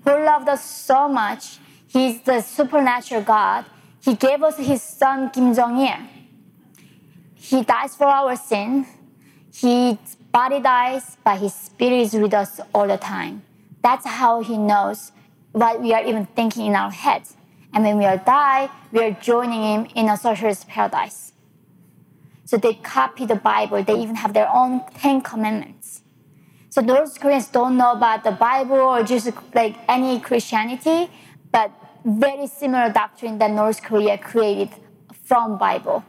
who 0.03 0.11
loved 0.11 0.47
us 0.47 0.63
so 0.63 1.09
much. 1.09 1.57
He's 1.87 2.21
the 2.21 2.41
supernatural 2.41 3.23
God. 3.23 3.65
He 4.05 4.13
gave 4.13 4.43
us 4.43 4.57
His 4.57 4.83
Son 4.83 5.31
Kim 5.31 5.51
Jong 5.55 5.79
Il. 5.79 6.01
He 7.33 7.63
dies 7.63 7.95
for 7.95 8.05
our 8.05 8.35
sin. 8.35 8.85
His 9.51 9.97
body 10.31 10.59
dies, 10.59 11.17
but 11.23 11.39
His 11.39 11.55
spirit 11.55 12.01
is 12.01 12.13
with 12.13 12.35
us 12.35 12.61
all 12.71 12.87
the 12.87 12.97
time. 12.97 13.41
That's 13.81 14.05
how 14.05 14.43
He 14.43 14.59
knows 14.59 15.11
what 15.53 15.81
we 15.81 15.91
are 15.91 16.05
even 16.05 16.27
thinking 16.37 16.67
in 16.67 16.75
our 16.75 16.91
heads. 16.91 17.35
And 17.73 17.83
when 17.83 17.97
we 17.97 18.05
are 18.05 18.17
die, 18.17 18.69
we 18.91 19.03
are 19.03 19.11
joining 19.11 19.63
Him 19.63 19.87
in 19.95 20.07
a 20.07 20.17
socialist 20.17 20.67
paradise. 20.67 21.32
So 22.45 22.57
they 22.57 22.73
copy 22.73 23.25
the 23.25 23.35
Bible. 23.35 23.83
They 23.83 23.99
even 23.99 24.15
have 24.15 24.33
their 24.33 24.49
own 24.53 24.81
Ten 24.95 25.21
Commandments. 25.21 26.01
So 26.69 26.81
North 26.81 27.19
Koreans 27.19 27.47
don't 27.47 27.77
know 27.77 27.91
about 27.91 28.23
the 28.23 28.31
Bible 28.31 28.77
or 28.77 29.03
just 29.03 29.31
like 29.53 29.75
any 29.87 30.19
Christianity, 30.19 31.09
but 31.51 31.71
very 32.03 32.47
similar 32.47 32.91
doctrine 32.91 33.37
that 33.37 33.51
North 33.51 33.83
Korea 33.83 34.17
created 34.17 34.69
from 35.23 35.57
Bible. 35.57 36.03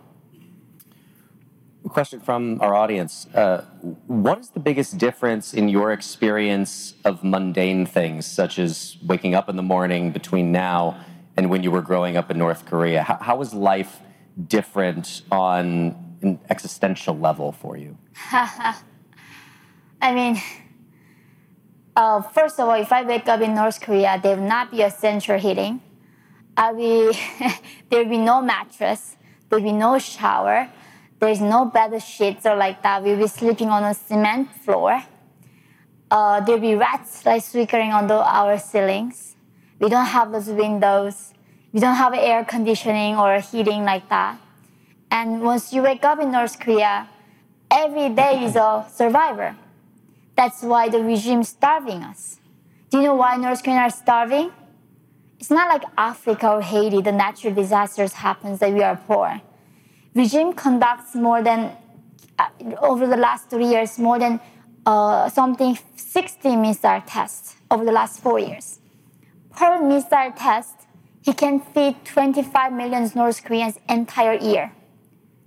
Question 1.88 2.18
from 2.18 2.60
our 2.62 2.74
audience. 2.74 3.26
Uh, 3.34 3.64
what 4.06 4.38
is 4.38 4.48
the 4.50 4.58
biggest 4.58 4.96
difference 4.96 5.52
in 5.52 5.68
your 5.68 5.92
experience 5.92 6.94
of 7.04 7.22
mundane 7.22 7.84
things, 7.84 8.24
such 8.26 8.58
as 8.58 8.96
waking 9.06 9.34
up 9.34 9.50
in 9.50 9.56
the 9.56 9.62
morning 9.62 10.10
between 10.10 10.50
now 10.50 10.96
and 11.36 11.50
when 11.50 11.62
you 11.62 11.70
were 11.70 11.82
growing 11.82 12.16
up 12.16 12.30
in 12.30 12.38
North 12.38 12.64
Korea? 12.64 13.02
how, 13.02 13.18
how 13.20 13.40
is 13.42 13.52
life 13.52 14.00
different 14.48 15.22
on 15.30 16.03
an 16.24 16.40
existential 16.50 17.16
level 17.16 17.52
for 17.52 17.76
you? 17.76 17.96
I 18.32 20.14
mean, 20.14 20.40
uh, 21.96 22.22
first 22.22 22.58
of 22.58 22.68
all, 22.68 22.80
if 22.80 22.92
I 22.92 23.02
wake 23.04 23.28
up 23.28 23.40
in 23.40 23.54
North 23.54 23.80
Korea, 23.80 24.18
there 24.22 24.36
will 24.36 24.48
not 24.48 24.70
be 24.70 24.82
a 24.82 24.90
central 24.90 25.38
heating. 25.38 25.80
I 26.56 26.72
will, 26.72 27.12
there 27.90 28.02
will 28.02 28.10
be 28.10 28.18
no 28.18 28.42
mattress. 28.42 29.16
There 29.48 29.58
will 29.58 29.66
be 29.66 29.72
no 29.72 29.98
shower. 29.98 30.70
There's 31.20 31.40
no 31.40 31.64
bed 31.64 32.02
sheets 32.02 32.44
or 32.44 32.56
like 32.56 32.82
that. 32.82 33.02
We'll 33.02 33.18
be 33.18 33.26
sleeping 33.26 33.68
on 33.68 33.84
a 33.84 33.94
cement 33.94 34.50
floor. 34.64 35.02
Uh, 36.10 36.40
there'll 36.40 36.60
be 36.60 36.74
rats 36.74 37.24
like 37.24 37.42
swiggering 37.42 37.92
on 37.92 38.06
the, 38.06 38.14
our 38.14 38.58
ceilings. 38.58 39.36
We 39.78 39.88
don't 39.88 40.06
have 40.06 40.32
those 40.32 40.48
windows. 40.48 41.32
We 41.72 41.80
don't 41.80 41.96
have 41.96 42.14
air 42.14 42.44
conditioning 42.44 43.16
or 43.16 43.40
heating 43.40 43.84
like 43.84 44.08
that. 44.08 44.38
And 45.14 45.42
once 45.42 45.72
you 45.72 45.80
wake 45.82 46.04
up 46.04 46.18
in 46.18 46.32
North 46.32 46.58
Korea, 46.58 47.08
every 47.70 48.08
day 48.08 48.44
is 48.46 48.56
a 48.56 48.84
survivor. 48.92 49.54
That's 50.34 50.60
why 50.60 50.88
the 50.88 51.04
regime 51.04 51.42
is 51.42 51.50
starving 51.50 52.02
us. 52.02 52.40
Do 52.90 52.98
you 52.98 53.04
know 53.04 53.14
why 53.14 53.36
North 53.36 53.62
Koreans 53.62 53.92
are 53.92 53.96
starving? 53.96 54.50
It's 55.38 55.52
not 55.52 55.68
like 55.68 55.84
Africa 55.96 56.54
or 56.54 56.62
Haiti, 56.62 57.00
the 57.00 57.12
natural 57.12 57.54
disasters 57.54 58.14
happens 58.14 58.58
that 58.58 58.72
we 58.72 58.82
are 58.82 58.96
poor. 58.96 59.40
Regime 60.16 60.52
conducts 60.52 61.14
more 61.14 61.44
than, 61.44 61.70
uh, 62.36 62.48
over 62.80 63.06
the 63.06 63.16
last 63.16 63.48
three 63.48 63.66
years, 63.66 63.96
more 64.00 64.18
than 64.18 64.40
uh, 64.84 65.28
something 65.28 65.78
60 65.94 66.56
missile 66.56 67.00
tests 67.06 67.54
over 67.70 67.84
the 67.84 67.92
last 67.92 68.18
four 68.20 68.40
years. 68.40 68.80
Per 69.54 69.80
missile 69.80 70.32
test, 70.36 70.74
he 71.22 71.32
can 71.32 71.60
feed 71.60 72.04
25 72.04 72.72
million 72.72 73.08
North 73.14 73.44
Koreans 73.44 73.78
entire 73.88 74.34
year. 74.34 74.72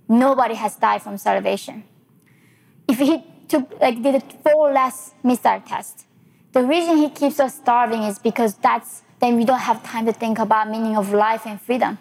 Nobody 0.08 0.54
has 0.54 0.76
died 0.76 1.02
from 1.02 1.18
starvation. 1.18 1.84
If 2.86 2.98
he 2.98 3.24
took 3.48 3.78
like 3.80 4.02
did 4.02 4.22
four 4.42 4.72
less 4.72 5.12
missile 5.22 5.62
tests, 5.66 6.04
the 6.52 6.62
reason 6.64 6.96
he 6.96 7.10
keeps 7.10 7.38
us 7.40 7.54
starving 7.56 8.02
is 8.02 8.18
because 8.18 8.54
that's 8.54 9.02
then 9.20 9.36
we 9.36 9.44
don't 9.44 9.60
have 9.60 9.82
time 9.82 10.06
to 10.06 10.12
think 10.12 10.38
about 10.38 10.70
meaning 10.70 10.96
of 10.96 11.12
life 11.12 11.44
and 11.46 11.60
freedom. 11.60 11.98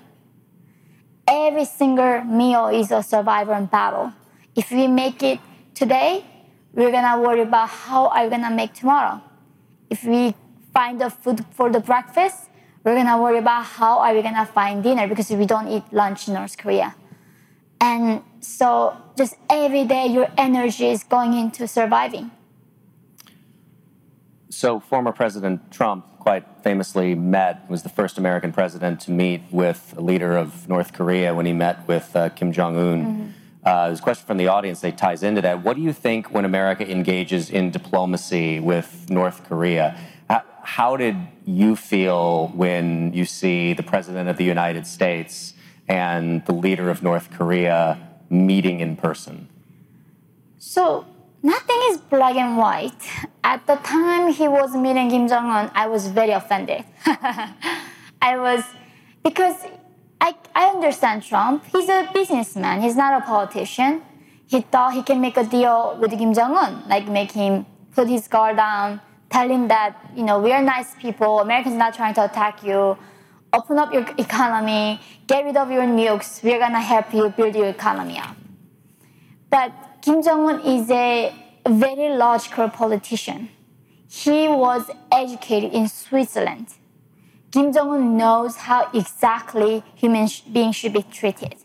Every 1.27 1.65
single 1.65 2.23
meal 2.23 2.67
is 2.67 2.91
a 2.91 3.03
survivor 3.03 3.53
in 3.55 3.65
battle. 3.65 4.13
If 4.55 4.71
we 4.71 4.87
make 4.87 5.21
it 5.23 5.39
today, 5.73 6.23
we're 6.73 6.91
gonna 6.91 7.21
worry 7.21 7.41
about 7.41 7.69
how 7.69 8.07
are 8.07 8.23
we 8.23 8.29
gonna 8.29 8.51
make 8.51 8.73
tomorrow. 8.73 9.21
If 9.89 10.03
we 10.03 10.35
find 10.73 11.01
the 11.01 11.09
food 11.09 11.43
for 11.51 11.69
the 11.69 11.79
breakfast, 11.79 12.49
we're 12.83 12.95
gonna 12.95 13.21
worry 13.21 13.39
about 13.39 13.65
how 13.65 13.99
are 13.99 14.13
we 14.13 14.21
gonna 14.21 14.45
find 14.45 14.83
dinner 14.83 15.07
because 15.07 15.29
we 15.31 15.45
don't 15.45 15.67
eat 15.67 15.83
lunch 15.91 16.27
in 16.27 16.35
North 16.35 16.57
Korea. 16.57 16.95
And 17.79 18.23
so 18.39 18.97
just 19.17 19.35
every 19.49 19.85
day 19.85 20.07
your 20.07 20.27
energy 20.37 20.87
is 20.87 21.03
going 21.03 21.33
into 21.33 21.67
surviving. 21.67 22.31
So 24.49 24.79
former 24.79 25.11
President 25.11 25.71
Trump 25.71 26.05
quite 26.19 26.45
famously 26.61 27.15
met, 27.15 27.69
was 27.69 27.83
the 27.83 27.89
first 27.89 28.17
American 28.17 28.51
president 28.51 28.99
to 28.99 29.11
meet 29.11 29.41
with 29.51 29.93
a 29.95 30.01
leader 30.01 30.35
of 30.35 30.67
North 30.67 30.91
Korea 30.91 31.33
when 31.33 31.45
he 31.45 31.53
met 31.53 31.87
with 31.87 32.13
uh, 32.15 32.29
Kim 32.29 32.51
Jong 32.51 32.75
Un. 32.75 33.05
Mm-hmm. 33.05 33.29
Uh, 33.63 33.87
there's 33.87 33.99
a 33.99 34.01
question 34.01 34.25
from 34.25 34.37
the 34.37 34.47
audience 34.47 34.81
that 34.81 34.97
ties 34.97 35.23
into 35.23 35.41
that. 35.41 35.63
What 35.63 35.75
do 35.75 35.81
you 35.81 35.93
think 35.93 36.31
when 36.31 36.43
America 36.43 36.89
engages 36.89 37.49
in 37.49 37.71
diplomacy 37.71 38.59
with 38.59 39.09
North 39.09 39.43
Korea? 39.47 39.97
How, 40.29 40.43
how 40.63 40.97
did 40.97 41.15
you 41.45 41.75
feel 41.75 42.47
when 42.49 43.13
you 43.13 43.23
see 43.23 43.73
the 43.73 43.83
President 43.83 44.27
of 44.27 44.37
the 44.37 44.43
United 44.43 44.85
States 44.85 45.53
and 45.87 46.45
the 46.45 46.53
leader 46.53 46.89
of 46.89 47.01
North 47.01 47.31
Korea 47.31 47.97
meeting 48.29 48.79
in 48.79 48.95
person? 48.95 49.47
So, 50.57 51.05
nothing 51.43 51.79
is 51.89 51.97
black 51.97 52.35
and 52.35 52.57
white. 52.57 53.01
At 53.43 53.65
the 53.67 53.75
time 53.75 54.31
he 54.31 54.47
was 54.47 54.75
meeting 54.75 55.09
Kim 55.09 55.27
Jong 55.27 55.49
un, 55.49 55.71
I 55.73 55.87
was 55.87 56.07
very 56.07 56.31
offended. 56.31 56.83
I 58.21 58.37
was, 58.37 58.63
because 59.23 59.55
I, 60.19 60.35
I 60.55 60.65
understand 60.67 61.23
Trump. 61.23 61.63
He's 61.71 61.89
a 61.89 62.09
businessman. 62.13 62.81
He's 62.81 62.95
not 62.95 63.21
a 63.21 63.25
politician. 63.25 64.01
He 64.47 64.61
thought 64.61 64.93
he 64.93 65.03
can 65.03 65.21
make 65.21 65.37
a 65.37 65.43
deal 65.43 65.97
with 65.99 66.11
Kim 66.11 66.33
Jong 66.33 66.55
Un, 66.55 66.83
like 66.87 67.07
make 67.07 67.31
him 67.31 67.65
put 67.93 68.07
his 68.07 68.27
guard 68.27 68.55
down, 68.55 69.01
tell 69.29 69.49
him 69.49 69.67
that 69.67 69.95
you 70.15 70.23
know 70.23 70.39
we 70.39 70.51
are 70.51 70.61
nice 70.61 70.95
people. 70.95 71.39
Americans 71.39 71.75
not 71.75 71.93
trying 71.93 72.13
to 72.15 72.23
attack 72.25 72.63
you. 72.63 72.97
Open 73.53 73.77
up 73.79 73.93
your 73.93 74.05
economy. 74.17 74.99
Get 75.25 75.45
rid 75.45 75.57
of 75.57 75.71
your 75.71 75.83
nukes. 75.83 76.43
We're 76.43 76.59
gonna 76.59 76.81
help 76.81 77.13
you 77.13 77.29
build 77.29 77.55
your 77.55 77.67
economy 77.67 78.17
up. 78.17 78.35
But 79.49 79.71
Kim 80.01 80.21
Jong 80.21 80.49
Un 80.49 80.59
is 80.61 80.89
a 80.91 81.33
very 81.67 82.15
logical 82.15 82.69
politician. 82.69 83.49
He 84.09 84.47
was 84.47 84.89
educated 85.11 85.73
in 85.73 85.87
Switzerland. 85.87 86.67
Kim 87.51 87.73
Jong 87.73 87.89
un 87.91 88.17
knows 88.17 88.55
how 88.55 88.89
exactly 88.93 89.83
human 89.95 90.27
beings 90.51 90.75
should 90.75 90.93
be 90.93 91.03
treated. 91.03 91.55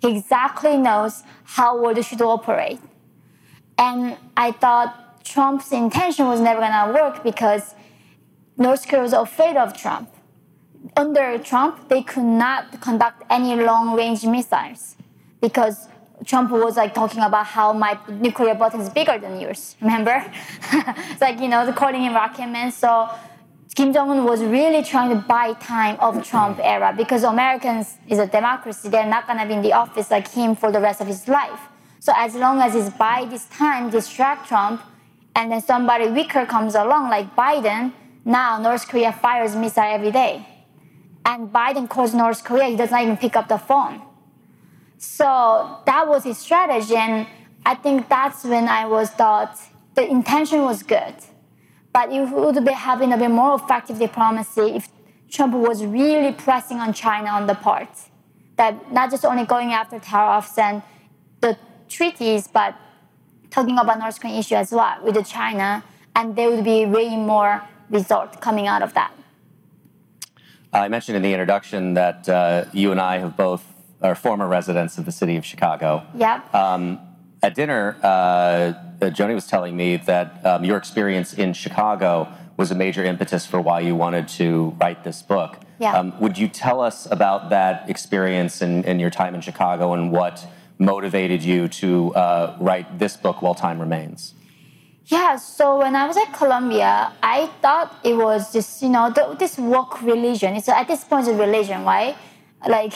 He 0.00 0.16
exactly 0.16 0.76
knows 0.76 1.22
how 1.44 1.80
world 1.80 2.04
should 2.04 2.22
operate. 2.22 2.80
And 3.78 4.16
I 4.36 4.52
thought 4.52 5.24
Trump's 5.24 5.70
intention 5.72 6.26
was 6.26 6.40
never 6.40 6.60
gonna 6.60 6.92
work 6.92 7.22
because 7.22 7.74
North 8.56 8.86
Korea 8.88 9.02
was 9.02 9.12
afraid 9.12 9.56
of 9.56 9.76
Trump. 9.76 10.08
Under 10.96 11.38
Trump, 11.38 11.88
they 11.88 12.02
could 12.02 12.24
not 12.24 12.80
conduct 12.80 13.22
any 13.30 13.54
long 13.56 13.96
range 13.96 14.24
missiles 14.24 14.96
because 15.40 15.88
Trump 16.24 16.50
was 16.50 16.76
like 16.76 16.94
talking 16.94 17.22
about 17.22 17.46
how 17.46 17.72
my 17.72 17.98
nuclear 18.08 18.54
button 18.54 18.80
is 18.80 18.88
bigger 18.88 19.18
than 19.18 19.40
yours. 19.40 19.76
Remember? 19.80 20.24
it's 20.72 21.20
like, 21.20 21.40
you 21.40 21.48
know, 21.48 21.72
calling 21.72 22.02
him 22.02 22.14
Rocket 22.14 22.46
Man. 22.46 22.70
So 22.70 23.08
Kim 23.74 23.92
Jong 23.92 24.10
Un 24.10 24.24
was 24.24 24.42
really 24.42 24.84
trying 24.84 25.10
to 25.10 25.16
buy 25.16 25.54
time 25.54 25.96
of 25.98 26.22
Trump 26.26 26.58
era 26.62 26.92
because 26.96 27.24
Americans 27.24 27.96
is 28.06 28.18
a 28.18 28.26
democracy. 28.26 28.88
They're 28.88 29.06
not 29.06 29.26
gonna 29.26 29.46
be 29.46 29.54
in 29.54 29.62
the 29.62 29.72
office 29.72 30.10
like 30.10 30.28
him 30.28 30.54
for 30.54 30.70
the 30.70 30.80
rest 30.80 31.00
of 31.00 31.06
his 31.06 31.26
life. 31.26 31.60
So 31.98 32.12
as 32.16 32.34
long 32.34 32.60
as 32.60 32.74
he's 32.74 32.90
by 32.90 33.24
this 33.24 33.46
time 33.46 33.88
distract 33.88 34.48
Trump, 34.48 34.82
and 35.34 35.50
then 35.50 35.62
somebody 35.62 36.08
weaker 36.08 36.44
comes 36.44 36.74
along 36.74 37.08
like 37.08 37.34
Biden, 37.34 37.92
now 38.24 38.58
North 38.58 38.86
Korea 38.86 39.12
fires 39.12 39.56
missile 39.56 39.84
every 39.84 40.10
day, 40.10 40.46
and 41.24 41.52
Biden 41.52 41.88
calls 41.88 42.14
North 42.14 42.44
Korea, 42.44 42.64
he 42.64 42.76
does 42.76 42.90
not 42.90 43.02
even 43.02 43.16
pick 43.16 43.36
up 43.36 43.48
the 43.48 43.58
phone. 43.58 44.02
So 44.98 45.78
that 45.86 46.06
was 46.06 46.24
his 46.24 46.38
strategy, 46.38 46.96
and 46.96 47.26
I 47.66 47.74
think 47.74 48.08
that's 48.08 48.44
when 48.44 48.68
I 48.68 48.86
was 48.86 49.10
thought 49.10 49.58
the 49.94 50.08
intention 50.08 50.62
was 50.62 50.82
good 50.82 51.14
but 51.92 52.10
it 52.10 52.20
would 52.30 52.64
be 52.64 52.72
having 52.72 53.12
a 53.12 53.16
bit 53.16 53.30
more 53.30 53.54
effective 53.54 53.98
diplomacy 53.98 54.76
if 54.76 54.88
Trump 55.30 55.54
was 55.54 55.84
really 55.84 56.32
pressing 56.32 56.78
on 56.78 56.92
China 56.92 57.30
on 57.30 57.46
the 57.46 57.54
part. 57.54 57.88
That 58.56 58.92
not 58.92 59.10
just 59.10 59.24
only 59.24 59.44
going 59.44 59.72
after 59.72 59.98
tariffs 59.98 60.56
and 60.58 60.82
the 61.40 61.56
treaties, 61.88 62.48
but 62.48 62.74
talking 63.50 63.78
about 63.78 63.98
North 63.98 64.20
Korean 64.20 64.38
issue 64.38 64.54
as 64.54 64.72
well 64.72 64.98
with 65.02 65.26
China, 65.26 65.84
and 66.16 66.36
there 66.36 66.50
would 66.50 66.64
be 66.64 66.86
way 66.86 67.16
more 67.16 67.62
result 67.90 68.40
coming 68.40 68.66
out 68.66 68.82
of 68.82 68.94
that. 68.94 69.12
I 70.72 70.88
mentioned 70.88 71.16
in 71.16 71.22
the 71.22 71.32
introduction 71.32 71.94
that 71.94 72.28
uh, 72.28 72.64
you 72.72 72.92
and 72.92 73.00
I 73.00 73.18
have 73.18 73.36
both 73.36 73.64
are 74.00 74.14
former 74.14 74.48
residents 74.48 74.96
of 74.98 75.04
the 75.04 75.12
city 75.12 75.36
of 75.36 75.44
Chicago. 75.44 76.04
Yep. 76.14 76.54
Um, 76.54 76.98
at 77.42 77.54
dinner, 77.54 77.96
uh, 78.02 78.72
Joni 79.00 79.34
was 79.34 79.46
telling 79.46 79.76
me 79.76 79.96
that 79.98 80.44
um, 80.46 80.64
your 80.64 80.76
experience 80.76 81.34
in 81.34 81.52
Chicago 81.52 82.32
was 82.56 82.70
a 82.70 82.74
major 82.74 83.04
impetus 83.04 83.44
for 83.44 83.60
why 83.60 83.80
you 83.80 83.94
wanted 83.94 84.28
to 84.28 84.76
write 84.80 85.04
this 85.04 85.22
book. 85.22 85.58
Yeah. 85.78 85.98
Um, 85.98 86.18
would 86.20 86.38
you 86.38 86.48
tell 86.48 86.80
us 86.80 87.10
about 87.10 87.50
that 87.50 87.90
experience 87.90 88.62
and, 88.62 88.86
and, 88.86 89.00
your 89.00 89.10
time 89.10 89.34
in 89.34 89.40
Chicago 89.40 89.94
and 89.94 90.12
what 90.12 90.46
motivated 90.78 91.42
you 91.42 91.66
to 91.68 92.14
uh, 92.14 92.56
write 92.60 92.98
this 92.98 93.16
book, 93.16 93.42
While 93.42 93.54
Time 93.54 93.80
Remains? 93.80 94.34
Yeah, 95.06 95.36
so 95.36 95.78
when 95.78 95.96
I 95.96 96.06
was 96.06 96.16
at 96.16 96.32
Columbia, 96.32 97.12
I 97.22 97.46
thought 97.60 97.98
it 98.04 98.14
was 98.16 98.52
just, 98.52 98.82
you 98.82 98.88
know, 98.88 99.10
the, 99.10 99.34
this 99.38 99.58
woke 99.58 100.00
religion. 100.02 100.54
It's 100.54 100.68
at 100.68 100.86
this 100.86 101.04
point, 101.04 101.26
it's 101.26 101.36
religion, 101.36 101.84
right? 101.84 102.16
Like, 102.66 102.94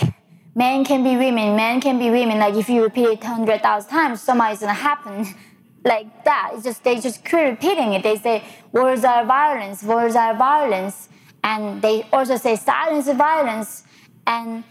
men 0.55 0.85
can 0.85 1.03
be 1.05 1.17
women, 1.17 1.57
men 1.57 1.81
can 1.81 1.99
be 1.99 2.11
women. 2.11 2.39
Like 2.39 2.55
if 2.55 2.69
you 2.69 2.83
repeat 2.83 3.07
it 3.07 3.25
hundred 3.25 3.61
thousand 3.63 3.91
times, 3.91 4.23
somebody's 4.23 4.61
gonna 4.61 4.73
happen 4.73 5.27
like 5.85 6.25
that. 6.25 6.53
It's 6.55 6.65
just 6.65 6.83
they 6.85 6.99
just 6.99 7.25
keep 7.25 7.41
repeating 7.41 7.93
it. 7.93 8.03
They 8.03 8.17
say 8.17 8.43
words 8.73 9.05
are 9.05 9.25
violence, 9.25 9.83
words 9.83 10.17
are 10.17 10.35
violence, 10.35 11.09
and 11.45 11.83
they 11.83 12.07
also 12.13 12.37
say 12.37 12.57
silence 12.57 13.07
is 13.07 13.17
violence. 13.17 13.85
And 14.27 14.65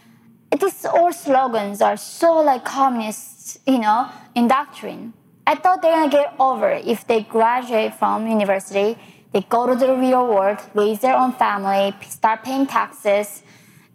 these 0.59 0.85
all 0.85 1.13
slogans 1.13 1.81
are 1.81 1.97
so 1.97 2.37
like 2.41 2.65
communist, 2.65 3.59
you 3.67 3.79
know, 3.79 4.09
in 4.33 4.47
doctrine. 4.47 5.13
I 5.47 5.55
thought 5.55 5.81
they're 5.81 5.93
gonna 5.93 6.09
get 6.09 6.33
over 6.39 6.69
it 6.69 6.85
if 6.87 7.05
they 7.05 7.21
graduate 7.21 7.93
from 7.93 8.27
university. 8.27 8.97
They 9.31 9.41
go 9.41 9.67
to 9.67 9.75
the 9.75 9.95
real 9.95 10.27
world, 10.27 10.57
raise 10.73 11.01
their 11.01 11.15
own 11.15 11.33
family, 11.33 11.93
start 12.07 12.43
paying 12.43 12.65
taxes. 12.65 13.43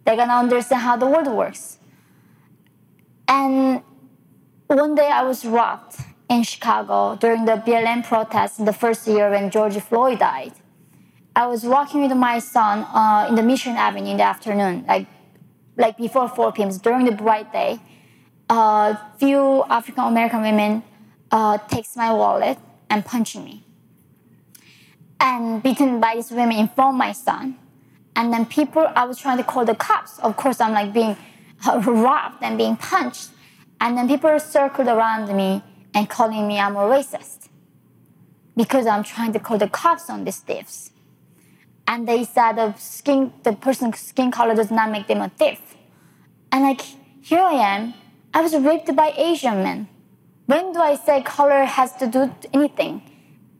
They're 0.04 0.16
gonna 0.16 0.34
understand 0.34 0.82
how 0.82 0.96
the 0.96 1.06
world 1.06 1.26
works. 1.28 1.78
And 3.26 3.82
one 4.66 4.94
day 4.94 5.08
I 5.08 5.22
was 5.22 5.44
robbed 5.44 5.96
in 6.28 6.44
Chicago 6.44 7.16
during 7.16 7.44
the 7.44 7.56
BLM 7.66 8.04
protests 8.04 8.58
in 8.60 8.64
the 8.64 8.72
first 8.72 9.06
year 9.08 9.30
when 9.30 9.50
George 9.50 9.76
Floyd 9.80 10.20
died. 10.20 10.52
I 11.34 11.46
was 11.46 11.64
walking 11.64 12.02
with 12.02 12.16
my 12.16 12.38
son 12.38 12.86
uh, 12.94 13.26
in 13.28 13.34
the 13.34 13.42
Michigan 13.42 13.76
Avenue 13.76 14.10
in 14.10 14.16
the 14.16 14.24
afternoon, 14.24 14.84
like, 14.86 15.06
like 15.76 15.96
before 15.96 16.28
4 16.28 16.52
p.m. 16.52 16.70
during 16.78 17.04
the 17.04 17.12
bright 17.12 17.52
day. 17.52 17.80
A 18.48 18.52
uh, 18.52 18.96
few 19.18 19.64
African 19.70 20.04
American 20.04 20.42
women 20.42 20.82
uh, 21.30 21.58
takes 21.58 21.96
my 21.96 22.12
wallet 22.12 22.58
and 22.88 23.04
punches 23.04 23.42
me. 23.42 23.64
And 25.18 25.62
beaten 25.62 26.00
by 26.00 26.14
these 26.14 26.30
women 26.30 26.56
in 26.56 26.68
front 26.68 26.94
of 26.94 26.98
my 26.98 27.12
son. 27.12 27.58
And 28.16 28.32
then 28.32 28.46
people, 28.46 28.86
I 28.96 29.04
was 29.04 29.18
trying 29.18 29.36
to 29.38 29.44
call 29.44 29.64
the 29.64 29.74
cops. 29.74 30.18
Of 30.18 30.36
course, 30.36 30.60
I'm 30.60 30.72
like 30.72 30.92
being 30.92 31.16
robbed 31.84 32.42
and 32.42 32.56
being 32.56 32.76
punched. 32.76 33.28
And 33.80 33.96
then 33.96 34.08
people 34.08 34.38
circled 34.40 34.88
around 34.88 35.34
me 35.34 35.62
and 35.94 36.08
calling 36.08 36.46
me 36.46 36.58
I'm 36.58 36.76
a 36.76 36.80
racist 36.80 37.48
because 38.56 38.86
I'm 38.86 39.02
trying 39.04 39.32
to 39.32 39.40
call 39.40 39.58
the 39.58 39.68
cops 39.68 40.10
on 40.10 40.24
these 40.24 40.38
thieves. 40.38 40.90
And 41.86 42.06
they 42.06 42.24
said 42.24 42.52
the 42.52 42.74
skin, 42.74 43.32
the 43.42 43.52
person's 43.52 43.98
skin 43.98 44.30
color 44.30 44.54
does 44.54 44.70
not 44.70 44.90
make 44.90 45.06
them 45.06 45.20
a 45.20 45.28
thief. 45.28 45.60
And 46.52 46.62
like, 46.62 46.82
here 47.22 47.40
I 47.40 47.54
am, 47.54 47.94
I 48.32 48.42
was 48.42 48.54
raped 48.54 48.94
by 48.94 49.12
Asian 49.16 49.62
men. 49.62 49.88
When 50.50 50.72
do 50.72 50.80
I 50.80 50.96
say 50.96 51.22
color 51.22 51.64
has 51.64 51.92
to 51.98 52.08
do 52.08 52.34
anything? 52.52 53.02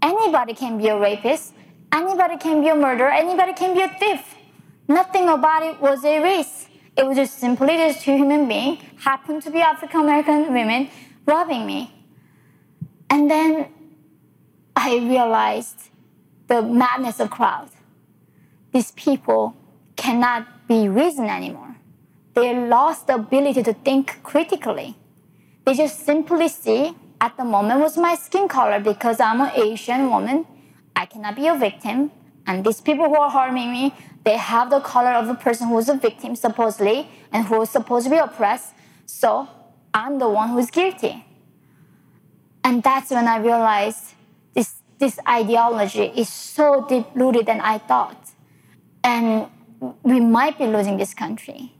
Anybody 0.02 0.54
can 0.54 0.76
be 0.76 0.88
a 0.88 0.98
rapist, 0.98 1.52
anybody 1.92 2.36
can 2.36 2.62
be 2.62 2.68
a 2.68 2.74
murderer, 2.74 3.12
anybody 3.12 3.52
can 3.52 3.74
be 3.74 3.82
a 3.82 3.88
thief. 4.00 4.34
Nothing 4.88 5.28
about 5.28 5.62
it 5.62 5.80
was 5.80 6.04
a 6.04 6.20
race. 6.20 6.66
It 6.96 7.06
was 7.06 7.16
just 7.16 7.38
simply 7.38 7.76
just 7.76 8.02
two 8.02 8.16
human 8.16 8.48
beings, 8.48 8.80
happened 8.98 9.40
to 9.42 9.52
be 9.52 9.60
African 9.60 10.00
American 10.00 10.52
women, 10.52 10.90
robbing 11.26 11.64
me. 11.64 11.94
And 13.08 13.30
then 13.30 13.68
I 14.74 14.96
realized 14.96 15.90
the 16.48 16.60
madness 16.60 17.20
of 17.20 17.30
crowd. 17.30 17.70
These 18.72 18.90
people 18.96 19.54
cannot 19.94 20.66
be 20.66 20.88
reasoned 20.88 21.30
anymore. 21.30 21.76
They 22.34 22.52
lost 22.66 23.06
the 23.06 23.14
ability 23.14 23.62
to 23.62 23.74
think 23.74 24.24
critically. 24.24 24.96
They 25.64 25.74
just 25.74 26.04
simply 26.04 26.48
see 26.48 26.94
at 27.20 27.36
the 27.36 27.44
moment 27.44 27.80
was 27.80 27.96
my 27.98 28.14
skin 28.14 28.48
color 28.48 28.80
because 28.80 29.20
I'm 29.20 29.40
an 29.40 29.50
Asian 29.54 30.08
woman. 30.10 30.46
I 30.96 31.06
cannot 31.06 31.36
be 31.36 31.46
a 31.46 31.56
victim. 31.56 32.10
And 32.46 32.64
these 32.64 32.80
people 32.80 33.06
who 33.06 33.16
are 33.16 33.30
harming 33.30 33.70
me, 33.70 33.94
they 34.24 34.36
have 34.36 34.70
the 34.70 34.80
color 34.80 35.10
of 35.10 35.26
the 35.26 35.34
person 35.34 35.68
who 35.68 35.78
is 35.78 35.88
a 35.88 35.94
victim, 35.94 36.34
supposedly, 36.34 37.08
and 37.32 37.46
who 37.46 37.60
is 37.62 37.70
supposed 37.70 38.06
to 38.06 38.10
be 38.10 38.16
oppressed. 38.16 38.72
So 39.06 39.48
I'm 39.92 40.18
the 40.18 40.28
one 40.28 40.50
who 40.50 40.58
is 40.58 40.70
guilty. 40.70 41.24
And 42.64 42.82
that's 42.82 43.10
when 43.10 43.26
I 43.28 43.38
realized 43.38 44.14
this, 44.54 44.76
this 44.98 45.18
ideology 45.28 46.12
is 46.16 46.28
so 46.28 46.86
deep 46.88 47.06
rooted 47.14 47.46
than 47.46 47.60
I 47.60 47.78
thought. 47.78 48.30
And 49.02 49.46
we 50.02 50.20
might 50.20 50.58
be 50.58 50.66
losing 50.66 50.96
this 50.96 51.14
country. 51.14 51.72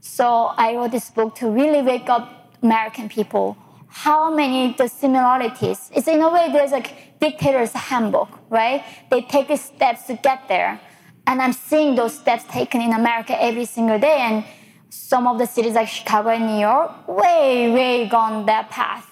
So 0.00 0.52
I 0.56 0.76
wrote 0.76 0.90
this 0.90 1.10
book 1.10 1.34
to 1.36 1.50
really 1.50 1.82
wake 1.82 2.08
up 2.08 2.45
American 2.66 3.08
people 3.08 3.56
how 3.88 4.30
many 4.34 4.74
the 4.80 4.88
similarities. 4.88 5.90
It's 5.96 6.06
in 6.06 6.20
a 6.20 6.30
way 6.30 6.50
there's 6.52 6.72
like 6.72 7.18
dictator's 7.18 7.72
handbook, 7.72 8.28
right? 8.50 8.84
They 9.10 9.22
take 9.22 9.48
the 9.48 9.56
steps 9.56 10.02
to 10.08 10.14
get 10.28 10.48
there. 10.48 10.80
And 11.26 11.40
I'm 11.40 11.54
seeing 11.54 11.94
those 11.94 12.14
steps 12.22 12.44
taken 12.44 12.80
in 12.82 12.92
America 12.92 13.34
every 13.42 13.64
single 13.64 13.98
day. 13.98 14.18
And 14.28 14.44
some 14.90 15.26
of 15.26 15.38
the 15.38 15.46
cities 15.46 15.74
like 15.74 15.88
Chicago 15.88 16.28
and 16.28 16.46
New 16.46 16.60
York, 16.60 17.08
way, 17.08 17.70
way 17.70 18.06
gone 18.06 18.46
that 18.46 18.70
path 18.70 19.08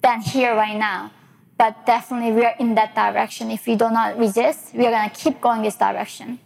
than 0.00 0.20
here 0.20 0.54
right 0.54 0.78
now. 0.78 1.10
But 1.58 1.84
definitely 1.84 2.32
we 2.32 2.44
are 2.44 2.54
in 2.58 2.74
that 2.76 2.94
direction. 2.94 3.50
If 3.50 3.66
we 3.66 3.74
do 3.74 3.90
not 3.90 4.16
resist, 4.16 4.74
we 4.74 4.86
are 4.86 4.92
gonna 4.92 5.10
keep 5.10 5.40
going 5.40 5.62
this 5.62 5.76
direction. 5.76 6.38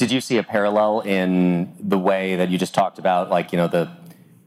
Did 0.00 0.10
you 0.10 0.20
see 0.20 0.38
a 0.38 0.42
parallel 0.42 1.00
in 1.00 1.72
the 1.78 1.98
way 1.98 2.36
that 2.36 2.48
you 2.48 2.58
just 2.58 2.74
talked 2.74 2.98
about, 2.98 3.30
like, 3.30 3.52
you 3.52 3.58
know, 3.58 3.68
the 3.68 3.84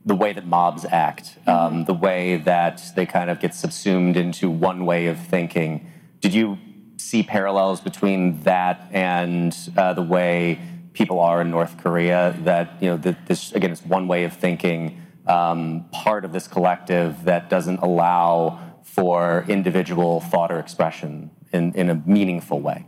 the 0.06 0.16
way 0.16 0.34
that 0.34 0.46
mobs 0.46 0.86
act, 0.86 1.38
um, 1.48 1.86
the 1.86 1.94
way 1.94 2.38
that 2.38 2.82
they 2.96 3.06
kind 3.06 3.30
of 3.30 3.40
get 3.40 3.54
subsumed 3.54 4.16
into 4.16 4.50
one 4.50 4.86
way 4.86 5.08
of 5.08 5.20
thinking. 5.20 5.92
Did 6.22 6.34
you 6.34 6.58
see 6.98 7.24
parallels 7.24 7.82
between 7.82 8.42
that 8.44 8.88
and 8.92 9.56
uh, 9.78 9.94
the 9.94 10.02
way 10.02 10.60
people 10.94 11.20
are 11.20 11.42
in 11.42 11.52
North 11.52 11.78
Korea? 11.78 12.36
That 12.44 12.82
you 12.82 12.90
know, 12.90 12.98
this 12.98 13.52
again, 13.52 13.72
is 13.72 13.86
one 13.86 14.08
way 14.08 14.24
of 14.24 14.34
thinking, 14.34 15.02
um, 15.28 15.86
part 15.92 16.26
of 16.26 16.32
this 16.32 16.48
collective 16.48 17.24
that 17.26 17.50
doesn't 17.50 17.78
allow 17.78 18.60
for 18.84 19.46
individual 19.48 20.22
thought 20.22 20.52
or 20.52 20.60
expression 20.60 21.30
in, 21.54 21.74
in 21.74 21.90
a 21.90 21.96
meaningful 21.96 22.60
way. 22.60 22.86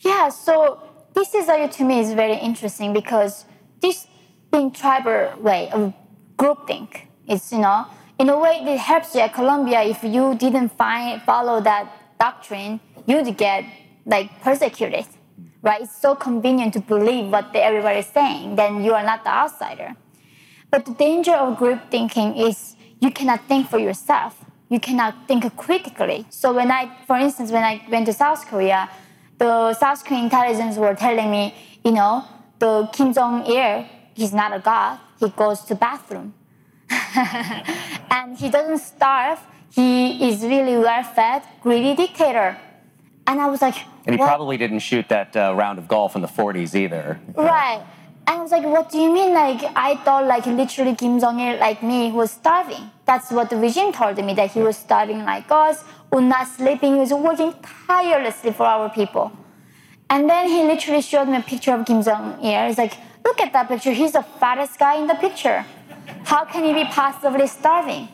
Yeah. 0.00 0.28
So 0.28 0.82
this 1.14 1.34
is 1.34 1.46
to 1.46 1.84
me 1.84 2.00
is 2.00 2.12
very 2.12 2.36
interesting 2.36 2.92
because 2.92 3.46
this 3.80 4.06
being 4.52 4.70
tribal 4.70 5.32
way 5.40 5.70
of 5.70 5.92
groupthink. 6.36 7.06
It's 7.26 7.52
you 7.52 7.58
know 7.58 7.86
in 8.18 8.28
a 8.28 8.38
way 8.38 8.60
it 8.62 8.78
helps 8.78 9.14
you 9.14 9.20
at 9.20 9.34
Columbia. 9.34 9.82
If 9.82 10.02
you 10.02 10.34
didn't 10.34 10.70
find 10.70 11.20
follow 11.22 11.60
that 11.60 11.92
doctrine, 12.18 12.80
you'd 13.06 13.36
get 13.36 13.64
like 14.04 14.40
persecuted, 14.40 15.06
right? 15.62 15.82
It's 15.82 16.00
so 16.00 16.14
convenient 16.14 16.72
to 16.74 16.80
believe 16.80 17.30
what 17.30 17.54
everybody 17.54 18.00
is 18.00 18.06
saying. 18.06 18.56
Then 18.56 18.82
you 18.84 18.94
are 18.94 19.02
not 19.02 19.24
the 19.24 19.30
outsider. 19.30 19.96
But 20.70 20.86
the 20.86 20.92
danger 20.92 21.32
of 21.34 21.58
group 21.58 21.90
thinking 21.90 22.36
is 22.36 22.76
you 23.00 23.10
cannot 23.10 23.46
think 23.48 23.68
for 23.68 23.78
yourself. 23.78 24.44
You 24.68 24.80
cannot 24.80 25.28
think 25.28 25.44
critically. 25.56 26.26
So 26.30 26.52
when 26.52 26.70
I, 26.70 26.90
for 27.06 27.16
instance, 27.16 27.52
when 27.52 27.62
I 27.62 27.84
went 27.88 28.06
to 28.06 28.12
South 28.12 28.46
Korea, 28.46 28.88
the 29.38 29.74
South 29.74 30.04
Korean 30.04 30.24
intelligence 30.24 30.76
were 30.76 30.94
telling 30.94 31.30
me, 31.30 31.54
you 31.84 31.92
know, 31.92 32.24
the 32.58 32.88
Kim 32.92 33.12
Jong 33.12 33.46
Il, 33.46 33.86
he's 34.14 34.32
not 34.32 34.52
a 34.52 34.58
god 34.58 34.98
he 35.18 35.28
goes 35.30 35.60
to 35.62 35.74
bathroom. 35.74 36.34
and 38.10 38.36
he 38.38 38.48
doesn't 38.50 38.78
starve. 38.78 39.40
He 39.72 40.28
is 40.28 40.42
really 40.42 40.76
well-fed, 40.76 41.42
greedy 41.60 41.94
dictator. 41.94 42.56
And 43.26 43.40
I 43.40 43.48
was 43.48 43.60
like, 43.60 43.74
and 44.06 44.14
he 44.14 44.20
what? 44.20 44.28
probably 44.28 44.56
didn't 44.56 44.78
shoot 44.78 45.08
that 45.08 45.36
uh, 45.36 45.52
round 45.56 45.78
of 45.78 45.88
golf 45.88 46.14
in 46.14 46.22
the 46.22 46.28
40s 46.28 46.74
either. 46.74 47.20
Right. 47.34 47.82
And 48.28 48.38
I 48.38 48.42
was 48.42 48.50
like, 48.50 48.64
what 48.64 48.90
do 48.90 48.98
you 48.98 49.12
mean? 49.12 49.34
Like, 49.34 49.62
I 49.76 49.96
thought 49.96 50.26
like 50.26 50.46
literally 50.46 50.94
Kim 50.94 51.20
Jong-il, 51.20 51.58
like 51.58 51.82
me, 51.82 52.10
was 52.12 52.30
starving. 52.30 52.90
That's 53.04 53.30
what 53.30 53.50
the 53.50 53.56
regime 53.56 53.92
told 53.92 54.16
me, 54.24 54.34
that 54.34 54.50
he 54.50 54.60
was 54.60 54.76
starving 54.76 55.24
like 55.24 55.50
us, 55.50 55.84
was 56.10 56.22
not 56.22 56.48
sleeping, 56.48 56.94
he 56.94 57.00
was 57.00 57.12
working 57.12 57.54
tirelessly 57.86 58.52
for 58.52 58.64
our 58.64 58.90
people. 58.90 59.32
And 60.08 60.30
then 60.30 60.48
he 60.48 60.62
literally 60.62 61.02
showed 61.02 61.28
me 61.28 61.36
a 61.36 61.40
picture 61.40 61.72
of 61.72 61.84
Kim 61.84 62.02
Jong-il. 62.02 62.66
He's 62.68 62.78
like, 62.78 62.94
Look 63.26 63.40
at 63.40 63.52
that 63.54 63.66
picture. 63.66 63.90
He's 63.90 64.12
the 64.12 64.22
fattest 64.22 64.78
guy 64.78 64.94
in 65.00 65.08
the 65.08 65.16
picture. 65.16 65.66
How 66.22 66.44
can 66.44 66.62
he 66.62 66.72
be 66.72 66.84
possibly 66.84 67.48
starving? 67.48 68.08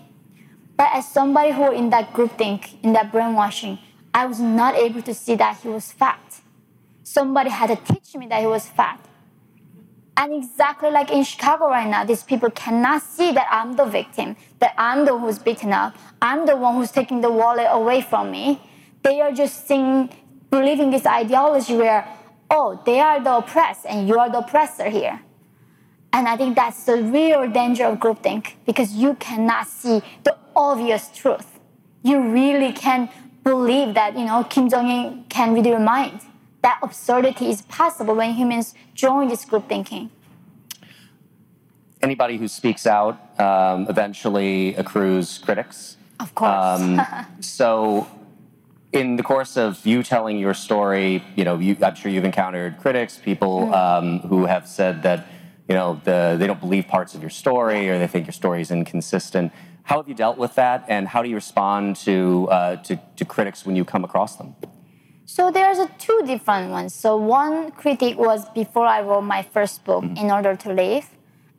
But 0.75 0.89
as 0.95 1.07
somebody 1.07 1.53
who 1.53 1.71
in 1.71 1.91
that 1.91 2.15
group 2.15 2.39
think, 2.39 2.83
in 2.83 2.95
that 2.95 3.13
brainwashing, 3.13 3.79
I 4.15 4.25
was 4.25 4.41
not 4.41 4.75
able 4.75 5.03
to 5.03 5.13
see 5.13 5.35
that 5.35 5.59
he 5.59 5.69
was 5.69 5.93
fat. 5.93 6.41
Somebody 7.03 7.51
had 7.51 7.67
to 7.67 7.93
teach 7.93 8.15
me 8.15 8.27
that 8.29 8.41
he 8.41 8.47
was 8.47 8.67
fat. 8.67 8.99
And 10.17 10.33
exactly 10.33 10.91
like 10.91 11.11
in 11.11 11.25
Chicago 11.25 11.69
right 11.69 11.91
now, 11.91 12.05
these 12.05 12.23
people 12.23 12.51
cannot 12.51 13.03
see 13.03 13.33
that 13.33 13.49
I'm 13.51 13.77
the 13.77 13.85
victim, 13.85 14.35
that 14.61 14.75
I'm 14.79 15.05
the 15.05 15.15
one 15.15 15.25
who's 15.25 15.39
beaten 15.39 15.75
up, 15.75 15.95
I'm 16.23 16.47
the 16.47 16.57
one 16.57 16.77
who's 16.77 16.91
taking 16.91 17.21
the 17.21 17.31
wallet 17.31 17.67
away 17.69 18.01
from 18.01 18.31
me. 18.31 18.63
They 19.03 19.21
are 19.21 19.33
just 19.33 19.69
seeing, 19.69 20.09
believing 20.49 20.91
this 20.91 21.05
ideology 21.05 21.77
where 21.77 22.09
oh, 22.53 22.81
they 22.85 23.01
are 23.01 23.19
the 23.21 23.37
oppressed 23.39 23.87
and 23.87 24.07
you 24.07 24.19
are 24.19 24.31
the 24.31 24.39
oppressor 24.39 24.89
here. 24.89 25.21
And 26.13 26.29
I 26.29 26.37
think 26.37 26.55
that's 26.55 26.85
the 26.85 27.03
real 27.03 27.51
danger 27.51 27.87
of 27.87 27.99
groupthink 27.99 28.53
because 28.67 28.93
you 28.93 29.15
cannot 29.15 29.67
see 29.67 30.03
the 30.25 30.37
obvious 30.55 31.09
truth. 31.09 31.59
You 32.03 32.21
really 32.21 32.73
can 32.73 33.09
believe 33.43 33.95
that, 33.95 34.19
you 34.19 34.27
know, 34.27 34.45
Kim 34.45 34.69
Jong-un 34.69 35.25
can 35.31 35.55
read 35.55 35.65
your 35.65 35.81
mind. 35.81 36.21
That 36.61 36.79
absurdity 36.83 37.49
is 37.49 37.63
possible 37.63 38.15
when 38.15 38.35
humans 38.35 38.75
join 38.95 39.29
this 39.29 39.45
group 39.45 39.69
thinking. 39.69 40.11
Anybody 42.03 42.37
who 42.37 42.47
speaks 42.47 42.87
out 42.87 43.17
um, 43.41 43.87
eventually 43.89 44.75
accrues 44.75 45.39
critics. 45.39 45.97
Of 46.21 46.35
course. 46.35 46.81
Um, 46.81 47.01
so 47.41 48.07
in 48.93 49.17
the 49.17 49.23
course 49.23 49.57
of 49.57 49.85
you 49.87 50.03
telling 50.03 50.39
your 50.39 50.55
story, 50.55 51.25
you 51.35 51.45
know, 51.45 51.59
you, 51.59 51.77
I'm 51.83 51.95
sure 51.95 52.11
you've 52.11 52.25
encountered 52.25 52.79
critics, 52.79 53.19
people 53.19 53.67
mm. 53.67 53.73
um, 53.73 54.19
who 54.21 54.45
have 54.45 54.69
said 54.69 55.03
that, 55.03 55.27
you 55.69 55.75
know, 55.75 56.01
the, 56.05 56.37
they 56.39 56.47
don't 56.47 56.61
believe 56.61 56.87
parts 56.87 57.15
of 57.15 57.23
your 57.23 57.31
story 57.31 57.89
or 57.89 57.99
they 57.99 58.07
think 58.07 58.27
your 58.27 58.33
story 58.33 58.61
is 58.61 58.71
inconsistent. 58.71 59.53
How 59.85 59.97
have 59.97 60.09
you 60.09 60.15
dealt 60.15 60.39
with 60.39 60.55
that, 60.55 60.85
and 60.87 61.09
how 61.09 61.23
do 61.23 61.29
you 61.29 61.35
respond 61.35 61.97
to 62.07 62.49
uh, 62.53 62.77
to, 62.77 63.01
to, 63.17 63.25
critics 63.25 63.67
when 63.67 63.75
you 63.75 63.85
come 63.85 64.05
across 64.05 64.37
them? 64.37 64.55
So 65.25 65.51
there's 65.51 65.79
a 65.79 65.89
two 65.99 66.23
different 66.25 66.71
ones. 66.71 66.95
So 66.95 67.17
one 67.17 67.73
critic 67.73 68.17
was 68.17 68.49
before 68.51 68.87
I 68.87 69.01
wrote 69.01 69.23
my 69.23 69.43
first 69.43 69.85
book, 69.85 70.05
mm. 70.05 70.17
In 70.17 70.31
Order 70.31 70.55
to 70.55 70.73
Live, 70.73 71.11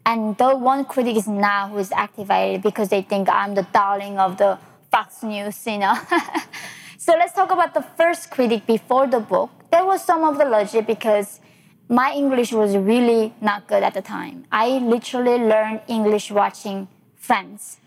and 0.05 0.37
the 0.37 0.55
one 0.55 0.85
critic 0.85 1.17
is 1.17 1.27
now 1.27 1.67
who 1.67 1.79
is 1.79 1.91
activated 1.91 2.61
because 2.61 2.87
they 2.87 3.01
think 3.01 3.27
I'm 3.27 3.55
the 3.55 3.67
darling 3.73 4.17
of 4.17 4.37
the 4.37 4.57
Fox 4.89 5.21
News, 5.21 5.67
you 5.67 5.79
know. 5.79 5.97
So 7.03 7.11
let's 7.19 7.33
talk 7.33 7.51
about 7.51 7.73
the 7.73 7.81
first 7.81 8.31
critic 8.31 8.65
before 8.65 9.07
the 9.07 9.19
book. 9.19 9.51
There 9.71 9.83
was 9.83 10.01
some 10.01 10.23
of 10.23 10.37
the 10.37 10.45
logic 10.45 10.87
because 10.87 11.41
my 11.89 12.13
English 12.13 12.53
was 12.53 12.77
really 12.77 13.33
not 13.41 13.67
good 13.67 13.83
at 13.83 13.93
the 13.93 14.01
time. 14.01 14.45
I 14.49 14.77
literally 14.77 15.37
learned 15.37 15.81
English 15.89 16.31
watching 16.31 16.87
Friends, 17.17 17.81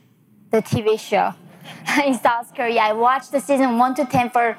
the 0.50 0.60
TV 0.60 1.00
show 1.00 1.32
in 2.04 2.12
South 2.18 2.54
Korea. 2.54 2.82
I 2.82 2.92
watched 2.92 3.32
the 3.32 3.40
season 3.40 3.78
1 3.78 3.94
to 3.94 4.04
10 4.04 4.28
for 4.28 4.54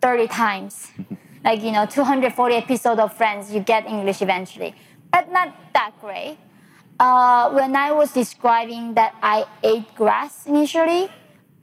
30 0.00 0.26
times. 0.28 0.90
like, 1.44 1.62
you 1.62 1.70
know, 1.70 1.84
240 1.84 2.54
episodes 2.54 2.98
of 2.98 3.12
Friends, 3.12 3.52
you 3.52 3.60
get 3.60 3.84
English 3.84 4.22
eventually. 4.22 4.74
But 5.12 5.30
not 5.30 5.52
that 5.74 5.92
great. 6.00 6.38
Uh, 6.98 7.50
when 7.50 7.76
I 7.76 7.92
was 7.92 8.14
describing 8.14 8.94
that 8.94 9.14
I 9.22 9.44
ate 9.62 9.94
grass 9.94 10.46
initially, 10.46 11.10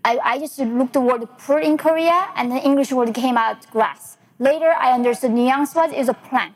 I, 0.05 0.19
I 0.23 0.37
just 0.37 0.59
looked 0.59 0.93
the 0.93 1.01
word 1.01 1.27
fruit 1.39 1.63
in 1.63 1.77
Korea, 1.79 2.29
and 2.35 2.51
the 2.51 2.61
English 2.63 2.91
word 2.91 3.11
came 3.15 3.37
out 3.37 3.69
grass. 3.71 4.17
Later, 4.37 4.71
I 4.79 4.91
understood 4.91 5.31
nuance 5.31 5.73
was 5.73 5.91
is 5.91 6.07
a 6.09 6.13
plant. 6.13 6.53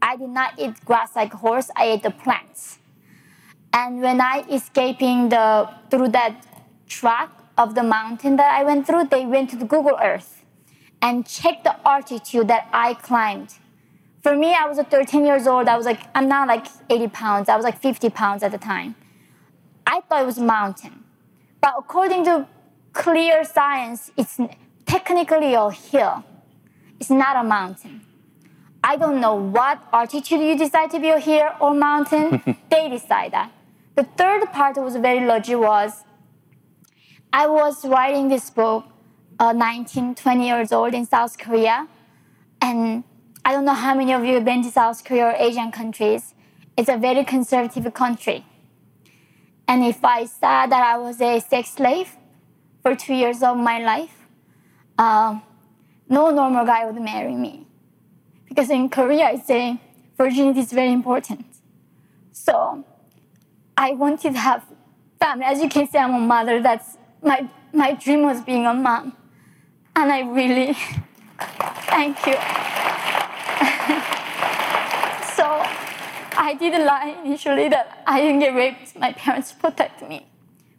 I 0.00 0.16
did 0.16 0.30
not 0.30 0.58
eat 0.58 0.82
grass 0.86 1.14
like 1.14 1.34
a 1.34 1.36
horse. 1.36 1.68
I 1.76 1.84
ate 1.84 2.02
the 2.02 2.10
plants. 2.10 2.78
And 3.74 4.00
when 4.00 4.22
I 4.22 4.44
escaping 4.50 5.28
the 5.28 5.68
through 5.90 6.08
that 6.08 6.46
track 6.88 7.30
of 7.58 7.74
the 7.74 7.82
mountain 7.82 8.36
that 8.36 8.54
I 8.54 8.64
went 8.64 8.86
through, 8.86 9.04
they 9.10 9.26
went 9.26 9.50
to 9.50 9.56
the 9.56 9.66
Google 9.66 9.98
Earth 10.02 10.42
and 11.02 11.26
checked 11.26 11.64
the 11.64 11.76
altitude 11.86 12.48
that 12.48 12.68
I 12.72 12.94
climbed. 12.94 13.54
For 14.22 14.34
me, 14.34 14.54
I 14.54 14.66
was 14.66 14.78
13 14.78 15.26
years 15.26 15.46
old. 15.46 15.68
I 15.68 15.76
was 15.76 15.84
like, 15.84 16.00
I'm 16.14 16.28
not 16.28 16.48
like 16.48 16.66
80 16.88 17.08
pounds. 17.08 17.48
I 17.50 17.56
was 17.56 17.64
like 17.64 17.78
50 17.78 18.08
pounds 18.08 18.42
at 18.42 18.50
the 18.50 18.58
time. 18.58 18.94
I 19.86 20.00
thought 20.00 20.22
it 20.22 20.26
was 20.26 20.38
a 20.38 20.42
mountain. 20.42 21.04
But 21.60 21.74
according 21.76 22.24
to 22.24 22.46
clear 22.92 23.44
science, 23.44 24.10
it's 24.16 24.38
technically 24.86 25.54
a 25.54 25.70
hill. 25.70 26.24
It's 27.00 27.10
not 27.10 27.36
a 27.36 27.44
mountain. 27.44 28.02
I 28.84 28.96
don't 28.96 29.20
know 29.20 29.34
what 29.34 29.80
altitude 29.92 30.40
you 30.40 30.56
decide 30.56 30.90
to 30.90 30.98
be 30.98 31.10
a 31.10 31.18
hill 31.18 31.50
or 31.60 31.74
mountain. 31.74 32.42
they 32.70 32.88
decide 32.88 33.32
that. 33.32 33.52
The 33.94 34.04
third 34.04 34.50
part 34.52 34.76
was 34.76 34.96
very 34.96 35.24
logical 35.24 35.62
was 35.62 36.04
I 37.32 37.46
was 37.46 37.84
writing 37.84 38.28
this 38.28 38.50
book, 38.50 38.84
uh, 39.38 39.52
19, 39.52 40.14
20 40.14 40.46
years 40.46 40.72
old 40.72 40.94
in 40.94 41.06
South 41.06 41.38
Korea. 41.38 41.88
And 42.60 43.04
I 43.44 43.52
don't 43.52 43.64
know 43.64 43.74
how 43.74 43.94
many 43.94 44.12
of 44.12 44.24
you 44.24 44.34
have 44.34 44.44
been 44.44 44.62
to 44.62 44.70
South 44.70 45.04
Korea 45.04 45.26
or 45.26 45.34
Asian 45.38 45.70
countries. 45.70 46.34
It's 46.76 46.88
a 46.88 46.96
very 46.96 47.24
conservative 47.24 47.92
country. 47.94 48.44
And 49.68 49.84
if 49.84 50.04
I 50.04 50.26
said 50.26 50.66
that 50.66 50.82
I 50.84 50.98
was 50.98 51.20
a 51.20 51.40
sex 51.40 51.70
slave 51.70 52.16
for 52.82 52.94
two 52.96 53.14
years 53.14 53.42
of 53.42 53.56
my 53.56 53.78
life, 53.78 54.26
uh, 54.98 55.38
no 56.08 56.30
normal 56.30 56.66
guy 56.66 56.84
would 56.84 57.00
marry 57.00 57.34
me. 57.34 57.66
Because 58.48 58.70
in 58.70 58.88
Korea, 58.90 59.26
I 59.26 59.38
say 59.38 59.80
virginity 60.18 60.60
is 60.60 60.72
very 60.72 60.92
important. 60.92 61.46
So 62.32 62.84
I 63.76 63.92
wanted 63.92 64.34
to 64.34 64.38
have 64.38 64.64
family. 65.18 65.44
As 65.44 65.62
you 65.62 65.68
can 65.68 65.88
see, 65.88 65.98
I'm 65.98 66.14
a 66.14 66.18
mother. 66.18 66.60
That's 66.60 66.98
my, 67.22 67.48
my 67.72 67.92
dream 67.94 68.22
was 68.22 68.40
being 68.42 68.66
a 68.66 68.74
mom. 68.74 69.16
And 69.94 70.12
I 70.12 70.20
really, 70.20 70.72
thank 71.88 72.26
you. 72.26 72.34
so 75.36 75.46
I 76.36 76.56
didn't 76.58 76.84
lie 76.84 77.16
initially 77.24 77.68
that 77.68 78.02
I 78.06 78.20
didn't 78.20 78.40
get 78.40 78.54
raped. 78.54 78.98
My 78.98 79.12
parents 79.12 79.52
protected 79.52 80.08
me. 80.08 80.31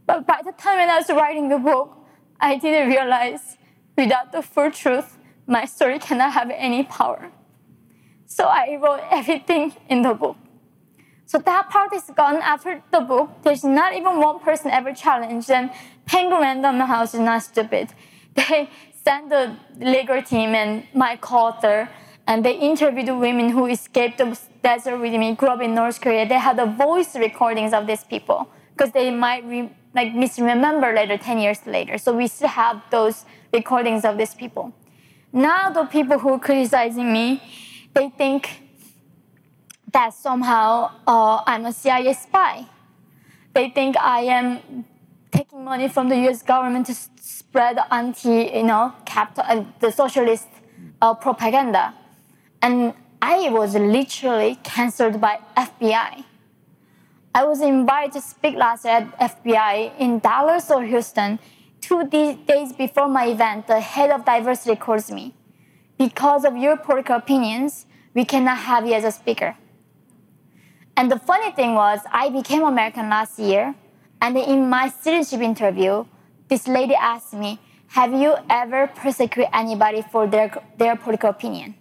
But 0.05 0.27
by 0.27 0.41
the 0.43 0.51
time 0.51 0.77
when 0.77 0.89
I 0.89 0.97
was 0.97 1.09
writing 1.09 1.49
the 1.49 1.57
book, 1.57 1.97
I 2.39 2.57
didn't 2.57 2.89
realize 2.89 3.57
without 3.97 4.31
the 4.31 4.41
full 4.41 4.71
truth, 4.71 5.17
my 5.47 5.65
story 5.65 5.99
cannot 5.99 6.33
have 6.33 6.51
any 6.53 6.83
power. 6.83 7.31
So 8.25 8.45
I 8.45 8.77
wrote 8.81 9.01
everything 9.11 9.73
in 9.89 10.01
the 10.01 10.13
book. 10.13 10.37
So 11.25 11.37
that 11.39 11.69
part 11.69 11.93
is 11.93 12.03
gone 12.15 12.37
after 12.37 12.83
the 12.91 13.01
book. 13.01 13.29
There's 13.43 13.63
not 13.63 13.95
even 13.95 14.19
one 14.19 14.39
person 14.39 14.71
ever 14.71 14.93
challenged 14.93 15.47
them. 15.47 15.71
Penguin 16.05 16.41
Random 16.41 16.79
House 16.81 17.13
is 17.13 17.19
not 17.19 17.43
stupid. 17.43 17.89
They 18.35 18.69
sent 19.03 19.29
the 19.29 19.55
legal 19.79 20.21
team 20.23 20.55
and 20.55 20.87
my 20.93 21.17
co-author, 21.17 21.87
and 22.25 22.43
they 22.43 22.55
interviewed 22.57 23.09
women 23.09 23.49
who 23.49 23.67
escaped 23.67 24.17
the 24.17 24.37
desert 24.63 24.97
with 24.97 25.13
me, 25.13 25.35
grew 25.35 25.49
up 25.49 25.61
in 25.61 25.75
North 25.75 26.01
Korea. 26.01 26.27
They 26.27 26.39
had 26.39 26.57
the 26.57 26.65
voice 26.65 27.15
recordings 27.15 27.73
of 27.73 27.85
these 27.85 28.03
people 28.03 28.49
because 28.75 28.91
they 28.91 29.11
might 29.11 29.45
re- 29.45 29.71
like 29.93 30.13
misremember 30.13 30.93
later, 30.93 31.17
10 31.17 31.39
years 31.39 31.65
later. 31.65 31.97
So 31.97 32.15
we 32.15 32.27
still 32.27 32.47
have 32.47 32.81
those 32.89 33.25
recordings 33.53 34.03
of 34.05 34.17
these 34.17 34.33
people. 34.33 34.73
Now 35.31 35.69
the 35.69 35.85
people 35.85 36.19
who 36.19 36.33
are 36.33 36.39
criticizing 36.39 37.11
me, 37.11 37.41
they 37.93 38.09
think 38.09 38.61
that 39.91 40.13
somehow 40.13 40.91
uh, 41.07 41.43
I'm 41.45 41.65
a 41.65 41.73
CIA 41.73 42.13
spy. 42.13 42.65
They 43.53 43.69
think 43.69 43.95
I 43.97 44.21
am 44.21 44.85
taking 45.31 45.63
money 45.63 45.87
from 45.87 46.09
the 46.09 46.17
U.S. 46.27 46.41
government 46.41 46.87
to 46.87 46.95
spread 46.95 47.77
anti, 47.91 48.57
you 48.57 48.63
know, 48.63 48.93
capital, 49.05 49.43
uh, 49.47 49.63
the 49.79 49.91
socialist 49.91 50.47
uh, 51.01 51.13
propaganda, 51.13 51.93
and 52.61 52.93
I 53.21 53.49
was 53.49 53.75
literally 53.75 54.59
cancelled 54.63 55.21
by 55.21 55.39
FBI. 55.55 56.23
I 57.35 57.45
was 57.45 57.61
invited 57.61 58.13
to 58.13 58.21
speak 58.21 58.53
last 58.53 58.85
year 58.85 58.93
at 58.93 59.31
FBI 59.41 59.97
in 59.97 60.19
Dallas 60.19 60.69
or 60.69 60.83
Houston. 60.83 61.39
Two 61.81 62.07
days 62.07 62.73
before 62.73 63.07
my 63.07 63.25
event, 63.25 63.65
the 63.65 63.79
head 63.79 64.11
of 64.11 64.23
diversity 64.23 64.75
calls 64.75 65.09
me. 65.09 65.33
Because 65.97 66.45
of 66.45 66.55
your 66.55 66.77
political 66.77 67.15
opinions, 67.15 67.87
we 68.13 68.23
cannot 68.23 68.59
have 68.59 68.85
you 68.85 68.93
as 68.93 69.03
a 69.03 69.11
speaker. 69.11 69.57
And 70.95 71.09
the 71.09 71.17
funny 71.17 71.51
thing 71.51 71.73
was, 71.73 72.01
I 72.11 72.29
became 72.29 72.63
American 72.63 73.09
last 73.09 73.39
year, 73.39 73.73
and 74.21 74.37
in 74.37 74.69
my 74.69 74.89
citizenship 74.89 75.43
interview, 75.43 76.05
this 76.49 76.67
lady 76.67 76.93
asked 76.93 77.33
me, 77.33 77.59
Have 77.87 78.13
you 78.13 78.35
ever 78.47 78.85
persecuted 78.85 79.49
anybody 79.51 80.03
for 80.11 80.27
their, 80.27 80.53
their 80.77 80.95
political 80.95 81.31
opinion? 81.31 81.73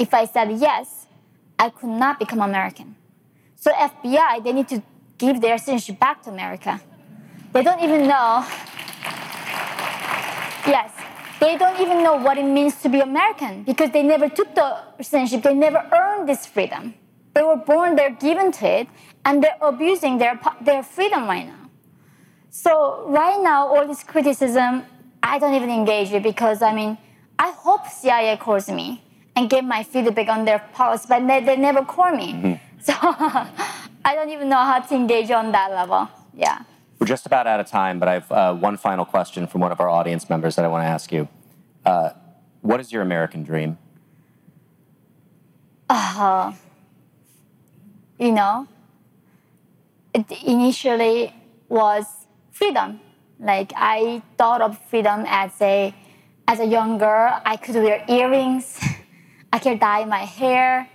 If 0.00 0.12
I 0.12 0.24
said 0.24 0.50
yes, 0.50 1.06
I 1.60 1.70
could 1.70 1.90
not 1.90 2.18
become 2.18 2.40
American. 2.40 2.96
So 3.64 3.72
FBI, 3.72 4.44
they 4.44 4.52
need 4.52 4.68
to 4.68 4.82
give 5.16 5.40
their 5.40 5.56
citizenship 5.56 5.98
back 5.98 6.22
to 6.24 6.28
America. 6.28 6.82
They 7.54 7.62
don't 7.62 7.80
even 7.80 8.02
know. 8.06 8.44
Yes, 10.66 10.92
they 11.40 11.56
don't 11.56 11.80
even 11.80 12.02
know 12.02 12.16
what 12.16 12.36
it 12.36 12.44
means 12.44 12.76
to 12.82 12.90
be 12.90 13.00
American 13.00 13.62
because 13.62 13.90
they 13.90 14.02
never 14.02 14.28
took 14.28 14.54
the 14.54 14.82
citizenship. 14.98 15.44
They 15.44 15.54
never 15.54 15.80
earned 15.94 16.28
this 16.28 16.44
freedom. 16.44 16.92
They 17.32 17.42
were 17.42 17.56
born, 17.56 17.96
they're 17.96 18.10
given 18.10 18.52
to 18.52 18.66
it, 18.66 18.88
and 19.24 19.42
they're 19.42 19.56
abusing 19.62 20.18
their, 20.18 20.38
their 20.60 20.82
freedom 20.82 21.26
right 21.26 21.46
now. 21.46 21.70
So 22.50 23.06
right 23.08 23.40
now, 23.42 23.66
all 23.68 23.86
this 23.86 24.04
criticism, 24.04 24.84
I 25.22 25.38
don't 25.38 25.54
even 25.54 25.70
engage 25.70 26.12
it 26.12 26.22
because 26.22 26.60
I 26.60 26.74
mean, 26.74 26.98
I 27.38 27.50
hope 27.52 27.88
CIA 27.88 28.36
calls 28.36 28.68
me 28.68 29.02
and 29.34 29.48
give 29.48 29.64
my 29.64 29.82
feedback 29.84 30.28
on 30.28 30.44
their 30.44 30.58
policy, 30.74 31.06
but 31.08 31.26
they, 31.26 31.42
they 31.42 31.56
never 31.56 31.82
call 31.82 32.14
me. 32.14 32.32
Mm-hmm. 32.34 32.73
So 32.84 32.92
I 33.00 34.14
don't 34.14 34.28
even 34.28 34.50
know 34.50 34.58
how 34.58 34.78
to 34.78 34.94
engage 34.94 35.30
on 35.30 35.52
that 35.52 35.70
level. 35.72 36.06
Yeah. 36.34 36.64
We're 36.98 37.06
just 37.06 37.24
about 37.24 37.46
out 37.46 37.58
of 37.58 37.66
time, 37.66 37.98
but 37.98 38.08
I 38.08 38.12
have 38.14 38.30
uh, 38.30 38.54
one 38.54 38.76
final 38.76 39.06
question 39.06 39.46
from 39.46 39.62
one 39.62 39.72
of 39.72 39.80
our 39.80 39.88
audience 39.88 40.28
members 40.28 40.56
that 40.56 40.66
I 40.66 40.68
want 40.68 40.82
to 40.82 40.88
ask 40.88 41.10
you. 41.10 41.26
Uh, 41.86 42.10
what 42.60 42.80
is 42.80 42.92
your 42.92 43.00
American 43.00 43.42
dream? 43.42 43.78
Uh, 45.88 46.52
you 48.18 48.32
know, 48.32 48.68
it 50.12 50.30
initially 50.42 51.32
was 51.70 52.04
freedom. 52.52 53.00
Like 53.40 53.72
I 53.74 54.22
thought 54.36 54.60
of 54.60 54.78
freedom 54.90 55.24
as 55.26 55.52
a 55.62 55.94
as 56.46 56.60
a 56.60 56.66
young 56.66 56.98
girl, 56.98 57.40
I 57.46 57.56
could 57.56 57.76
wear 57.76 58.04
earrings, 58.06 58.78
I 59.52 59.58
could 59.58 59.80
dye 59.80 60.04
my 60.04 60.24
hair, 60.24 60.88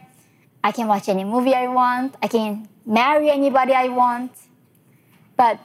I 0.64 0.72
can 0.72 0.88
watch 0.88 1.10
any 1.10 1.24
movie 1.24 1.54
I 1.54 1.68
want, 1.68 2.16
I 2.22 2.28
can 2.28 2.68
marry 2.86 3.30
anybody 3.30 3.74
I 3.74 3.88
want. 3.88 4.32
But 5.38 5.60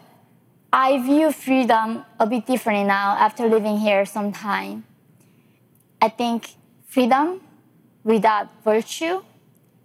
I 0.72 0.98
view 0.98 1.32
freedom 1.32 2.04
a 2.18 2.26
bit 2.26 2.46
differently 2.46 2.84
now 2.84 3.16
after 3.16 3.48
living 3.48 3.78
here 3.78 4.04
some 4.04 4.32
time. 4.32 4.84
I 6.00 6.08
think 6.08 6.54
freedom 6.86 7.40
without 8.04 8.48
virtue, 8.62 9.22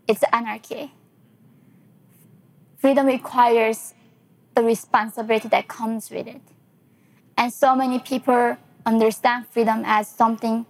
it's 0.08 0.24
anarchy. 0.32 0.92
Freedom 2.78 3.06
requires 3.06 3.94
the 4.56 4.64
responsibility 4.64 5.48
that 5.50 5.68
comes 5.68 6.10
with 6.10 6.28
it. 6.28 6.42
And 7.38 7.54
so 7.54 7.76
many 7.76 8.00
people 8.00 8.58
understand 8.86 9.48
freedom 9.48 9.84
as 9.86 10.08
something, 10.08 10.66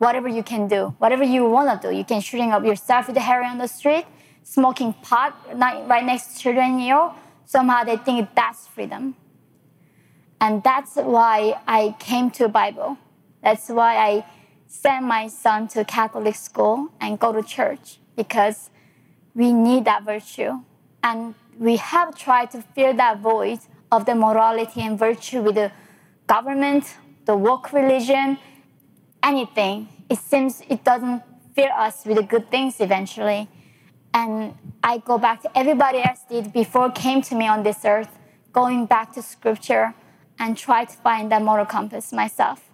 whatever 0.00 0.28
you 0.28 0.42
can 0.42 0.66
do, 0.66 0.94
whatever 0.96 1.22
you 1.22 1.44
want 1.44 1.68
to 1.70 1.88
do. 1.88 1.94
You 1.94 2.04
can 2.04 2.22
shooting 2.22 2.52
up 2.52 2.64
yourself 2.64 3.06
with 3.06 3.16
the 3.16 3.20
heroin 3.20 3.50
on 3.50 3.58
the 3.58 3.68
street, 3.68 4.06
smoking 4.42 4.94
pot 4.94 5.38
right 5.54 6.04
next 6.04 6.32
to 6.32 6.38
children, 6.42 6.80
you. 6.80 7.10
Somehow 7.44 7.84
they 7.84 7.98
think 7.98 8.34
that's 8.34 8.66
freedom. 8.66 9.14
And 10.40 10.62
that's 10.62 10.96
why 10.96 11.60
I 11.68 11.94
came 11.98 12.30
to 12.38 12.48
Bible. 12.48 12.96
That's 13.42 13.68
why 13.68 13.96
I 13.98 14.24
sent 14.66 15.04
my 15.04 15.26
son 15.26 15.68
to 15.68 15.84
Catholic 15.84 16.34
school 16.34 16.88
and 16.98 17.18
go 17.18 17.30
to 17.32 17.42
church 17.42 17.98
because 18.16 18.70
we 19.34 19.52
need 19.52 19.84
that 19.84 20.04
virtue. 20.04 20.60
And 21.02 21.34
we 21.58 21.76
have 21.76 22.16
tried 22.16 22.52
to 22.52 22.62
fill 22.74 22.94
that 22.94 23.18
void 23.20 23.58
of 23.92 24.06
the 24.06 24.14
morality 24.14 24.80
and 24.80 24.98
virtue 24.98 25.42
with 25.42 25.56
the 25.56 25.72
government, 26.26 26.96
the 27.26 27.36
woke 27.36 27.74
religion, 27.74 28.38
anything. 29.22 29.88
It 30.08 30.18
seems 30.18 30.62
it 30.68 30.84
doesn't 30.84 31.22
fill 31.54 31.70
us 31.76 32.04
with 32.04 32.16
the 32.16 32.22
good 32.22 32.50
things 32.50 32.80
eventually. 32.80 33.48
And 34.12 34.54
I 34.82 34.98
go 34.98 35.18
back 35.18 35.42
to 35.42 35.58
everybody 35.58 35.98
else 35.98 36.20
did 36.28 36.52
before 36.52 36.90
came 36.90 37.22
to 37.22 37.34
me 37.34 37.46
on 37.46 37.62
this 37.62 37.84
earth, 37.84 38.10
going 38.52 38.86
back 38.86 39.12
to 39.14 39.22
scripture 39.22 39.94
and 40.38 40.56
try 40.56 40.84
to 40.84 40.96
find 40.96 41.30
that 41.30 41.42
moral 41.42 41.66
compass 41.66 42.12
myself. 42.12 42.68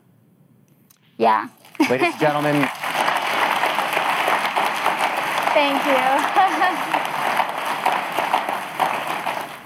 Yeah. 1.18 1.48
Ladies 1.90 2.12
and 2.12 2.20
gentlemen, 2.20 2.68
Thank 5.56 5.86
you. 5.86 7.02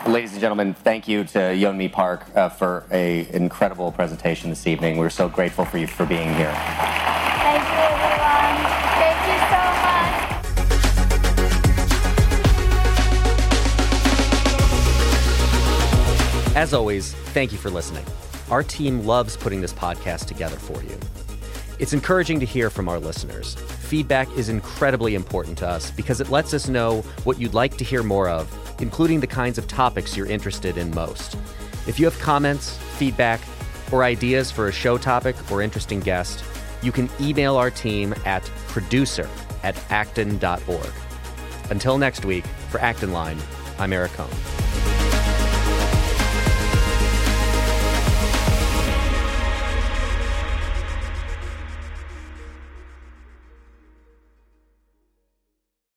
Ladies 0.06 0.32
and 0.32 0.40
gentlemen, 0.40 0.72
thank 0.72 1.06
you 1.06 1.24
to 1.24 1.38
Yeonmi 1.38 1.92
Park 1.92 2.24
uh, 2.34 2.48
for 2.48 2.86
a 2.90 3.28
incredible 3.34 3.92
presentation 3.92 4.48
this 4.48 4.66
evening. 4.66 4.96
We're 4.96 5.10
so 5.10 5.28
grateful 5.28 5.66
for 5.66 5.76
you 5.76 5.86
for 5.86 6.06
being 6.06 6.34
here. 6.34 6.50
Thank 6.50 7.62
you, 7.68 7.76
everyone. 7.76 8.56
Thank 8.96 9.26
you 9.28 9.36
so 9.50 9.60
much. 16.46 16.56
As 16.56 16.72
always, 16.72 17.12
thank 17.12 17.52
you 17.52 17.58
for 17.58 17.68
listening. 17.68 18.06
Our 18.50 18.62
team 18.62 19.04
loves 19.04 19.36
putting 19.36 19.60
this 19.60 19.74
podcast 19.74 20.24
together 20.24 20.56
for 20.56 20.82
you. 20.82 20.98
It's 21.78 21.92
encouraging 21.92 22.40
to 22.40 22.46
hear 22.46 22.70
from 22.70 22.88
our 22.88 22.98
listeners. 22.98 23.54
Feedback 23.54 24.30
is 24.36 24.48
incredibly 24.48 25.14
important 25.14 25.58
to 25.58 25.68
us 25.68 25.90
because 25.90 26.20
it 26.20 26.30
lets 26.30 26.54
us 26.54 26.68
know 26.68 27.02
what 27.24 27.38
you'd 27.38 27.54
like 27.54 27.76
to 27.78 27.84
hear 27.84 28.02
more 28.02 28.28
of, 28.28 28.50
including 28.80 29.20
the 29.20 29.26
kinds 29.26 29.58
of 29.58 29.66
topics 29.66 30.16
you're 30.16 30.26
interested 30.26 30.76
in 30.76 30.94
most. 30.94 31.36
If 31.86 31.98
you 31.98 32.04
have 32.04 32.18
comments, 32.18 32.76
feedback, 32.98 33.40
or 33.92 34.04
ideas 34.04 34.50
for 34.50 34.68
a 34.68 34.72
show 34.72 34.98
topic 34.98 35.36
or 35.50 35.62
interesting 35.62 36.00
guest, 36.00 36.44
you 36.82 36.92
can 36.92 37.08
email 37.20 37.56
our 37.56 37.70
team 37.70 38.14
at 38.24 38.42
producer 38.68 39.28
at 39.62 39.76
acton.org. 39.90 40.92
Until 41.70 41.98
next 41.98 42.24
week, 42.24 42.46
for 42.70 42.80
Acton 42.80 43.12
Line, 43.12 43.38
I'm 43.78 43.92
Eric 43.92 44.12
Kohn. 44.12 44.59